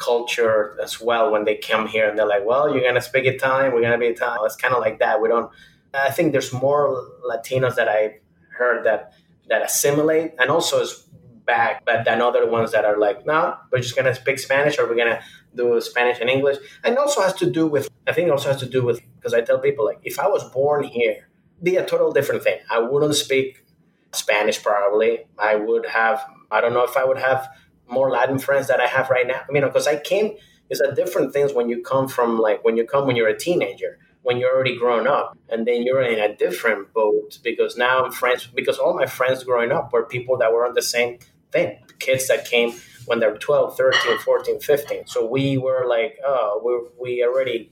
culture 0.00 0.78
as 0.82 1.00
well 1.00 1.30
when 1.30 1.44
they 1.44 1.56
come 1.56 1.86
here 1.86 2.08
and 2.08 2.18
they're 2.18 2.26
like, 2.26 2.44
well, 2.44 2.72
you're 2.72 2.82
going 2.82 2.94
to 2.94 3.02
speak 3.02 3.26
Italian, 3.26 3.72
we're 3.72 3.80
going 3.80 3.92
to 3.92 3.98
be 3.98 4.06
Italian. 4.06 4.40
It's 4.44 4.56
kind 4.56 4.74
of 4.74 4.80
like 4.80 4.98
that. 4.98 5.20
We 5.20 5.28
don't, 5.28 5.50
I 5.92 6.10
think 6.10 6.32
there's 6.32 6.52
more 6.52 7.06
Latinos 7.28 7.74
that 7.74 7.88
I 7.88 8.20
heard 8.56 8.84
that 8.86 9.12
that 9.50 9.62
assimilate 9.62 10.32
and 10.38 10.50
also 10.50 10.80
is 10.80 11.06
back, 11.44 11.84
but 11.84 12.04
then 12.04 12.22
other 12.22 12.48
ones 12.48 12.72
that 12.72 12.84
are 12.84 12.98
like, 12.98 13.26
no, 13.26 13.56
we're 13.70 13.80
just 13.80 13.96
gonna 13.96 14.14
speak 14.14 14.38
Spanish 14.38 14.78
or 14.78 14.88
we're 14.88 14.96
gonna 14.96 15.20
do 15.54 15.80
Spanish 15.80 16.20
and 16.20 16.30
English. 16.30 16.58
And 16.84 16.96
also 16.96 17.20
has 17.20 17.34
to 17.34 17.50
do 17.50 17.66
with, 17.66 17.90
I 18.06 18.12
think 18.12 18.30
also 18.30 18.48
has 18.48 18.60
to 18.60 18.68
do 18.68 18.84
with, 18.84 19.00
because 19.16 19.34
I 19.34 19.40
tell 19.42 19.58
people 19.58 19.84
like, 19.84 19.98
if 20.02 20.18
I 20.18 20.28
was 20.28 20.48
born 20.50 20.84
here, 20.84 21.28
be 21.62 21.76
a 21.76 21.84
total 21.84 22.12
different 22.12 22.42
thing. 22.42 22.58
I 22.70 22.78
wouldn't 22.78 23.16
speak 23.16 23.64
Spanish 24.12 24.62
probably. 24.62 25.26
I 25.38 25.56
would 25.56 25.86
have, 25.86 26.24
I 26.50 26.60
don't 26.60 26.72
know 26.72 26.84
if 26.84 26.96
I 26.96 27.04
would 27.04 27.18
have 27.18 27.48
more 27.88 28.10
Latin 28.10 28.38
friends 28.38 28.68
that 28.68 28.80
I 28.80 28.86
have 28.86 29.10
right 29.10 29.26
now. 29.26 29.42
I 29.46 29.52
mean, 29.52 29.64
because 29.64 29.88
I 29.88 29.98
came, 29.98 30.36
it's 30.70 30.80
a 30.80 30.94
different 30.94 31.32
things 31.32 31.52
when 31.52 31.68
you 31.68 31.82
come 31.82 32.06
from 32.06 32.38
like, 32.38 32.64
when 32.64 32.76
you 32.76 32.86
come 32.86 33.06
when 33.06 33.16
you're 33.16 33.28
a 33.28 33.38
teenager 33.38 33.98
when 34.22 34.38
you're 34.38 34.54
already 34.54 34.76
grown 34.76 35.06
up 35.06 35.36
and 35.48 35.66
then 35.66 35.82
you're 35.82 36.02
in 36.02 36.18
a 36.18 36.34
different 36.36 36.92
boat 36.92 37.38
because 37.42 37.76
now 37.76 38.04
I'm 38.04 38.12
friends 38.12 38.46
because 38.46 38.78
all 38.78 38.94
my 38.94 39.06
friends 39.06 39.44
growing 39.44 39.72
up 39.72 39.92
were 39.92 40.04
people 40.04 40.36
that 40.38 40.52
were 40.52 40.66
on 40.66 40.74
the 40.74 40.82
same 40.82 41.18
thing 41.52 41.78
kids 41.98 42.28
that 42.28 42.44
came 42.44 42.72
when 43.06 43.20
they 43.20 43.26
were 43.26 43.38
12 43.38 43.76
13 43.76 44.18
14 44.18 44.60
15 44.60 45.06
so 45.06 45.26
we 45.26 45.58
were 45.58 45.84
like 45.88 46.18
oh 46.24 46.60
we 46.64 47.12
we 47.16 47.24
already 47.24 47.70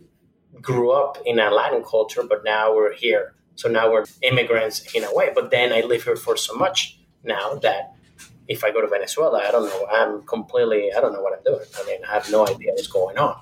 grew 0.61 0.91
up 0.91 1.19
in 1.25 1.39
a 1.39 1.51
latin 1.51 1.83
culture 1.85 2.23
but 2.29 2.43
now 2.45 2.75
we're 2.75 2.95
here. 2.95 3.35
So 3.55 3.69
now 3.69 3.91
we're 3.91 4.05
immigrants 4.23 4.95
in 4.95 5.05
a 5.05 5.13
way 5.15 5.31
but 5.35 5.51
then 5.51 5.73
i 5.73 5.81
live 5.81 6.05
here 6.05 6.17
for 6.17 6.37
so 6.37 6.55
much 6.55 6.99
now 7.25 7.57
that 7.57 7.93
if 8.47 8.65
i 8.65 8.71
go 8.71 8.81
to 8.81 8.87
venezuela 8.87 9.43
i 9.47 9.51
don't 9.51 9.67
know 9.69 9.87
i'm 9.93 10.23
completely 10.23 10.93
i 10.97 11.01
don't 11.01 11.13
know 11.13 11.23
what 11.23 11.37
i'm 11.37 11.45
doing. 11.45 11.67
I 11.77 11.85
mean 11.87 12.05
i 12.05 12.13
have 12.15 12.31
no 12.31 12.47
idea 12.47 12.73
what's 12.73 12.87
going 12.87 13.19
on. 13.19 13.37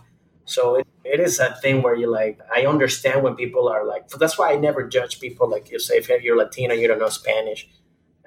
So 0.47 0.77
it, 0.77 0.87
it 1.13 1.21
is 1.21 1.39
a 1.39 1.55
thing 1.57 1.83
where 1.83 1.95
you 1.95 2.11
like, 2.11 2.41
I 2.55 2.67
understand 2.67 3.23
when 3.23 3.37
people 3.37 3.69
are 3.69 3.85
like, 3.87 4.09
that's 4.09 4.39
why 4.39 4.53
I 4.53 4.57
never 4.57 4.87
judge 4.87 5.21
people. 5.21 5.49
Like 5.49 5.71
you 5.71 5.79
say, 5.79 5.97
if 5.97 6.09
you're 6.09 6.37
Latino, 6.37 6.75
you 6.75 6.89
don't 6.89 6.99
know 6.99 7.09
Spanish. 7.09 7.69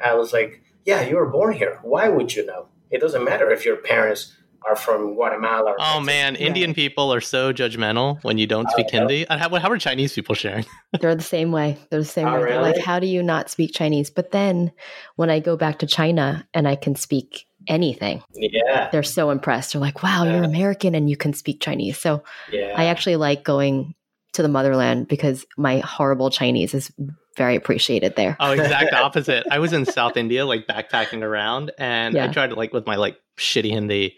I 0.03 0.15
was 0.15 0.33
like, 0.33 0.63
yeah, 0.85 1.01
you 1.01 1.17
were 1.17 1.29
born 1.29 1.53
here. 1.53 1.79
Why 1.83 2.09
would 2.09 2.35
you 2.35 2.45
know? 2.45 2.67
It 2.89 3.01
doesn't 3.01 3.23
matter 3.23 3.51
if 3.51 3.65
your 3.65 3.77
parents 3.77 4.35
are 4.67 4.75
from 4.75 5.13
Guatemala. 5.13 5.75
oh 5.79 5.99
man, 5.99 6.35
yeah. 6.35 6.47
Indian 6.47 6.73
people 6.73 7.13
are 7.13 7.21
so 7.21 7.53
judgmental 7.53 8.21
when 8.23 8.37
you 8.37 8.45
don't 8.45 8.69
speak 8.71 8.87
uh, 8.87 8.99
Hindi. 8.99 9.25
How, 9.29 9.55
how 9.55 9.69
are 9.69 9.77
Chinese 9.77 10.13
people 10.13 10.35
sharing? 10.35 10.65
They're 10.99 11.15
the 11.15 11.23
same 11.23 11.51
way. 11.51 11.77
They're 11.89 11.99
the 11.99 12.05
same 12.05 12.27
oh, 12.27 12.33
way. 12.33 12.43
Really? 12.43 12.61
Like, 12.61 12.77
how 12.77 12.99
do 12.99 13.07
you 13.07 13.23
not 13.23 13.49
speak 13.49 13.73
Chinese? 13.73 14.09
But 14.09 14.31
then 14.31 14.71
when 15.15 15.29
I 15.29 15.39
go 15.39 15.55
back 15.55 15.79
to 15.79 15.87
China 15.87 16.47
and 16.53 16.67
I 16.67 16.75
can 16.75 16.95
speak 16.95 17.45
anything. 17.67 18.21
Yeah. 18.33 18.89
They're 18.91 19.03
so 19.03 19.29
impressed. 19.29 19.73
They're 19.73 19.81
like, 19.81 20.03
wow, 20.03 20.23
yeah. 20.23 20.35
you're 20.35 20.43
American 20.43 20.95
and 20.95 21.09
you 21.09 21.17
can 21.17 21.33
speak 21.33 21.61
Chinese. 21.61 21.97
So 21.97 22.23
yeah. 22.51 22.73
I 22.75 22.85
actually 22.85 23.15
like 23.15 23.43
going 23.43 23.95
to 24.33 24.41
the 24.41 24.47
motherland 24.47 25.07
because 25.07 25.45
my 25.57 25.79
horrible 25.79 26.29
Chinese 26.29 26.73
is 26.73 26.91
very 27.35 27.55
appreciated 27.55 28.15
there. 28.15 28.37
Oh, 28.39 28.51
exact 28.51 28.93
opposite. 28.93 29.45
I 29.49 29.59
was 29.59 29.73
in 29.73 29.85
South 29.85 30.17
India, 30.17 30.45
like 30.45 30.67
backpacking 30.67 31.23
around, 31.23 31.71
and 31.77 32.15
yeah. 32.15 32.25
I 32.25 32.27
tried 32.27 32.51
to 32.51 32.55
like 32.55 32.73
with 32.73 32.85
my 32.85 32.95
like 32.95 33.17
shitty 33.37 33.71
Hindi 33.71 34.17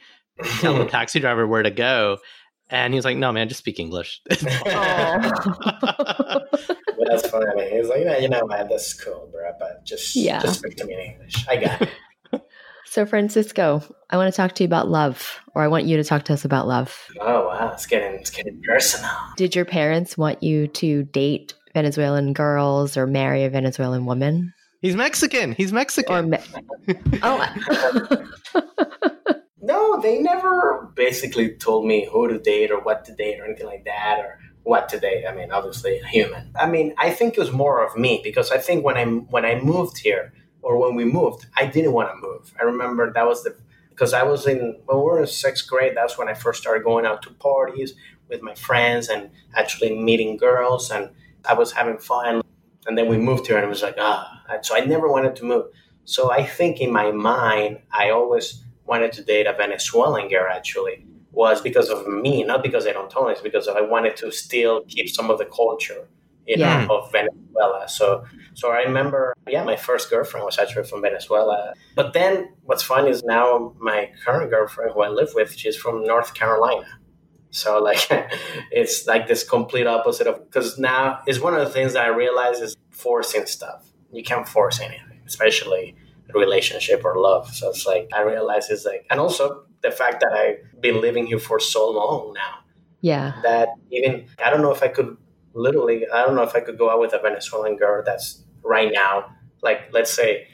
tell 0.60 0.78
the 0.78 0.86
taxi 0.90 1.20
driver 1.20 1.48
where 1.48 1.64
to 1.64 1.72
go. 1.72 2.18
And 2.70 2.94
he's 2.94 3.04
like, 3.04 3.18
no, 3.18 3.34
man, 3.34 3.50
just 3.50 3.60
speak 3.60 3.80
English. 3.80 4.22
that's 4.30 4.42
funny. 7.30 7.70
He's 7.70 7.90
like, 7.90 8.04
yeah, 8.04 8.18
you 8.18 8.30
know, 8.30 8.46
man, 8.46 8.70
that's 8.70 8.94
cool, 8.94 9.30
bro, 9.30 9.52
but 9.60 9.84
just, 9.84 10.16
yeah. 10.16 10.40
just 10.40 10.60
speak 10.60 10.78
to 10.78 10.86
me 10.86 10.94
in 10.94 11.00
English. 11.02 11.46
I 11.50 11.58
got 11.58 11.82
it. 11.82 11.90
So, 12.92 13.06
Francisco, 13.06 13.82
I 14.10 14.18
want 14.18 14.34
to 14.34 14.36
talk 14.36 14.54
to 14.56 14.64
you 14.64 14.68
about 14.68 14.90
love, 14.90 15.40
or 15.56 15.62
I 15.64 15.70
want 15.70 15.86
you 15.86 15.96
to 15.96 16.04
talk 16.04 16.24
to 16.24 16.34
us 16.34 16.44
about 16.44 16.68
love. 16.68 16.94
Oh, 17.22 17.48
wow. 17.48 17.72
It's 17.72 17.86
getting, 17.86 18.20
it's 18.20 18.30
getting 18.30 18.62
personal. 18.68 19.10
Did 19.38 19.56
your 19.56 19.64
parents 19.64 20.18
want 20.18 20.44
you 20.44 20.68
to 20.68 21.04
date 21.04 21.54
Venezuelan 21.74 22.34
girls 22.34 22.98
or 22.98 23.08
marry 23.08 23.46
a 23.46 23.50
Venezuelan 23.50 24.06
woman? 24.06 24.54
He's 24.82 24.98
Mexican. 24.98 25.54
He's 25.54 25.72
Mexican. 25.72 26.32
Me- 26.32 26.38
oh. 27.24 27.56
no, 29.62 30.02
they 30.02 30.20
never 30.20 30.92
basically 30.94 31.56
told 31.56 31.86
me 31.86 32.10
who 32.12 32.28
to 32.28 32.40
date 32.40 32.72
or 32.72 32.82
what 32.82 33.06
to 33.06 33.16
date 33.16 33.40
or 33.40 33.46
anything 33.46 33.68
like 33.68 33.86
that 33.86 34.20
or 34.20 34.38
what 34.64 34.90
to 34.90 35.00
date. 35.00 35.26
I 35.26 35.34
mean, 35.34 35.50
obviously, 35.54 36.02
human. 36.10 36.52
I 36.60 36.68
mean, 36.70 36.94
I 36.98 37.12
think 37.12 37.36
it 37.36 37.40
was 37.40 37.54
more 37.54 37.86
of 37.86 37.96
me 37.96 38.20
because 38.22 38.52
I 38.52 38.58
think 38.58 38.84
when 38.84 38.98
I 38.98 39.06
when 39.06 39.46
I 39.46 39.62
moved 39.62 40.00
here, 40.00 40.34
or 40.62 40.78
when 40.78 40.96
we 40.96 41.06
moved, 41.06 41.46
I 41.58 41.66
didn't 41.66 41.94
want 41.94 42.10
to 42.10 42.28
move. 42.28 42.54
I 42.60 42.64
remember 42.64 43.12
that 43.12 43.28
was 43.28 43.44
the 43.44 43.56
because 43.90 44.14
I 44.14 44.24
was 44.24 44.48
in 44.48 44.80
when 44.86 44.98
we 44.98 45.04
were 45.04 45.20
in 45.22 45.28
sixth 45.28 45.68
grade. 45.68 45.94
That's 45.96 46.18
when 46.18 46.30
I 46.30 46.34
first 46.34 46.62
started 46.62 46.84
going 46.84 47.06
out 47.06 47.22
to 47.24 47.32
parties 47.32 47.94
with 48.30 48.42
my 48.42 48.56
friends 48.56 49.10
and 49.10 49.30
actually 49.56 49.96
meeting 49.98 50.38
girls, 50.38 50.92
and 50.92 51.10
I 51.48 51.54
was 51.54 51.72
having 51.74 51.98
fun. 51.98 52.42
And 52.88 52.98
then 52.98 53.08
we 53.08 53.18
moved 53.18 53.48
here, 53.48 53.58
and 53.58 53.66
it 53.66 53.70
was 53.70 53.84
like 53.84 53.96
ah. 54.00 54.42
So 54.62 54.76
I 54.76 54.82
never 54.86 55.08
wanted 55.08 55.36
to 55.38 55.46
move. 55.46 55.66
So 56.06 56.32
I 56.32 56.46
think 56.46 56.82
in 56.82 56.92
my 56.92 57.12
mind, 57.12 57.80
I 57.92 58.10
always 58.10 58.64
wanted 58.86 59.12
to 59.14 59.24
date 59.24 59.48
a 59.48 59.54
Venezuelan 59.54 60.30
girl. 60.30 60.48
Actually, 60.52 61.06
was 61.32 61.62
because 61.62 61.90
of 61.90 62.08
me, 62.08 62.44
not 62.44 62.64
because 62.64 62.88
I 62.88 62.92
don't 62.92 63.10
tell 63.10 63.28
It's 63.30 63.42
because 63.42 63.68
I 63.68 63.82
wanted 63.82 64.18
to 64.18 64.32
still 64.32 64.82
keep 64.88 65.10
some 65.10 65.30
of 65.30 65.38
the 65.38 65.46
culture 65.46 66.08
you 66.52 66.58
know, 66.58 66.66
yeah. 66.66 66.88
of 66.90 67.10
Venezuela. 67.14 67.88
So, 67.88 68.26
so 68.54 68.72
I 68.72 68.80
remember, 68.82 69.34
yeah, 69.48 69.64
my 69.64 69.78
first 69.78 70.10
girlfriend 70.10 70.46
was 70.46 70.60
actually 70.60 70.84
from 70.84 71.02
Venezuela. 71.02 71.74
But 71.96 72.12
then 72.12 72.54
what's 72.64 72.84
fun 72.84 73.08
is 73.08 73.24
now 73.24 73.74
my 73.80 74.12
current 74.26 74.50
girlfriend, 74.50 74.92
who 74.94 75.02
I 75.02 75.08
live 75.08 75.30
with, 75.34 75.54
she's 75.54 75.78
from 75.78 76.04
North 76.04 76.34
Carolina. 76.34 76.88
So 77.52 77.82
like, 77.82 78.06
it's 78.72 79.08
like 79.08 79.28
this 79.28 79.48
complete 79.48 79.88
opposite 79.88 80.28
of 80.28 80.44
because 80.44 80.78
now 80.78 81.22
is 81.26 81.40
one 81.40 81.54
of 81.54 81.62
the 81.62 81.74
things 81.74 81.94
that 81.94 82.04
I 82.04 82.10
realize 82.10 82.60
is 82.60 82.76
forcing 82.90 83.46
stuff. 83.46 83.86
You 84.12 84.24
can't 84.24 84.48
force 84.48 84.82
anything, 84.82 85.22
especially 85.26 85.96
a 86.30 86.38
relationship 86.38 87.06
or 87.06 87.18
love. 87.18 87.50
So 87.56 87.70
it's 87.70 87.86
like 87.86 88.10
I 88.14 88.24
realize 88.24 88.70
it's 88.70 88.84
like, 88.84 89.06
and 89.10 89.22
also 89.22 89.64
the 89.84 89.92
fact 89.92 90.20
that 90.20 90.34
I've 90.34 90.82
been 90.82 91.00
living 91.00 91.28
here 91.28 91.40
for 91.40 91.62
so 91.62 91.90
long 91.90 92.34
now. 92.34 92.56
Yeah. 93.00 93.40
That 93.44 93.70
even 93.90 94.28
I 94.44 94.50
don't 94.50 94.62
know 94.62 94.72
if 94.72 94.84
I 94.84 94.90
could 94.90 95.16
literally, 95.54 96.08
I 96.14 96.26
don't 96.26 96.36
know 96.36 96.44
if 96.44 96.56
I 96.56 96.62
could 96.62 96.78
go 96.78 96.90
out 96.90 97.00
with 97.00 97.14
a 97.14 97.20
Venezuelan 97.20 97.78
girl 97.78 98.04
that's 98.06 98.44
right 98.64 98.92
now, 98.94 99.26
like, 99.62 99.90
let's 99.92 100.12
say 100.12 100.48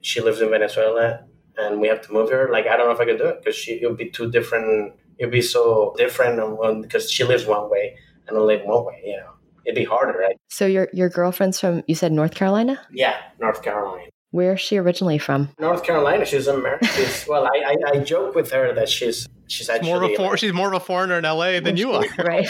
she 0.00 0.20
lives 0.20 0.40
in 0.40 0.50
Venezuela 0.50 1.24
and 1.58 1.80
we 1.80 1.88
have 1.88 2.00
to 2.02 2.12
move 2.12 2.30
her. 2.30 2.48
Like 2.50 2.66
I 2.66 2.76
don't 2.76 2.86
know 2.86 2.92
if 2.92 3.00
I 3.00 3.04
could 3.04 3.18
do 3.18 3.26
it 3.26 3.42
because 3.42 3.56
she 3.56 3.72
it 3.82 3.86
would 3.86 3.96
be 3.96 4.10
too 4.10 4.30
different. 4.30 4.94
It'd 5.18 5.32
be 5.32 5.42
so 5.42 5.94
different 5.96 6.82
because 6.82 7.10
she 7.10 7.24
lives 7.24 7.46
one 7.46 7.70
way 7.70 7.96
and 8.28 8.36
I 8.36 8.40
live 8.40 8.62
one 8.64 8.84
way. 8.84 9.02
You 9.04 9.16
know, 9.16 9.30
it'd 9.64 9.76
be 9.76 9.84
harder, 9.84 10.18
right? 10.18 10.36
So 10.48 10.66
your 10.66 10.88
your 10.92 11.08
girlfriend's 11.08 11.60
from 11.60 11.82
you 11.86 11.94
said 11.94 12.12
North 12.12 12.34
Carolina? 12.34 12.80
Yeah, 12.92 13.16
North 13.40 13.62
Carolina. 13.62 14.04
Where's 14.32 14.60
she 14.60 14.76
originally 14.76 15.18
from? 15.18 15.48
North 15.58 15.82
Carolina. 15.82 16.26
She's 16.26 16.46
American. 16.46 16.88
She's, 16.94 17.26
well, 17.26 17.46
I, 17.46 17.74
I, 17.74 17.90
I 17.92 17.98
joke 18.00 18.34
with 18.34 18.50
her 18.50 18.74
that 18.74 18.88
she's 18.88 19.26
she's 19.46 19.70
actually 19.70 19.88
more 19.88 20.02
of 20.02 20.10
a 20.10 20.16
for, 20.16 20.22
like, 20.22 20.38
she's 20.38 20.52
more 20.52 20.68
of 20.68 20.74
a 20.74 20.80
foreigner 20.80 21.18
in 21.18 21.24
LA 21.24 21.60
than 21.60 21.76
you 21.76 21.92
are. 21.92 22.04
right. 22.18 22.46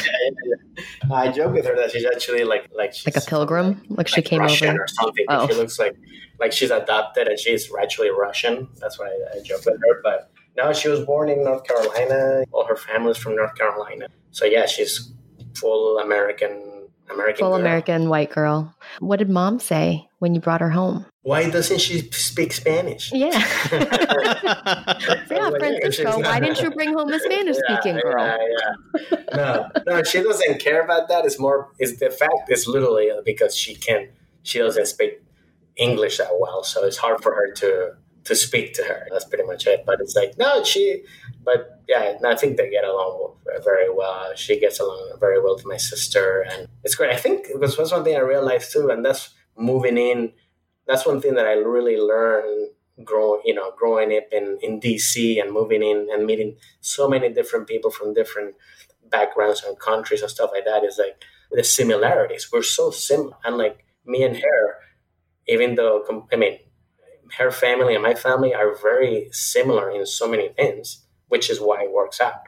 I 1.12 1.30
joke 1.32 1.54
with 1.54 1.66
her 1.66 1.76
that 1.76 1.90
she's 1.92 2.04
actually 2.04 2.44
like 2.44 2.68
like 2.74 2.94
she's 2.94 3.06
like 3.06 3.22
a 3.22 3.26
pilgrim, 3.26 3.82
like, 3.88 3.98
like 3.98 4.08
she 4.08 4.22
came 4.22 4.40
Russian 4.40 4.70
over 4.70 4.84
or 4.84 4.88
something. 4.88 5.24
Oh. 5.28 5.48
She 5.48 5.54
looks 5.54 5.78
like 5.78 5.96
like 6.38 6.52
she's 6.52 6.70
adopted 6.70 7.28
and 7.28 7.38
she's 7.38 7.70
actually 7.80 8.10
Russian. 8.10 8.68
That's 8.78 8.98
why 8.98 9.06
I, 9.06 9.38
I 9.38 9.42
joke 9.42 9.64
with 9.64 9.80
her. 9.80 10.00
But 10.02 10.30
no, 10.56 10.72
she 10.72 10.88
was 10.88 11.00
born 11.00 11.28
in 11.28 11.44
North 11.44 11.64
Carolina. 11.64 12.44
All 12.52 12.66
her 12.66 12.76
family's 12.76 13.16
from 13.16 13.36
North 13.36 13.54
Carolina. 13.54 14.08
So 14.30 14.44
yeah, 14.44 14.66
she's 14.66 15.12
full 15.54 15.98
American 15.98 16.75
American 17.10 17.38
full 17.38 17.50
girl. 17.50 17.60
American 17.60 18.08
white 18.08 18.30
girl. 18.30 18.74
What 19.00 19.18
did 19.18 19.30
mom 19.30 19.58
say 19.60 20.08
when 20.18 20.34
you 20.34 20.40
brought 20.40 20.60
her 20.60 20.70
home? 20.70 21.06
Why 21.22 21.50
doesn't 21.50 21.80
she 21.80 22.02
speak 22.12 22.52
Spanish? 22.52 23.12
Yeah. 23.12 23.30
yeah, 23.72 25.50
Francisco, 25.50 26.20
why 26.20 26.40
didn't 26.40 26.60
you 26.60 26.70
bring 26.70 26.94
home 26.94 27.12
a 27.12 27.18
Spanish 27.18 27.56
speaking 27.56 27.96
yeah, 27.96 28.02
girl? 28.02 28.24
Yeah, 28.24 28.36
yeah. 29.10 29.18
No, 29.34 29.68
no, 29.86 30.02
she 30.04 30.22
doesn't 30.22 30.60
care 30.60 30.82
about 30.82 31.08
that. 31.08 31.24
It's 31.24 31.38
more, 31.38 31.70
it's 31.78 31.98
the 31.98 32.10
fact 32.10 32.50
is 32.50 32.66
literally 32.68 33.10
because 33.24 33.56
she 33.56 33.74
can, 33.74 34.08
she 34.42 34.60
doesn't 34.60 34.86
speak 34.86 35.20
English 35.76 36.18
that 36.18 36.30
well. 36.38 36.62
So 36.62 36.84
it's 36.84 36.96
hard 36.96 37.22
for 37.22 37.34
her 37.34 37.50
to, 37.52 37.96
to 38.26 38.36
speak 38.36 38.74
to 38.74 38.82
her. 38.82 39.06
That's 39.10 39.24
pretty 39.24 39.44
much 39.44 39.66
it. 39.66 39.84
But 39.86 40.00
it's 40.00 40.14
like, 40.14 40.36
no, 40.38 40.62
she, 40.64 41.02
but 41.44 41.82
yeah, 41.88 42.18
I 42.24 42.34
think 42.34 42.56
they 42.56 42.70
get 42.70 42.84
along 42.84 43.34
very 43.64 43.92
well. 43.92 44.32
She 44.34 44.58
gets 44.60 44.80
along 44.80 45.16
very 45.20 45.40
well 45.42 45.54
with 45.54 45.66
my 45.66 45.76
sister, 45.76 46.44
and 46.50 46.68
it's 46.84 46.94
great. 46.94 47.12
I 47.12 47.16
think 47.16 47.46
it 47.48 47.58
was 47.60 47.78
one 47.78 48.04
thing 48.04 48.16
I 48.16 48.20
realized 48.20 48.72
too, 48.72 48.90
and 48.90 49.04
that's 49.04 49.30
moving 49.56 49.96
in. 49.96 50.32
That's 50.86 51.06
one 51.06 51.20
thing 51.20 51.34
that 51.34 51.46
I 51.46 51.52
really 51.52 51.96
learned 51.96 52.70
growing, 53.04 53.42
you 53.44 53.54
know, 53.54 53.72
growing 53.78 54.16
up 54.16 54.24
in 54.32 54.58
in 54.62 54.80
DC 54.80 55.40
and 55.40 55.52
moving 55.52 55.82
in 55.82 56.08
and 56.12 56.26
meeting 56.26 56.56
so 56.80 57.08
many 57.08 57.28
different 57.32 57.66
people 57.66 57.90
from 57.90 58.14
different 58.14 58.54
backgrounds 59.10 59.62
and 59.64 59.78
countries 59.78 60.22
and 60.22 60.30
stuff 60.30 60.50
like 60.52 60.64
that. 60.64 60.84
Is 60.84 60.98
like 60.98 61.22
the 61.50 61.64
similarities. 61.64 62.48
We're 62.52 62.62
so 62.62 62.90
similar, 62.90 63.36
and 63.44 63.56
like 63.56 63.84
me 64.04 64.22
and 64.24 64.36
her, 64.36 64.74
even 65.46 65.74
though 65.74 66.04
I 66.32 66.36
mean, 66.36 66.58
her 67.38 67.50
family 67.50 67.94
and 67.94 68.02
my 68.02 68.14
family 68.14 68.54
are 68.54 68.74
very 68.74 69.28
similar 69.32 69.90
in 69.90 70.06
so 70.06 70.28
many 70.28 70.48
things 70.50 71.06
which 71.28 71.50
is 71.50 71.60
why 71.60 71.82
it 71.82 71.92
works 71.92 72.20
out. 72.20 72.42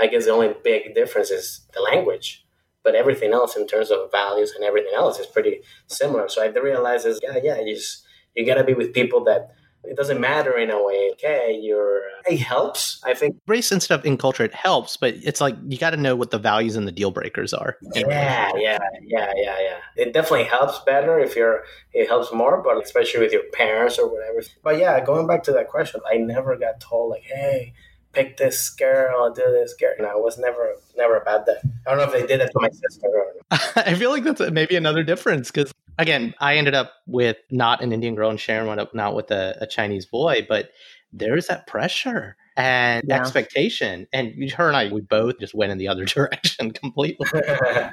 I 0.00 0.06
guess 0.08 0.24
the 0.24 0.32
only 0.32 0.54
big 0.62 0.94
difference 0.94 1.30
is 1.30 1.66
the 1.72 1.80
language, 1.80 2.44
but 2.82 2.94
everything 2.94 3.32
else 3.32 3.56
in 3.56 3.66
terms 3.66 3.90
of 3.90 4.10
values 4.10 4.52
and 4.54 4.64
everything 4.64 4.92
else 4.94 5.18
is 5.18 5.26
pretty 5.26 5.60
similar. 5.86 6.28
So 6.28 6.42
I 6.42 6.48
realized 6.48 7.06
is 7.06 7.20
yeah, 7.22 7.38
yeah, 7.42 7.60
you 7.60 7.74
just 7.74 8.04
you 8.34 8.44
gotta 8.44 8.64
be 8.64 8.74
with 8.74 8.92
people 8.92 9.24
that 9.24 9.50
it 9.86 9.96
doesn't 9.96 10.20
matter 10.20 10.56
in 10.56 10.70
a 10.70 10.82
way. 10.82 11.10
Okay, 11.12 11.58
you're 11.60 11.98
uh, 11.98 12.32
it 12.32 12.38
helps. 12.38 13.00
I 13.04 13.14
think 13.14 13.36
race 13.46 13.70
and 13.72 13.82
stuff 13.82 14.04
in 14.04 14.16
culture 14.16 14.44
it 14.44 14.54
helps, 14.54 14.96
but 14.96 15.14
it's 15.22 15.40
like 15.40 15.56
you 15.66 15.78
got 15.78 15.90
to 15.90 15.96
know 15.96 16.16
what 16.16 16.30
the 16.30 16.38
values 16.38 16.76
and 16.76 16.86
the 16.86 16.92
deal 16.92 17.10
breakers 17.10 17.52
are. 17.54 17.76
Yeah, 17.94 18.50
yeah, 18.56 18.78
yeah, 19.02 19.32
yeah, 19.36 19.56
yeah. 19.60 19.78
It 19.96 20.12
definitely 20.12 20.44
helps 20.44 20.78
better 20.80 21.18
if 21.18 21.36
you're. 21.36 21.64
It 21.92 22.08
helps 22.08 22.32
more, 22.32 22.62
but 22.62 22.82
especially 22.82 23.20
with 23.20 23.32
your 23.32 23.44
parents 23.52 23.98
or 23.98 24.10
whatever. 24.10 24.42
But 24.62 24.78
yeah, 24.78 25.04
going 25.04 25.26
back 25.26 25.42
to 25.44 25.52
that 25.52 25.68
question, 25.68 26.00
I 26.10 26.16
never 26.16 26.56
got 26.56 26.80
told 26.80 27.10
like, 27.10 27.22
hey 27.22 27.74
pick 28.16 28.38
this 28.38 28.70
girl, 28.70 29.30
do 29.32 29.42
this 29.42 29.74
girl. 29.74 29.92
No, 30.00 30.18
it 30.18 30.24
was 30.24 30.38
never 30.38 30.74
never 30.96 31.16
about 31.16 31.46
that. 31.46 31.58
I 31.86 31.90
don't 31.90 31.98
know 31.98 32.04
if 32.04 32.12
they 32.12 32.26
did 32.26 32.40
it 32.40 32.50
to 32.50 32.60
my 32.60 32.70
sister. 32.70 33.08
I 33.76 33.94
feel 33.94 34.10
like 34.10 34.24
that's 34.24 34.40
maybe 34.50 34.74
another 34.74 35.04
difference 35.04 35.50
because 35.50 35.72
again, 35.98 36.34
I 36.40 36.56
ended 36.56 36.74
up 36.74 36.92
with 37.06 37.36
not 37.50 37.82
an 37.82 37.92
Indian 37.92 38.14
girl, 38.14 38.30
and 38.30 38.40
Sharon 38.40 38.66
went 38.66 38.80
up 38.80 38.94
not 38.94 39.14
with 39.14 39.30
a, 39.30 39.56
a 39.60 39.66
Chinese 39.66 40.06
boy, 40.06 40.46
but 40.48 40.70
there's 41.12 41.46
that 41.46 41.66
pressure 41.66 42.36
and 42.56 43.04
yeah. 43.08 43.20
expectation. 43.20 44.06
And 44.12 44.50
her 44.52 44.68
and 44.68 44.76
I, 44.76 44.92
we 44.92 45.00
both 45.00 45.38
just 45.38 45.54
went 45.54 45.72
in 45.72 45.78
the 45.78 45.88
other 45.88 46.04
direction 46.06 46.72
completely. 46.72 47.26
I, 47.34 47.90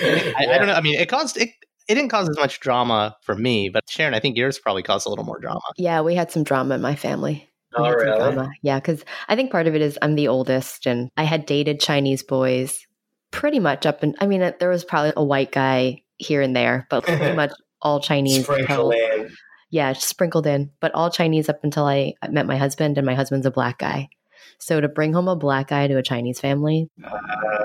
yeah. 0.00 0.32
I, 0.36 0.58
don't 0.58 0.66
know. 0.66 0.74
I 0.74 0.80
mean, 0.80 0.98
it 0.98 1.08
caused 1.08 1.36
it. 1.36 1.50
It 1.88 1.94
didn't 1.94 2.10
cause 2.10 2.28
as 2.28 2.36
much 2.38 2.60
drama 2.60 3.16
for 3.22 3.34
me, 3.34 3.68
but 3.68 3.82
Sharon, 3.90 4.14
I 4.14 4.20
think 4.20 4.36
yours 4.36 4.60
probably 4.60 4.84
caused 4.84 5.06
a 5.06 5.10
little 5.10 5.24
more 5.24 5.40
drama. 5.40 5.60
Yeah, 5.76 6.02
we 6.02 6.14
had 6.14 6.30
some 6.30 6.44
drama 6.44 6.76
in 6.76 6.80
my 6.80 6.94
family. 6.94 7.48
Oh, 7.74 7.90
really? 7.90 8.48
Yeah, 8.62 8.78
because 8.78 9.04
I 9.28 9.34
think 9.34 9.50
part 9.50 9.66
of 9.66 9.74
it 9.74 9.80
is 9.80 9.98
I'm 10.00 10.14
the 10.14 10.28
oldest, 10.28 10.86
and 10.86 11.10
I 11.16 11.24
had 11.24 11.46
dated 11.46 11.80
Chinese 11.80 12.22
boys 12.22 12.86
pretty 13.30 13.58
much 13.58 13.86
up 13.86 14.02
and 14.02 14.16
I 14.20 14.26
mean, 14.26 14.42
uh, 14.42 14.52
there 14.58 14.68
was 14.68 14.84
probably 14.84 15.12
a 15.16 15.24
white 15.24 15.52
guy 15.52 16.02
here 16.20 16.42
and 16.42 16.54
there, 16.54 16.86
but 16.90 17.04
pretty 17.04 17.34
much 17.36 17.52
all 17.82 18.00
Chinese. 18.00 18.44
Sprinkled 18.44 18.94
in. 18.94 19.30
Yeah, 19.70 19.92
sprinkled 19.92 20.46
in, 20.46 20.70
but 20.80 20.92
all 20.94 21.10
Chinese 21.10 21.48
up 21.48 21.62
until 21.62 21.84
I 21.84 22.14
met 22.28 22.46
my 22.46 22.56
husband, 22.56 22.98
and 22.98 23.06
my 23.06 23.14
husband's 23.14 23.46
a 23.46 23.50
black 23.50 23.78
guy. 23.78 24.08
So 24.58 24.80
to 24.80 24.88
bring 24.88 25.12
home 25.12 25.28
a 25.28 25.36
black 25.36 25.68
guy 25.68 25.86
to 25.86 25.96
a 25.96 26.02
Chinese 26.02 26.40
family, 26.40 26.90
uh, 27.02 27.18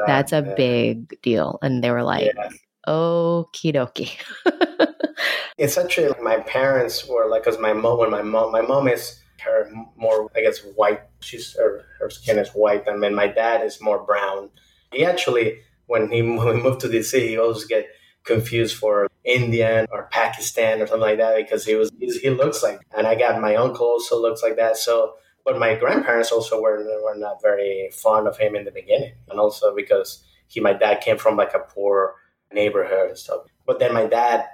that's 0.08 0.32
a 0.32 0.42
big 0.42 1.20
deal. 1.22 1.60
And 1.62 1.84
they 1.84 1.92
were 1.92 2.04
like, 2.04 2.32
yeah. 2.36 2.50
okie 2.88 3.74
dokie. 3.74 4.12
it's 5.58 5.78
actually 5.78 6.10
like 6.10 6.22
my 6.22 6.38
parents 6.40 7.08
were 7.08 7.28
like, 7.28 7.44
because 7.44 7.60
my 7.60 7.74
mom, 7.74 8.00
when 8.00 8.12
my 8.12 8.22
mom, 8.22 8.52
my 8.52 8.62
mom 8.62 8.88
is 8.88 9.20
her 9.44 9.70
more, 9.96 10.30
I 10.36 10.42
guess, 10.42 10.60
white. 10.76 11.02
She's 11.20 11.56
her, 11.58 11.86
her 12.00 12.10
skin 12.10 12.38
is 12.38 12.50
white, 12.52 12.88
and 12.88 13.02
then 13.02 13.14
my 13.16 13.28
dad 13.28 13.64
is 13.64 13.82
more 13.82 14.04
brown. 14.04 14.50
He 14.92 15.04
actually, 15.04 15.60
when 15.88 16.12
he 16.12 16.22
when 16.38 16.48
we 16.48 16.62
moved 16.62 16.82
to 16.82 16.88
DC, 16.88 17.20
he 17.20 17.38
always 17.38 17.66
get 17.66 17.88
confused 18.26 18.76
for 18.76 19.08
Indian 19.24 19.86
or 19.92 20.08
Pakistan 20.12 20.82
or 20.82 20.88
something 20.88 21.02
like 21.02 21.18
that 21.18 21.36
because 21.38 21.66
he 21.66 21.76
was 21.76 21.92
he 22.00 22.30
looks 22.30 22.64
like. 22.64 22.80
And 22.96 23.08
I 23.08 23.16
got 23.16 23.40
my 23.42 23.56
uncle 23.56 23.86
also 23.86 24.22
looks 24.22 24.44
like 24.44 24.58
that. 24.58 24.78
So, 24.78 25.16
but 25.44 25.60
my 25.60 25.76
grandparents 25.76 26.32
also 26.32 26.62
were 26.62 26.84
were 27.04 27.16
not 27.16 27.42
very 27.42 27.90
fond 27.94 28.28
of 28.28 28.38
him 28.38 28.56
in 28.56 28.66
the 28.66 28.72
beginning, 28.72 29.14
and 29.30 29.40
also 29.40 29.76
because 29.76 30.24
he 30.48 30.60
my 30.60 30.74
dad 30.74 31.02
came 31.02 31.18
from 31.18 31.38
like 31.38 31.54
a 31.54 31.60
poor 31.60 32.16
neighborhood 32.52 33.10
and 33.10 33.18
stuff. 33.18 33.42
But 33.66 33.80
then 33.80 33.94
my 33.94 34.06
dad 34.06 34.46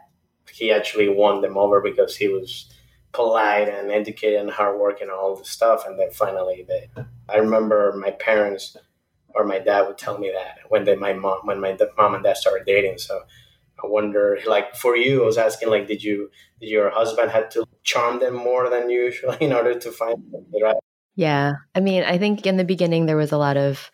he 0.52 0.72
actually 0.72 1.10
won 1.10 1.42
them 1.42 1.58
over 1.58 1.82
because 1.82 2.16
he 2.16 2.28
was 2.28 2.70
polite 3.14 3.68
and 3.68 3.92
educated 3.92 4.40
and 4.40 4.52
hardworking 4.52 5.04
and 5.04 5.12
all 5.12 5.36
this 5.36 5.50
stuff. 5.50 5.86
And 5.86 6.00
then 6.00 6.12
finally, 6.12 6.66
they, 6.68 6.90
I 7.30 7.38
remember 7.38 7.94
my 7.98 8.12
parents 8.12 8.76
or 9.34 9.46
my 9.46 9.60
dad 9.60 9.88
would 9.88 9.98
tell 9.98 10.18
me 10.18 10.32
that 10.34 10.60
when 10.70 10.84
they, 10.84 10.96
my 10.96 11.14
mom, 11.14 11.40
when 11.44 11.60
my 11.60 11.78
mom 11.98 12.16
and 12.16 12.24
dad 12.24 12.38
started 12.38 12.66
dating. 12.66 12.98
So 12.98 13.22
I 13.84 13.88
wonder, 13.88 14.40
like 14.46 14.76
for 14.76 14.96
you, 14.96 15.24
I 15.24 15.26
was 15.26 15.38
asking, 15.38 15.70
like, 15.70 15.88
did 15.88 16.04
you, 16.04 16.30
did 16.60 16.70
your 16.70 16.90
husband 16.90 17.32
had 17.32 17.52
to 17.52 17.66
charm 17.84 18.20
them 18.20 18.36
more 18.36 18.70
than 18.70 18.90
usual 18.90 19.32
in 19.40 19.54
order 19.54 19.78
to 19.78 19.92
find 19.92 20.18
the 20.32 20.62
right? 20.64 20.76
Yeah. 21.16 21.54
I 21.76 21.80
mean, 21.80 22.04
I 22.04 22.18
think 22.18 22.46
in 22.46 22.58
the 22.58 22.64
beginning 22.64 23.06
there 23.06 23.18
was 23.18 23.32
a 23.32 23.38
lot 23.38 23.58
of, 23.58 23.92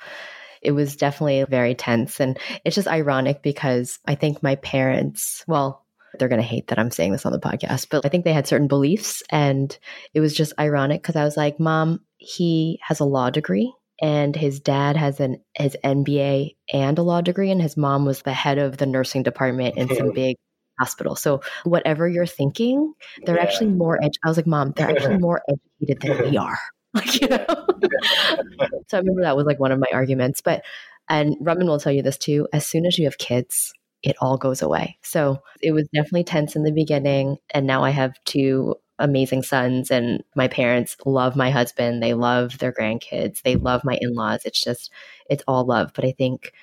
it 0.62 0.72
was 0.72 0.96
definitely 0.96 1.44
very 1.50 1.76
tense. 1.76 2.20
And 2.20 2.38
it's 2.64 2.76
just 2.76 2.88
ironic 2.88 3.42
because 3.42 4.00
I 4.06 4.16
think 4.16 4.44
my 4.44 4.56
parents, 4.56 5.44
well, 5.48 5.86
they're 6.18 6.28
going 6.28 6.42
to 6.42 6.48
hate 6.48 6.68
that 6.68 6.80
I'm 6.80 6.92
saying 6.92 7.12
this 7.12 7.26
on 7.26 7.32
the 7.32 7.40
podcast, 7.40 7.88
but 7.90 8.06
I 8.06 8.10
think 8.10 8.24
they 8.24 8.34
had 8.34 8.48
certain 8.48 8.68
beliefs. 8.68 9.24
And 9.30 9.78
it 10.14 10.20
was 10.20 10.34
just 10.34 10.54
ironic 10.60 11.02
because 11.02 11.16
I 11.16 11.24
was 11.24 11.38
like, 11.38 11.60
Mom, 11.60 12.02
he 12.18 12.80
has 12.82 13.00
a 13.00 13.06
law 13.06 13.30
degree 13.30 13.74
and 14.02 14.36
his 14.36 14.60
dad 14.60 14.96
has 14.96 15.20
an 15.20 15.42
his 15.56 15.76
MBA 15.84 16.56
and 16.74 16.98
a 16.98 17.04
law 17.04 17.22
degree, 17.22 17.52
and 17.52 17.62
his 17.62 17.78
mom 17.78 18.06
was 18.06 18.22
the 18.22 18.34
head 18.34 18.58
of 18.58 18.78
the 18.78 18.86
nursing 18.86 19.24
department 19.24 19.78
in 19.78 19.94
some 19.96 20.12
big 20.14 20.38
hospital. 20.80 21.16
So 21.16 21.42
whatever 21.64 22.08
you're 22.08 22.26
thinking, 22.26 22.94
they're 23.26 23.38
yeah. 23.38 23.44
actually 23.44 23.72
more. 23.72 24.00
Edu- 24.00 24.20
I 24.24 24.28
was 24.28 24.38
like, 24.38 24.48
Mom, 24.48 24.74
they're 24.76 24.90
actually 24.90 25.18
more 25.20 25.42
educated 25.50 26.02
than 26.02 26.32
we 26.32 26.38
are. 26.38 26.58
Like 26.94 27.22
you 27.22 27.28
know. 27.28 27.46
so 28.88 28.98
I 28.98 29.00
remember 29.00 29.22
that 29.22 29.36
was 29.36 29.46
like 29.46 29.60
one 29.60 29.72
of 29.72 29.78
my 29.78 29.90
arguments. 29.94 30.42
But 30.42 30.64
and 31.10 31.36
Raman 31.42 31.68
will 31.68 31.80
tell 31.80 31.92
you 31.92 32.02
this 32.02 32.18
too. 32.18 32.48
As 32.54 32.66
soon 32.66 32.88
as 32.88 32.98
you 32.98 33.06
have 33.06 33.20
kids, 33.20 33.74
it 34.02 34.16
all 34.20 34.38
goes 34.38 34.62
away. 34.62 34.98
So 35.04 35.44
it 35.62 35.74
was 35.74 35.88
definitely 35.94 36.24
tense 36.24 36.56
in 36.56 36.64
the 36.64 36.72
beginning. 36.72 37.38
And 37.54 37.68
now 37.68 37.84
I 37.84 37.92
have 37.92 38.14
two 38.26 38.76
amazing 39.00 39.44
sons, 39.44 39.92
and 39.92 40.24
my 40.36 40.48
parents 40.48 40.98
love 41.06 41.36
my 41.36 41.52
husband. 41.52 42.02
They 42.02 42.14
love 42.14 42.58
their 42.58 42.72
grandkids. 42.72 43.42
They 43.42 43.56
love 43.56 43.84
my 43.84 43.98
in 44.02 44.14
laws. 44.14 44.42
It's 44.46 44.62
just, 44.62 44.92
it's 45.30 45.44
all 45.48 45.66
love. 45.66 45.92
But 45.94 46.06
I 46.06 46.12
think 46.12 46.54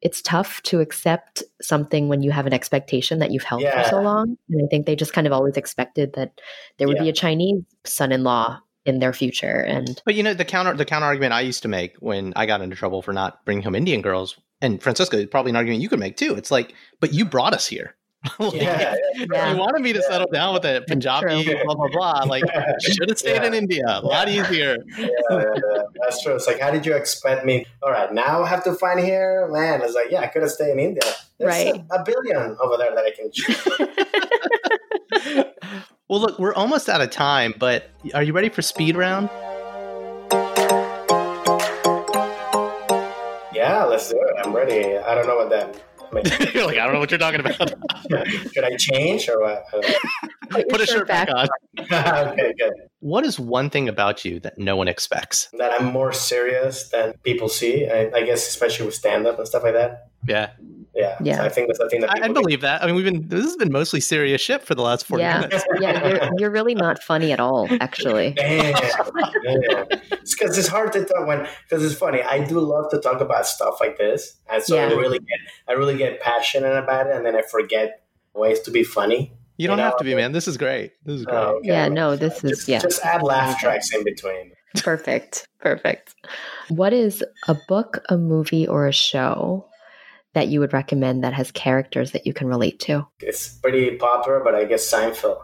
it's 0.00 0.20
tough 0.22 0.62
to 0.62 0.80
accept 0.80 1.42
something 1.60 2.08
when 2.08 2.22
you 2.22 2.30
have 2.30 2.46
an 2.46 2.52
expectation 2.52 3.20
that 3.20 3.30
you've 3.30 3.44
held 3.44 3.62
yeah. 3.62 3.82
for 3.82 3.88
so 3.90 4.00
long. 4.00 4.36
And 4.50 4.64
I 4.64 4.66
think 4.68 4.86
they 4.86 4.96
just 4.96 5.12
kind 5.12 5.26
of 5.26 5.32
always 5.32 5.56
expected 5.56 6.14
that 6.14 6.40
there 6.78 6.88
would 6.88 6.96
yeah. 6.96 7.04
be 7.04 7.08
a 7.08 7.14
Chinese 7.14 7.62
son 7.84 8.12
in 8.12 8.24
law 8.24 8.60
in 8.84 8.98
their 8.98 9.12
future 9.12 9.60
and 9.60 10.02
but 10.04 10.16
you 10.16 10.24
know 10.24 10.34
the 10.34 10.44
counter 10.44 10.74
the 10.74 10.84
counter 10.84 11.06
argument 11.06 11.32
i 11.32 11.40
used 11.40 11.62
to 11.62 11.68
make 11.68 11.94
when 12.00 12.32
i 12.34 12.46
got 12.46 12.60
into 12.60 12.74
trouble 12.74 13.00
for 13.00 13.12
not 13.12 13.44
bringing 13.44 13.62
home 13.62 13.76
indian 13.76 14.02
girls 14.02 14.36
and 14.62 14.80
Francisco, 14.80 15.26
probably 15.26 15.50
an 15.50 15.56
argument 15.56 15.82
you 15.82 15.88
could 15.88 15.98
make 15.98 16.16
too. 16.16 16.34
It's 16.36 16.50
like, 16.50 16.72
but 17.00 17.12
you 17.12 17.24
brought 17.24 17.52
us 17.52 17.66
here. 17.66 17.96
Like, 18.38 18.52
Yeah, 18.54 18.94
Yeah. 19.32 19.50
You 19.52 19.58
wanted 19.58 19.82
me 19.82 19.92
to 19.92 20.02
settle 20.02 20.28
down 20.32 20.54
with 20.54 20.64
a 20.64 20.84
Punjabi, 20.86 21.44
blah 21.64 21.74
blah 21.74 21.88
blah. 21.88 22.22
Like, 22.24 22.44
should 22.80 23.08
have 23.08 23.18
stayed 23.18 23.42
in 23.42 23.52
India. 23.54 23.84
A 23.86 24.00
lot 24.00 24.28
easier. 24.28 24.76
yeah, 24.96 25.06
yeah, 25.30 25.44
yeah. 25.54 25.82
That's 26.02 26.22
true. 26.22 26.34
It's 26.34 26.46
like, 26.46 26.60
how 26.60 26.70
did 26.70 26.86
you 26.86 26.94
expect 26.94 27.44
me? 27.44 27.66
All 27.82 27.90
right, 27.90 28.12
now 28.12 28.42
I 28.42 28.48
have 28.48 28.62
to 28.64 28.74
find 28.74 29.00
here, 29.00 29.48
man. 29.50 29.82
It's 29.82 29.94
like, 29.94 30.10
yeah, 30.10 30.20
I 30.20 30.26
could 30.28 30.42
have 30.42 30.50
stayed 30.52 30.70
in 30.72 30.78
India. 30.78 31.02
There's 31.38 31.48
Right. 31.50 31.74
a, 31.90 31.94
a 31.96 32.04
billion 32.04 32.56
over 32.62 32.76
there 32.76 32.94
that 32.94 33.04
I 33.04 33.10
can 33.10 33.30
choose. 33.32 33.60
Well, 36.08 36.20
look, 36.20 36.38
we're 36.38 36.54
almost 36.54 36.88
out 36.88 37.00
of 37.00 37.10
time, 37.10 37.54
but 37.58 37.90
are 38.14 38.22
you 38.22 38.32
ready 38.34 38.50
for 38.50 38.60
speed 38.62 38.96
round? 38.96 39.30
Yeah, 43.54 43.84
let's 43.84 44.10
do 44.10 44.16
it. 44.20 44.34
I'm 44.44 44.54
ready. 44.54 44.96
I 44.98 45.14
don't 45.14 45.26
know 45.26 45.36
what 45.36 45.50
that. 45.50 45.74
I 46.14 46.50
You're 46.54 46.66
like, 46.66 46.78
I 46.78 46.84
don't 46.84 46.92
know 46.92 47.00
what 47.00 47.10
you're 47.10 47.18
talking 47.18 47.40
about. 47.40 47.56
should 48.52 48.64
I 48.64 48.76
change 48.76 49.28
or 49.28 49.40
what? 49.40 49.64
Put 50.68 50.80
a 50.80 50.86
shirt 50.86 51.08
back 51.08 51.28
on. 51.34 51.48
okay, 51.78 52.54
good. 52.58 52.72
What 53.00 53.24
is 53.24 53.40
one 53.40 53.70
thing 53.70 53.88
about 53.88 54.24
you 54.24 54.40
that 54.40 54.58
no 54.58 54.76
one 54.76 54.88
expects? 54.88 55.48
That 55.54 55.72
I'm 55.72 55.86
more 55.86 56.12
serious 56.12 56.90
than 56.90 57.14
people 57.22 57.48
see. 57.48 57.88
I, 57.88 58.10
I 58.14 58.22
guess, 58.24 58.46
especially 58.46 58.86
with 58.86 58.94
stand 58.94 59.26
up 59.26 59.38
and 59.38 59.48
stuff 59.48 59.62
like 59.62 59.74
that. 59.74 60.08
Yeah, 60.26 60.50
Yeah, 60.94 61.16
Yeah. 61.22 61.36
So 61.36 61.44
I 61.44 61.48
think 61.48 61.68
that's 61.68 61.78
the 61.78 61.88
thing 61.88 62.00
that 62.02 62.10
I, 62.10 62.26
I 62.26 62.28
believe 62.28 62.60
that. 62.60 62.82
I 62.82 62.86
mean, 62.86 62.94
we've 62.94 63.04
been 63.04 63.26
this 63.28 63.44
has 63.44 63.56
been 63.56 63.72
mostly 63.72 64.00
serious 64.00 64.40
shit 64.40 64.62
for 64.62 64.74
the 64.74 64.82
last 64.82 65.06
forty 65.06 65.22
yeah, 65.22 65.40
minutes. 65.40 65.64
yeah. 65.80 66.06
You're 66.06 66.30
you're 66.38 66.50
really 66.58 66.74
not 66.74 67.02
funny 67.02 67.32
at 67.32 67.40
all, 67.40 67.66
actually. 67.80 68.32
Damn. 68.36 68.74
Damn. 68.74 69.86
It's 70.10 70.34
because 70.34 70.58
it's 70.58 70.68
hard 70.68 70.92
to 70.92 71.04
talk 71.04 71.26
when 71.26 71.48
because 71.68 71.84
it's 71.84 71.94
funny. 71.94 72.22
I 72.22 72.44
do 72.44 72.60
love 72.60 72.90
to 72.90 72.98
talk 72.98 73.20
about 73.20 73.46
stuff 73.46 73.78
like 73.80 73.96
this, 73.96 74.36
and 74.50 74.62
so 74.62 74.78
I 74.78 74.92
really 74.92 75.18
get 75.18 75.38
I 75.68 75.72
really 75.72 75.96
get 75.96 76.20
passionate 76.20 76.76
about 76.76 77.06
it, 77.06 77.16
and 77.16 77.24
then 77.24 77.36
I 77.36 77.42
forget 77.42 78.04
ways 78.34 78.60
to 78.60 78.70
be 78.70 78.84
funny. 78.84 79.32
You 79.56 79.68
don't 79.68 79.78
You 79.78 79.84
know, 79.84 79.90
have 79.90 79.98
to 79.98 80.04
be, 80.04 80.14
man. 80.14 80.32
This 80.32 80.48
is 80.48 80.56
great. 80.56 80.92
This 81.04 81.20
is 81.20 81.26
oh, 81.26 81.30
great. 81.30 81.38
Oh, 81.38 81.56
okay. 81.58 81.68
Yeah, 81.68 81.88
no, 81.88 82.16
this 82.16 82.42
is 82.42 82.50
Just, 82.50 82.68
yeah, 82.68 82.78
just 82.80 83.04
add 83.04 83.22
laugh 83.22 83.58
tracks 83.60 83.94
in 83.94 84.02
between. 84.02 84.52
perfect, 84.76 85.46
perfect. 85.60 86.14
What 86.68 86.92
is 86.92 87.22
a 87.48 87.56
book, 87.68 88.02
a 88.08 88.16
movie, 88.16 88.66
or 88.66 88.86
a 88.86 88.92
show 88.92 89.68
that 90.34 90.48
you 90.48 90.60
would 90.60 90.72
recommend 90.72 91.24
that 91.24 91.34
has 91.34 91.50
characters 91.50 92.12
that 92.12 92.26
you 92.26 92.32
can 92.32 92.48
relate 92.48 92.80
to? 92.80 93.06
It's 93.20 93.48
pretty 93.48 93.96
popular, 93.96 94.40
but 94.42 94.54
I 94.54 94.64
guess 94.64 94.90
Seinfeld. 94.90 95.42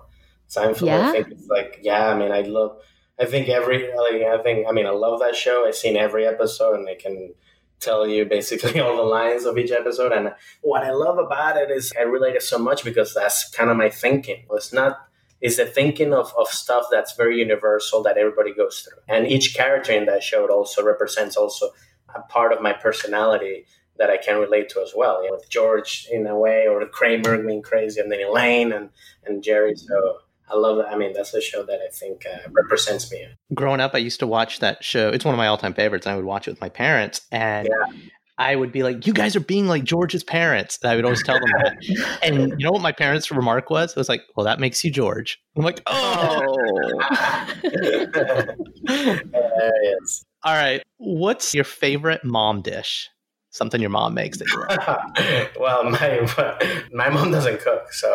Seinfeld, 0.49 0.87
Yeah? 0.87 1.09
I 1.09 1.13
think 1.13 1.29
it's 1.31 1.49
like 1.49 1.81
yeah. 1.83 2.09
I 2.09 2.19
mean, 2.19 2.33
I 2.33 2.43
love. 2.43 2.81
I 3.21 3.25
think 3.25 3.49
every 3.49 3.83
like 3.83 4.23
I 4.23 4.43
think 4.43 4.67
I 4.69 4.73
mean 4.73 4.87
I 4.87 4.91
love 4.91 5.21
that 5.21 5.37
show. 5.37 5.67
I've 5.67 5.75
seen 5.75 5.97
every 5.97 6.27
episode, 6.27 6.79
and 6.79 6.89
I 6.89 6.95
can 6.95 7.35
tell 7.81 8.07
you 8.07 8.25
basically 8.25 8.81
all 8.81 8.97
the 8.97 9.03
lines 9.03 9.45
of 9.45 9.59
each 9.59 9.71
episode. 9.71 10.13
And 10.13 10.35
what 10.63 10.85
I 10.85 10.91
love 10.91 11.19
about 11.19 11.57
it 11.57 11.71
is 11.71 11.93
I 11.99 12.03
relate 12.03 12.35
it 12.37 12.43
so 12.43 12.59
much 12.59 12.85
because 12.85 13.15
that's 13.15 13.51
kind 13.51 13.71
of 13.71 13.77
my 13.77 13.91
thinking. 13.91 14.47
It's 14.51 14.73
not 14.73 14.99
it's 15.41 15.57
the 15.57 15.67
thinking 15.67 16.13
of, 16.13 16.33
of 16.37 16.49
stuff 16.49 16.87
that's 16.91 17.15
very 17.15 17.39
universal 17.39 18.03
that 18.03 18.19
everybody 18.19 18.53
goes 18.53 18.81
through. 18.81 18.99
And 19.07 19.27
each 19.27 19.55
character 19.55 19.93
in 19.93 20.07
that 20.07 20.23
show 20.23 20.47
also 20.49 20.85
represents 20.85 21.37
also 21.37 21.71
a 22.15 22.23
part 22.23 22.53
of 22.53 22.61
my 22.61 22.73
personality 22.73 23.67
that 23.99 24.11
I 24.11 24.17
can 24.17 24.41
relate 24.41 24.69
to 24.71 24.81
as 24.81 24.93
well. 24.97 25.23
You 25.23 25.31
know, 25.31 25.37
with 25.37 25.49
George 25.51 26.09
in 26.11 26.27
a 26.27 26.39
way, 26.39 26.67
or 26.67 26.85
Kramer 26.87 27.43
being 27.43 27.63
crazy, 27.63 28.01
and 28.01 28.11
then 28.11 28.21
Elaine 28.21 28.73
and, 28.73 28.91
and 29.27 29.43
Jerry. 29.43 29.77
So 29.77 30.19
I 30.51 30.57
love 30.57 30.79
it. 30.79 30.87
I 30.91 30.97
mean, 30.97 31.13
that's 31.13 31.35
a 31.35 31.41
show 31.41 31.63
that 31.65 31.81
I 31.81 31.91
think 31.93 32.25
uh, 32.27 32.49
represents 32.51 33.11
me. 33.13 33.27
Growing 33.55 33.81
up, 33.81 33.95
I 33.95 33.99
used 33.99 34.21
to 34.21 34.27
watch 34.27 34.61
that 34.61 34.83
show. 34.83 35.11
It's 35.11 35.25
one 35.25 35.35
of 35.35 35.39
my 35.39 35.47
all-time 35.47 35.75
favorites. 35.75 36.07
And 36.07 36.13
I 36.13 36.17
would 36.17 36.25
watch 36.25 36.49
it 36.49 36.53
with 36.53 36.61
my 36.61 36.69
parents, 36.69 37.23
and 37.31 37.69
I 38.39 38.55
would 38.55 38.71
be 38.71 38.85
like, 38.85 39.07
"You 39.07 39.13
guys 39.13 39.35
are 39.35 39.41
being 39.41 39.67
like 39.67 39.85
George's 39.85 40.23
parents." 40.23 40.79
And 40.83 40.93
I 40.93 40.97
would 40.97 41.05
always 41.05 41.23
tell 41.23 41.39
them 41.41 41.51
that. 41.65 41.77
And 42.23 42.51
you 42.59 42.65
know 42.65 42.71
what 42.71 42.83
my 42.83 42.93
parents' 42.93 43.31
remark 43.31 43.69
was? 43.69 43.91
It 43.91 43.97
was 43.97 44.09
like, 44.09 44.23
"Well, 44.37 44.45
that 44.45 44.61
makes 44.61 44.85
you 44.85 44.91
George." 44.91 45.39
I'm 45.57 45.65
like, 45.65 45.83
"Oh." 45.87 46.57
Uh, 47.01 47.47
yes. 48.89 50.25
All 50.45 50.55
right. 50.55 50.83
What's 50.99 51.55
your 51.55 51.65
favorite 51.65 52.25
mom 52.25 52.63
dish? 52.63 53.11
Something 53.59 53.81
your 53.81 53.91
mom 53.91 54.15
makes 54.15 54.39
that 54.39 54.47
you 54.53 55.61
well, 55.61 55.83
my 55.91 56.81
my 56.93 57.09
mom 57.09 57.33
doesn't 57.33 57.61
cook, 57.61 57.93
so 57.93 58.09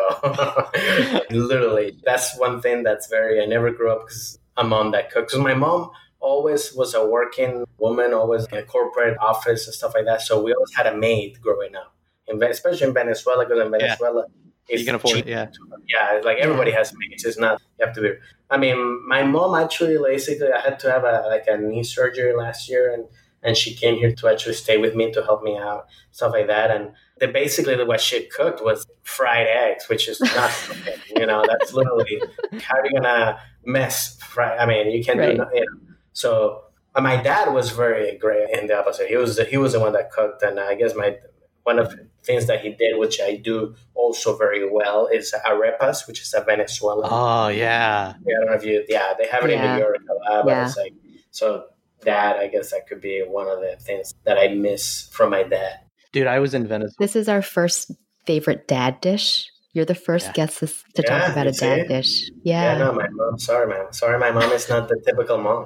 literally, 1.32 2.00
that's 2.06 2.40
one 2.40 2.62
thing 2.62 2.84
that's 2.84 3.08
very. 3.08 3.42
I 3.44 3.46
never 3.46 3.70
grew 3.70 3.92
up 3.92 4.06
as 4.10 4.40
a 4.56 4.64
mom 4.64 4.92
that 4.92 5.12
cooks. 5.12 5.36
my 5.36 5.54
mom 5.54 5.90
always 6.22 6.74
was 6.74 6.94
a 6.94 7.06
working 7.06 7.66
woman, 7.78 8.14
always 8.14 8.46
in 8.46 8.58
a 8.58 8.64
corporate 8.64 9.18
office 9.18 9.68
and 9.68 9.74
stuff 9.74 9.94
like 9.96 10.06
that. 10.06 10.22
So 10.22 10.42
we 10.42 10.54
always 10.54 10.74
had 10.74 10.88
a 10.88 10.96
maid 10.96 11.42
growing 11.42 11.76
up, 11.76 11.94
in, 12.26 12.42
especially 12.42 12.88
in 12.88 12.94
Venezuela, 12.94 13.44
because 13.46 13.66
in 13.66 13.70
Venezuela, 13.70 14.28
You 14.70 14.76
it's 14.76 14.86
can 14.86 14.96
afford 14.96 15.16
cheap 15.16 15.28
it, 15.28 15.32
yeah. 15.32 15.48
yeah, 15.90 16.22
like 16.24 16.38
everybody 16.38 16.72
has 16.72 16.94
maids. 16.98 17.26
It's 17.26 17.38
not 17.38 17.62
you 17.78 17.86
have 17.86 17.94
to 17.96 18.02
be. 18.02 18.12
I 18.50 18.56
mean, 18.58 19.06
my 19.10 19.24
mom 19.24 19.56
actually 19.56 19.98
basically 19.98 20.54
I 20.54 20.62
had 20.62 20.80
to 20.80 20.90
have 20.90 21.04
a 21.04 21.26
like 21.28 21.48
a 21.48 21.58
knee 21.58 21.84
surgery 21.84 22.34
last 22.34 22.70
year, 22.70 22.94
and 22.94 23.04
and 23.44 23.56
she 23.58 23.74
came 23.76 23.96
here 23.96 24.14
to 24.16 24.28
actually 24.28 24.56
stay 24.56 24.78
with 24.78 24.96
me 24.96 25.12
to 25.12 25.24
help 25.24 25.44
me 25.44 25.58
out, 25.58 25.88
stuff 26.12 26.32
like 26.32 26.48
that. 26.48 26.72
And 26.72 26.92
the, 27.20 27.28
basically 27.28 27.82
what 27.84 28.02
she 28.02 28.26
cooked 28.28 28.64
was 28.64 28.86
fried 29.04 29.48
eggs, 29.48 29.88
which 29.90 30.08
is 30.08 30.20
not 30.22 30.52
you 31.16 31.26
know 31.26 31.44
that's 31.48 31.74
literally 31.74 32.22
how 32.62 32.78
are 32.78 32.86
you 32.86 32.94
gonna 32.94 33.40
mess 33.66 34.18
fry? 34.18 34.56
I 34.58 34.66
mean, 34.66 34.90
you 34.92 35.04
can't 35.04 35.20
Right. 35.20 35.32
do 35.32 35.38
nothing. 35.38 35.58
You 35.58 35.66
know? 35.66 35.96
So 36.14 36.64
uh, 36.96 37.02
my 37.02 37.18
dad 37.22 37.54
was 37.54 37.72
very 37.72 38.18
great 38.18 38.50
in 38.58 38.68
the 38.68 38.78
opposite. 38.80 39.08
He 39.08 39.16
was 39.18 39.36
the, 39.38 39.46
he 39.46 39.58
was 39.58 39.74
the 39.74 39.80
one 39.80 39.94
that 39.94 40.12
cooked, 40.12 40.44
and 40.44 40.60
I 40.60 40.76
guess 40.76 40.96
my 40.96 41.18
one 41.64 41.80
of 41.80 41.90
the 41.92 42.08
things 42.24 42.46
that 42.48 42.60
he 42.62 42.70
did, 42.74 42.98
which 43.00 43.20
I 43.22 43.38
do 43.38 43.74
also 43.96 44.36
very 44.38 44.70
well, 44.70 45.08
is 45.08 45.34
arepas, 45.48 46.08
which 46.08 46.22
is 46.22 46.34
a 46.34 46.42
Venezuelan. 46.42 47.10
Oh 47.12 47.48
yeah. 47.48 48.14
Yeah, 48.26 48.36
I 48.36 48.40
don't 48.40 48.46
know 48.48 48.54
if 48.54 48.66
you. 48.66 48.84
Yeah, 48.90 49.14
they 49.18 49.28
have 49.28 49.44
it 49.46 49.50
in 49.52 49.60
Yeah. 49.60 49.76
New 49.76 49.82
York 49.82 49.98
but 50.08 50.46
Yeah. 50.46 50.72
like 50.78 50.94
so. 51.32 51.66
That 52.06 52.38
I 52.38 52.48
guess 52.48 52.72
that 52.72 52.88
could 52.88 53.02
be 53.02 53.22
one 53.28 53.48
of 53.48 53.60
the 53.60 53.76
things 53.80 54.14
that 54.26 54.38
I 54.38 54.50
miss 54.50 55.10
from 55.12 55.32
my 55.32 55.44
dad. 55.44 55.80
Dude, 56.12 56.28
I 56.28 56.40
was 56.40 56.54
in 56.54 56.68
Venezuela. 56.68 56.94
This 57.00 57.16
is 57.16 57.28
our 57.30 57.42
first 57.42 57.92
favorite 58.26 58.68
dad 58.68 59.02
dish. 59.02 59.50
You're 59.74 59.86
the 59.86 59.96
first 59.96 60.28
Yeah. 60.28 60.34
guest 60.34 60.60
to, 60.60 60.68
to 60.68 60.74
Yeah, 60.98 61.02
talk 61.20 61.32
about 61.32 61.48
a 61.48 61.50
you 61.50 61.54
see? 61.56 61.66
dad 61.66 61.88
dish. 61.88 62.30
Yeah, 62.44 62.74
Yeah. 62.74 62.78
no, 62.78 62.92
my 62.94 63.08
mom. 63.10 63.40
Sorry, 63.40 63.66
man. 63.68 63.92
Sorry, 63.92 64.20
my 64.20 64.30
mom 64.32 64.52
is 64.52 64.70
not 64.70 64.88
the 64.88 65.02
typical 65.04 65.40
mom. 65.40 65.66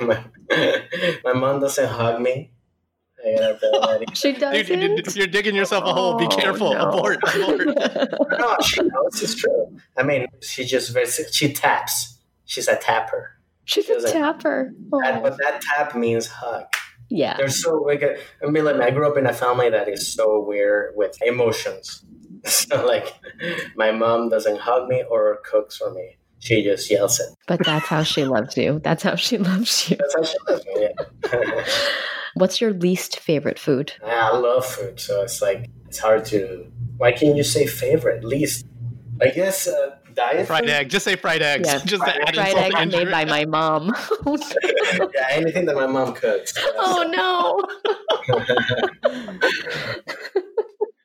my, 0.00 0.24
my 1.24 1.32
mom 1.32 1.60
doesn't 1.60 1.86
hug 1.88 2.20
me. 2.20 2.50
I 3.24 3.36
gotta 3.36 3.58
tell 3.60 3.80
that. 3.98 4.04
She 4.16 4.32
doesn't. 4.32 4.68
you- 4.80 5.02
you're 5.14 5.26
digging 5.26 5.54
yourself 5.54 5.84
a 5.84 5.92
hole. 5.92 6.16
Be 6.18 6.24
Oh, 6.24 6.28
careful. 6.28 6.72
no. 6.74 6.88
Abort. 6.88 7.18
Abort. 7.22 7.66
no, 8.38 8.56
she 8.64 8.80
knows 8.82 9.22
it's 9.22 9.34
true. 9.36 9.76
I 9.96 10.02
mean, 10.02 10.26
she 10.40 10.64
just 10.64 10.96
she 11.34 11.52
taps. 11.52 12.18
She's 12.46 12.66
a 12.66 12.76
tapper. 12.76 13.36
She's 13.70 13.86
She 13.86 13.92
a 13.92 14.00
tapper. 14.12 14.72
That, 15.02 15.16
Oh. 15.18 15.20
but 15.22 15.38
that 15.38 15.60
tap 15.62 15.94
means 15.94 16.26
hug. 16.26 16.64
Yeah. 17.08 17.36
They're 17.36 17.48
so 17.48 17.74
like 17.76 18.02
I 18.04 18.50
mean, 18.50 18.64
like, 18.64 18.76
I 18.80 18.90
grew 18.90 19.06
up 19.10 19.16
in 19.16 19.26
a 19.26 19.32
family 19.32 19.68
that 19.70 19.88
is 19.88 20.12
so 20.12 20.42
weird 20.46 20.92
with 20.96 21.16
emotions. 21.22 22.04
So 22.46 22.86
like, 22.86 23.12
my 23.76 23.90
mom 23.92 24.30
doesn't 24.30 24.60
hug 24.60 24.88
me 24.88 25.04
or 25.10 25.40
cooks 25.44 25.76
for 25.76 25.92
me. 25.92 26.16
She 26.38 26.62
just 26.64 26.90
yells 26.90 27.20
at. 27.20 27.28
me. 27.28 27.34
But 27.46 27.60
that's 27.66 27.86
how 27.86 28.02
she 28.02 28.24
loves 28.24 28.56
you. 28.56 28.80
That's 28.82 29.02
how 29.02 29.14
she 29.16 29.36
loves 29.50 29.90
you. 29.90 29.98
That's 29.98 30.14
how 30.16 30.22
she 30.22 30.38
loves 30.48 30.64
me. 30.64 30.88
Yeah. 31.34 31.64
What's 32.34 32.60
your 32.62 32.72
least 32.72 33.18
favorite 33.20 33.58
food? 33.58 33.92
I 34.02 34.34
love 34.36 34.64
food, 34.64 34.98
so 35.00 35.20
it's 35.22 35.42
like 35.42 35.68
it's 35.88 35.98
hard 35.98 36.24
to. 36.26 36.64
Why 36.96 37.12
can't 37.12 37.36
you 37.36 37.42
say 37.44 37.66
favorite? 37.66 38.24
Least, 38.24 38.64
I 39.20 39.28
guess 39.28 39.68
uh, 39.68 39.96
diet. 40.20 40.46
fried 40.46 40.64
food? 40.64 40.70
egg. 40.70 40.88
Just 40.90 41.04
say 41.04 41.16
fried 41.16 41.42
eggs. 41.42 41.68
Yeah. 41.68 41.78
Just 41.84 42.04
to 42.04 42.28
add 42.28 42.34
Fried 42.34 42.48
insult 42.48 42.70
to 42.72 42.78
eggs 42.78 42.92
made 42.96 43.10
by 43.10 43.24
my 43.24 43.44
mom. 43.44 43.94
yeah, 45.14 45.26
anything 45.30 45.66
that 45.66 45.74
my 45.74 45.86
mom 45.86 46.14
cooks. 46.14 46.54
oh 46.76 47.04
no. 47.10 47.60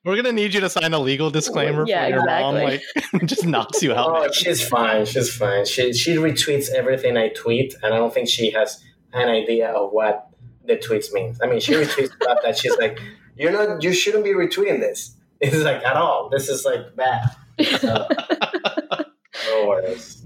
We're 0.03 0.15
gonna 0.15 0.31
need 0.33 0.53
you 0.53 0.59
to 0.59 0.69
sign 0.69 0.93
a 0.93 0.99
legal 0.99 1.31
disclaimer 1.31 1.83
Yeah, 1.87 2.03
for 2.03 2.09
your 2.11 2.25
mom, 2.25 2.57
exactly. 2.57 3.03
like 3.13 3.25
just 3.25 3.43
knocks 3.45 3.81
you 3.81 3.91
out. 3.93 4.07
Oh, 4.07 4.31
she's 4.31 4.65
fine. 4.67 5.03
She's 5.05 5.35
fine. 5.35 5.65
She 5.65 5.93
she 5.93 6.15
retweets 6.17 6.69
everything 6.69 7.17
I 7.17 7.29
tweet, 7.29 7.73
and 7.81 7.91
I 7.91 7.97
don't 7.97 8.13
think 8.13 8.29
she 8.29 8.51
has 8.51 8.83
an 9.13 9.29
idea 9.29 9.71
of 9.71 9.91
what 9.91 10.27
the 10.63 10.75
tweets 10.77 11.11
means. 11.11 11.39
I 11.41 11.47
mean, 11.47 11.59
she 11.59 11.73
retweets 11.73 12.13
stuff 12.21 12.37
that 12.43 12.55
she's 12.55 12.77
like, 12.77 12.99
"You're 13.35 13.51
not. 13.51 13.81
You 13.81 13.93
shouldn't 13.93 14.23
be 14.23 14.33
retweeting 14.33 14.79
this." 14.79 15.15
It's 15.39 15.55
like 15.57 15.83
at 15.83 15.97
all. 15.97 16.29
This 16.29 16.49
is 16.49 16.65
like 16.65 16.95
bad. 16.95 17.31
So, 17.79 18.07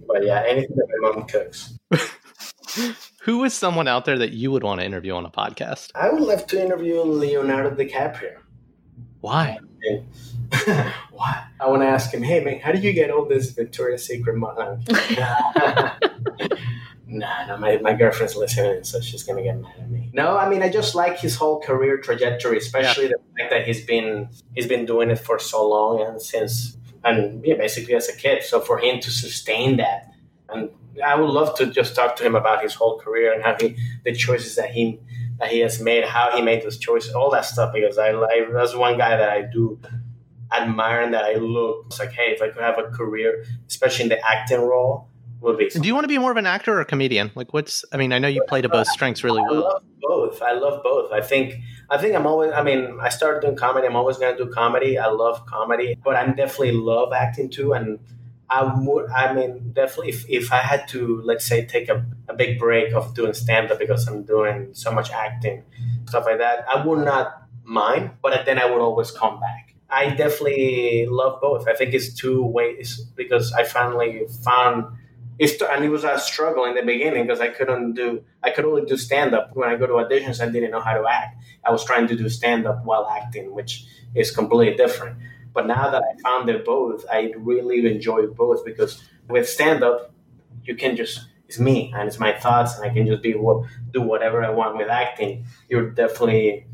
But 0.08 0.26
yeah, 0.26 0.44
anything 0.48 0.76
that 0.76 0.88
my 1.02 1.10
mom 1.10 1.28
cooks. 1.28 1.78
Who 3.24 3.44
is 3.44 3.54
someone 3.54 3.88
out 3.88 4.06
there 4.06 4.18
that 4.18 4.32
you 4.32 4.52
would 4.52 4.64
want 4.64 4.80
to 4.80 4.86
interview 4.86 5.14
on 5.14 5.26
a 5.26 5.30
podcast? 5.30 5.92
I 5.96 6.10
would 6.10 6.22
love 6.22 6.48
to 6.48 6.64
interview 6.64 7.02
Leonardo 7.02 7.72
DiCaprio. 7.72 8.38
Why? 9.22 9.58
what? 11.12 11.38
I 11.60 11.68
want 11.68 11.82
to 11.82 11.88
ask 11.88 12.14
him, 12.14 12.24
hey 12.24 12.44
man, 12.44 12.60
how 12.60 12.72
did 12.72 12.84
you 12.84 12.94
get 12.94 13.12
all 13.12 13.26
this 13.26 13.52
Victoria's 13.52 14.06
Secret 14.06 14.36
money? 14.36 14.84
nah, 15.18 15.94
nah, 17.06 17.46
no, 17.48 17.58
my, 17.58 17.78
my 17.78 17.94
girlfriend's 17.94 18.36
listening, 18.36 18.84
so 18.84 19.02
she's 19.02 19.24
gonna 19.24 19.44
get 19.44 19.60
mad 19.60 19.76
at 19.78 19.90
me. 19.90 20.10
No, 20.14 20.38
I 20.38 20.50
mean 20.50 20.64
I 20.64 20.70
just 20.70 20.96
like 20.96 21.20
his 21.20 21.36
whole 21.36 21.60
career 21.62 21.98
trajectory, 21.98 22.58
especially 22.58 23.06
yeah. 23.06 23.12
the 23.12 23.42
fact 23.42 23.52
that 23.52 23.68
he's 23.68 23.86
been 23.86 24.30
he's 24.56 24.68
been 24.68 24.86
doing 24.86 25.10
it 25.10 25.20
for 25.20 25.38
so 25.38 25.68
long 25.68 26.02
and 26.02 26.22
since 26.22 26.78
and 27.04 27.44
yeah, 27.46 27.56
basically 27.56 27.96
as 27.96 28.10
a 28.10 28.16
kid. 28.16 28.44
So 28.44 28.60
for 28.60 28.78
him 28.80 29.00
to 29.02 29.12
sustain 29.12 29.78
that, 29.78 30.12
and 30.50 30.70
I 31.04 31.16
would 31.16 31.30
love 31.30 31.56
to 31.58 31.68
just 31.68 31.96
talk 31.96 32.16
to 32.18 32.24
him 32.24 32.36
about 32.36 32.62
his 32.62 32.74
whole 32.74 33.00
career 33.00 33.34
and 33.34 33.44
how 33.44 33.56
he 33.60 33.78
the 34.04 34.14
choices 34.14 34.56
that 34.56 34.72
he 34.72 35.00
that 35.40 35.50
he 35.50 35.60
has 35.60 35.82
made, 35.82 36.04
how 36.04 36.36
he 36.36 36.42
made 36.42 36.64
those 36.64 36.78
choices, 36.78 37.14
all 37.14 37.32
that 37.32 37.46
stuff. 37.46 37.74
Because 37.74 37.98
I, 37.98 38.12
I 38.12 38.48
that's 38.54 38.76
one 38.76 38.98
guy 38.98 39.16
that 39.18 39.30
I 39.30 39.44
do 39.44 39.80
admire 40.52 41.02
and 41.02 41.14
that 41.14 41.26
I 41.26 41.36
look. 41.36 41.86
It's 41.88 42.00
like, 42.00 42.12
hey, 42.12 42.32
if 42.32 42.42
I 42.42 42.50
could 42.50 42.64
have 42.64 42.80
a 42.80 42.90
career, 42.90 43.46
especially 43.68 44.04
in 44.04 44.10
the 44.10 44.20
acting 44.30 44.62
role, 44.62 45.09
would 45.42 45.58
be. 45.58 45.70
Do 45.70 45.88
you 45.88 45.94
want 45.94 46.04
to 46.04 46.10
be 46.10 46.18
more 46.18 46.32
of 46.32 46.38
an 46.38 46.46
actor 46.46 46.74
or 46.74 46.82
a 46.82 46.86
comedian? 46.86 47.32
Like, 47.36 47.54
what's? 47.54 47.86
I 47.92 47.98
mean, 47.98 48.12
I 48.14 48.20
know 48.20 48.28
you 48.28 48.44
play 48.48 48.62
to 48.62 48.70
both 48.70 48.88
strengths 48.88 49.24
really 49.24 49.42
well. 49.42 49.54
I 49.54 49.70
love 49.70 49.84
both. 50.02 50.42
I 50.42 50.54
love 50.54 50.84
both. 50.84 51.12
I 51.12 51.22
think. 51.22 51.56
I 51.90 51.98
think 51.98 52.16
I'm 52.16 52.28
always. 52.28 52.52
I 52.52 52.64
mean, 52.64 52.98
I 53.02 53.10
started 53.10 53.42
doing 53.42 53.56
comedy. 53.56 53.88
I'm 53.88 53.96
always 53.96 54.18
going 54.18 54.36
to 54.36 54.46
do 54.46 54.52
comedy. 54.52 54.98
I 54.98 55.08
love 55.08 55.46
comedy, 55.46 55.98
but 56.04 56.16
I 56.16 56.26
definitely 56.28 56.74
love 56.74 57.14
acting 57.14 57.50
too. 57.50 57.74
And 57.74 58.00
I 58.50 58.64
would. 58.64 59.10
I 59.10 59.34
mean, 59.34 59.72
definitely, 59.74 60.10
if, 60.10 60.30
if 60.30 60.52
I 60.52 60.60
had 60.60 60.88
to, 60.90 61.22
let's 61.24 61.46
say, 61.46 61.66
take 61.66 61.90
a, 61.90 62.06
a 62.28 62.34
big 62.34 62.60
break 62.60 62.94
of 62.94 63.14
doing 63.14 63.34
stand 63.34 63.72
up 63.72 63.80
because 63.80 64.08
I'm 64.08 64.24
doing 64.24 64.74
so 64.74 64.92
much 64.92 65.12
acting, 65.12 65.64
stuff 66.08 66.26
like 66.26 66.40
that, 66.40 66.66
I 66.68 66.86
would 66.86 67.06
not 67.06 67.44
mind. 67.64 68.12
But 68.22 68.46
then 68.46 68.60
I 68.60 68.66
would 68.66 68.82
always 68.82 69.12
come 69.12 69.40
back. 69.40 69.76
I 69.92 70.10
definitely 70.10 71.08
love 71.10 71.42
both. 71.42 71.68
I 71.68 71.74
think 71.74 71.94
it's 71.94 72.14
two 72.14 72.46
ways 72.46 73.00
because 73.16 73.54
I 73.54 73.64
finally 73.64 74.28
found 74.44 74.86
it's 75.40 75.62
and 75.62 75.86
it 75.86 75.90
was 75.90 76.04
a 76.04 76.20
struggle 76.20 76.66
in 76.66 76.76
the 76.76 76.84
beginning 76.84 77.26
because 77.26 77.40
I 77.40 77.48
couldn't 77.48 77.94
do 77.94 78.24
I 78.44 78.52
could 78.52 78.66
only 78.66 78.86
do 78.86 78.98
stand 78.98 79.34
up 79.34 79.56
when 79.56 79.70
I 79.70 79.78
go 79.78 79.88
to 79.88 79.94
auditions 79.94 80.46
I 80.46 80.50
didn't 80.52 80.72
know 80.72 80.82
how 80.82 80.94
to 80.94 81.08
act. 81.08 81.42
I 81.66 81.72
was 81.72 81.84
trying 81.86 82.08
to 82.10 82.16
do 82.16 82.28
stand 82.30 82.68
up 82.68 82.84
while 82.84 83.08
acting 83.10 83.56
which 83.56 83.86
is 84.14 84.32
completely 84.32 84.76
different. 84.76 85.18
But 85.54 85.66
now 85.66 85.90
that 85.90 86.04
I 86.04 86.22
found 86.22 86.50
it 86.50 86.66
both 86.66 87.06
I 87.10 87.34
really 87.38 87.90
enjoy 87.92 88.28
both 88.28 88.66
because 88.66 89.02
with 89.30 89.48
stand 89.48 89.82
up 89.82 90.12
you 90.66 90.76
can 90.76 90.98
just 90.98 91.26
it's 91.48 91.58
me 91.58 91.92
and 91.96 92.08
it's 92.08 92.20
my 92.20 92.34
thoughts 92.34 92.78
and 92.78 92.86
I 92.86 92.94
can 92.94 93.08
just 93.08 93.24
be 93.24 93.32
do 93.32 94.02
whatever 94.02 94.44
I 94.44 94.50
want 94.50 94.78
with 94.78 94.90
acting. 94.90 95.46
You're 95.70 95.90
definitely 95.90 96.68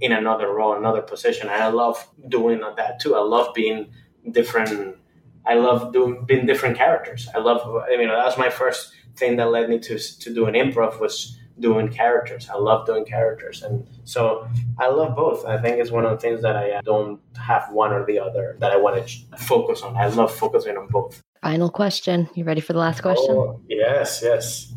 in 0.00 0.12
another 0.12 0.48
role 0.52 0.76
another 0.76 1.00
position. 1.00 1.48
And 1.48 1.62
I 1.62 1.68
love 1.68 2.06
doing 2.28 2.60
that 2.76 3.00
too. 3.00 3.16
I 3.16 3.20
love 3.20 3.54
being 3.54 3.90
different 4.30 4.98
I 5.46 5.54
love 5.54 5.92
doing 5.92 6.24
being 6.24 6.46
different 6.46 6.76
characters. 6.76 7.28
I 7.34 7.38
love, 7.38 7.60
I 7.90 7.96
mean, 7.96 8.08
that 8.08 8.24
was 8.24 8.38
my 8.38 8.50
first 8.50 8.92
thing 9.16 9.36
that 9.36 9.50
led 9.50 9.68
me 9.68 9.78
to 9.80 9.98
to 9.98 10.34
do 10.34 10.46
an 10.46 10.54
improv 10.54 11.00
was 11.00 11.38
doing 11.58 11.88
characters. 11.88 12.48
I 12.48 12.56
love 12.56 12.86
doing 12.86 13.04
characters, 13.04 13.62
and 13.62 13.86
so 14.04 14.48
I 14.78 14.88
love 14.88 15.16
both. 15.16 15.44
I 15.44 15.60
think 15.60 15.78
it's 15.78 15.90
one 15.90 16.04
of 16.04 16.12
the 16.12 16.18
things 16.18 16.42
that 16.42 16.56
I 16.56 16.72
uh, 16.72 16.82
don't 16.82 17.20
have 17.36 17.70
one 17.72 17.92
or 17.92 18.06
the 18.06 18.18
other 18.18 18.56
that 18.60 18.72
I 18.72 18.76
want 18.76 19.06
to 19.06 19.36
focus 19.36 19.82
on. 19.82 19.96
I 19.96 20.06
love 20.06 20.34
focusing 20.34 20.76
on 20.76 20.86
both. 20.88 21.20
Final 21.42 21.70
question. 21.70 22.28
You 22.34 22.44
ready 22.44 22.60
for 22.60 22.72
the 22.72 22.78
last 22.78 23.02
question? 23.02 23.34
Oh, 23.34 23.60
yes, 23.68 24.20
yes. 24.22 24.72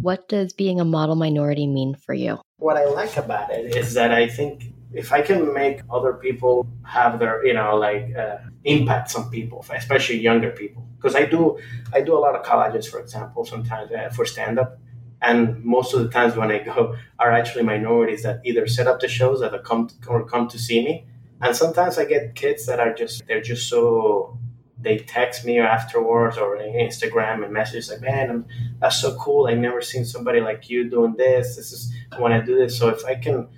What 0.00 0.28
does 0.28 0.52
being 0.52 0.80
a 0.80 0.84
model 0.84 1.16
minority 1.16 1.66
mean 1.66 1.94
for 1.94 2.14
you? 2.14 2.38
What 2.58 2.76
I 2.76 2.86
like 2.86 3.16
about 3.16 3.50
it 3.50 3.76
is 3.76 3.94
that 3.94 4.12
I 4.12 4.28
think 4.28 4.72
if 4.92 5.12
I 5.12 5.20
can 5.20 5.52
make 5.52 5.80
other 5.90 6.14
people 6.14 6.66
have 6.84 7.18
their, 7.18 7.44
you 7.44 7.54
know, 7.54 7.76
like 7.76 8.14
uh, 8.16 8.38
impact 8.64 9.10
some 9.10 9.30
people, 9.30 9.64
especially 9.70 10.18
younger 10.18 10.50
people, 10.50 10.86
because 10.96 11.14
I 11.14 11.26
do, 11.26 11.58
I 11.92 12.00
do 12.00 12.16
a 12.16 12.20
lot 12.20 12.34
of 12.34 12.42
colleges, 12.42 12.86
for 12.88 13.00
example, 13.00 13.44
sometimes 13.44 13.92
uh, 13.92 14.10
for 14.10 14.24
stand 14.24 14.58
up, 14.58 14.78
and 15.20 15.62
most 15.64 15.94
of 15.94 16.02
the 16.02 16.08
times 16.08 16.36
when 16.36 16.50
I 16.50 16.60
go 16.60 16.96
are 17.18 17.32
actually 17.32 17.64
minorities 17.64 18.22
that 18.22 18.40
either 18.44 18.66
set 18.66 18.86
up 18.86 19.00
the 19.00 19.08
shows 19.08 19.40
that 19.40 19.52
come 19.64 19.88
to, 19.88 20.08
or 20.08 20.24
come 20.24 20.48
to 20.48 20.58
see 20.58 20.84
me, 20.84 21.06
and 21.40 21.54
sometimes 21.54 21.98
I 21.98 22.04
get 22.04 22.34
kids 22.34 22.66
that 22.66 22.80
are 22.80 22.94
just 22.94 23.26
they're 23.26 23.42
just 23.42 23.68
so 23.68 24.38
they 24.80 24.98
text 24.98 25.44
me 25.44 25.58
afterwards 25.58 26.38
or 26.38 26.56
Instagram 26.56 27.44
and 27.44 27.52
message 27.52 27.90
like, 27.90 28.00
man, 28.00 28.46
that's 28.80 29.00
so 29.00 29.16
cool. 29.16 29.48
I 29.48 29.54
never 29.54 29.82
seen 29.82 30.04
somebody 30.04 30.40
like 30.40 30.70
you 30.70 30.88
doing 30.88 31.14
this. 31.16 31.56
This 31.56 31.72
is 31.72 31.92
I 32.32 32.40
do 32.40 32.56
this. 32.56 32.78
So 32.78 32.88
if 32.88 33.04
I 33.04 33.16
can 33.16 33.48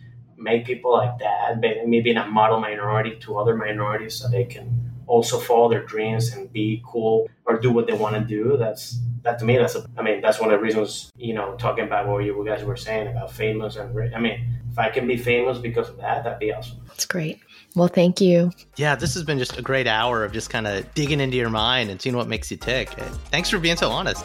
make 0.41 0.65
people 0.65 0.93
like 0.93 1.19
that, 1.19 1.61
maybe 1.61 2.11
in 2.11 2.17
a 2.17 2.27
model 2.27 2.59
minority 2.59 3.17
to 3.21 3.39
other 3.39 3.57
minorities 3.57 4.17
so 4.17 4.29
they 4.29 4.45
can 4.45 4.91
also 5.07 5.39
follow 5.39 5.69
their 5.69 5.85
dreams 5.85 6.33
and 6.33 6.53
be 6.53 6.83
cool 6.87 7.29
or 7.45 7.59
do 7.59 7.73
what 7.73 7.87
they 7.87 7.93
want 7.93 8.15
to 8.15 8.21
do. 8.21 8.57
That's 8.57 8.99
that 9.23 9.39
to 9.41 9.45
me. 9.45 9.59
That's 9.59 9.75
a, 9.75 9.85
I 9.99 10.03
mean 10.03 10.21
that's 10.21 10.41
one 10.41 10.51
of 10.51 10.59
the 10.59 10.63
reasons 10.63 11.11
you 11.17 11.35
know 11.35 11.57
talking 11.57 11.85
about 11.85 12.07
what 12.09 12.25
you 12.25 12.45
guys 12.47 12.65
were 12.65 12.77
saying 12.77 13.09
about 13.09 13.33
famous 13.33 13.77
and 13.77 14.15
I 14.15 14.21
mean 14.21 14.61
if 14.71 14.79
I 14.79 14.89
can 14.89 15.07
be 15.09 15.17
famous 15.17 15.59
because 15.59 15.89
of 15.89 15.97
that, 15.99 16.23
that'd 16.23 16.39
be 16.39 16.53
awesome. 16.53 16.79
That's 16.87 17.07
great. 17.07 17.41
Well, 17.75 17.89
thank 17.89 18.21
you. 18.21 18.53
Yeah, 18.77 18.95
this 18.95 19.15
has 19.15 19.25
been 19.25 19.39
just 19.39 19.59
a 19.59 19.63
great 19.63 19.89
hour 19.89 20.25
of 20.25 20.33
just 20.33 20.49
kind 20.49 20.67
of 20.67 20.93
digging 20.95 21.21
into 21.21 21.37
your 21.37 21.51
mind 21.51 21.91
and 21.91 22.01
seeing 22.01 22.17
what 22.17 22.29
makes 22.29 22.51
you 22.51 22.57
tick. 22.57 22.91
Thanks 23.31 23.51
for 23.51 23.59
being 23.59 23.77
so 23.77 23.91
honest. 23.91 24.25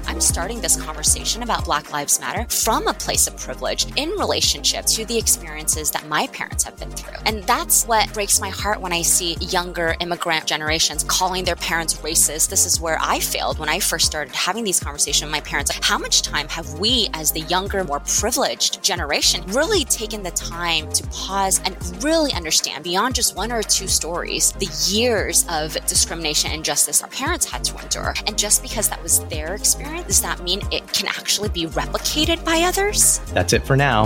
I'm 0.07 0.21
starting 0.21 0.61
this 0.61 0.79
conversation 0.81 1.43
about 1.43 1.65
Black 1.65 1.91
Lives 1.91 2.19
Matter 2.19 2.45
from 2.49 2.87
a 2.87 2.93
place 2.93 3.27
of 3.27 3.37
privilege 3.37 3.85
in 3.97 4.09
relationship 4.11 4.85
to 4.87 5.05
the 5.05 5.17
experiences 5.17 5.91
that 5.91 6.07
my 6.07 6.27
parents 6.27 6.63
have 6.63 6.77
been 6.77 6.91
through. 6.91 7.17
And 7.25 7.43
that's 7.43 7.85
what 7.85 8.11
breaks 8.13 8.41
my 8.41 8.49
heart 8.49 8.81
when 8.81 8.93
I 8.93 9.01
see 9.01 9.35
younger 9.35 9.95
immigrant 9.99 10.45
generations 10.45 11.03
calling 11.03 11.43
their 11.43 11.55
parents 11.55 11.95
racist. 11.97 12.49
This 12.49 12.65
is 12.65 12.81
where 12.81 12.97
I 13.01 13.19
failed 13.19 13.59
when 13.59 13.69
I 13.69 13.79
first 13.79 14.05
started 14.05 14.33
having 14.35 14.63
these 14.63 14.79
conversations 14.79 15.23
with 15.23 15.31
my 15.31 15.41
parents. 15.41 15.71
How 15.81 15.97
much 15.97 16.21
time 16.21 16.47
have 16.49 16.79
we, 16.79 17.09
as 17.13 17.31
the 17.31 17.41
younger, 17.41 17.83
more 17.83 18.01
privileged 18.01 18.83
generation, 18.83 19.43
really 19.47 19.85
taken 19.85 20.23
the 20.23 20.31
time 20.31 20.91
to 20.93 21.07
pause 21.07 21.61
and 21.63 21.75
really 22.03 22.33
understand 22.33 22.83
beyond 22.83 23.15
just 23.15 23.35
one 23.35 23.51
or 23.51 23.63
two 23.63 23.87
stories 23.87 24.51
the 24.53 24.69
years 24.91 25.45
of 25.49 25.73
discrimination 25.85 26.51
and 26.51 26.59
injustice 26.59 27.01
our 27.01 27.09
parents 27.09 27.45
had 27.45 27.63
to 27.65 27.77
endure? 27.81 28.13
And 28.27 28.37
just 28.37 28.61
because 28.61 28.89
that 28.89 29.01
was 29.03 29.19
their 29.25 29.55
experience, 29.55 29.90
does 29.99 30.21
that 30.21 30.41
mean 30.43 30.61
it 30.71 30.91
can 30.93 31.07
actually 31.07 31.49
be 31.49 31.65
replicated 31.67 32.43
by 32.45 32.61
others? 32.61 33.19
That's 33.33 33.53
it 33.53 33.65
for 33.65 33.75
now. 33.75 34.03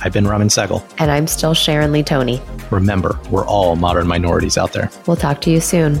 I've 0.00 0.12
been 0.12 0.26
Raman 0.26 0.48
Segal. 0.48 0.84
And 0.98 1.10
I'm 1.10 1.26
still 1.26 1.54
Sharon 1.54 1.92
Lee 1.92 2.02
Tony. 2.02 2.40
Remember, 2.70 3.18
we're 3.30 3.46
all 3.46 3.76
modern 3.76 4.06
minorities 4.06 4.58
out 4.58 4.72
there. 4.72 4.90
We'll 5.06 5.16
talk 5.16 5.40
to 5.42 5.50
you 5.50 5.60
soon. 5.60 6.00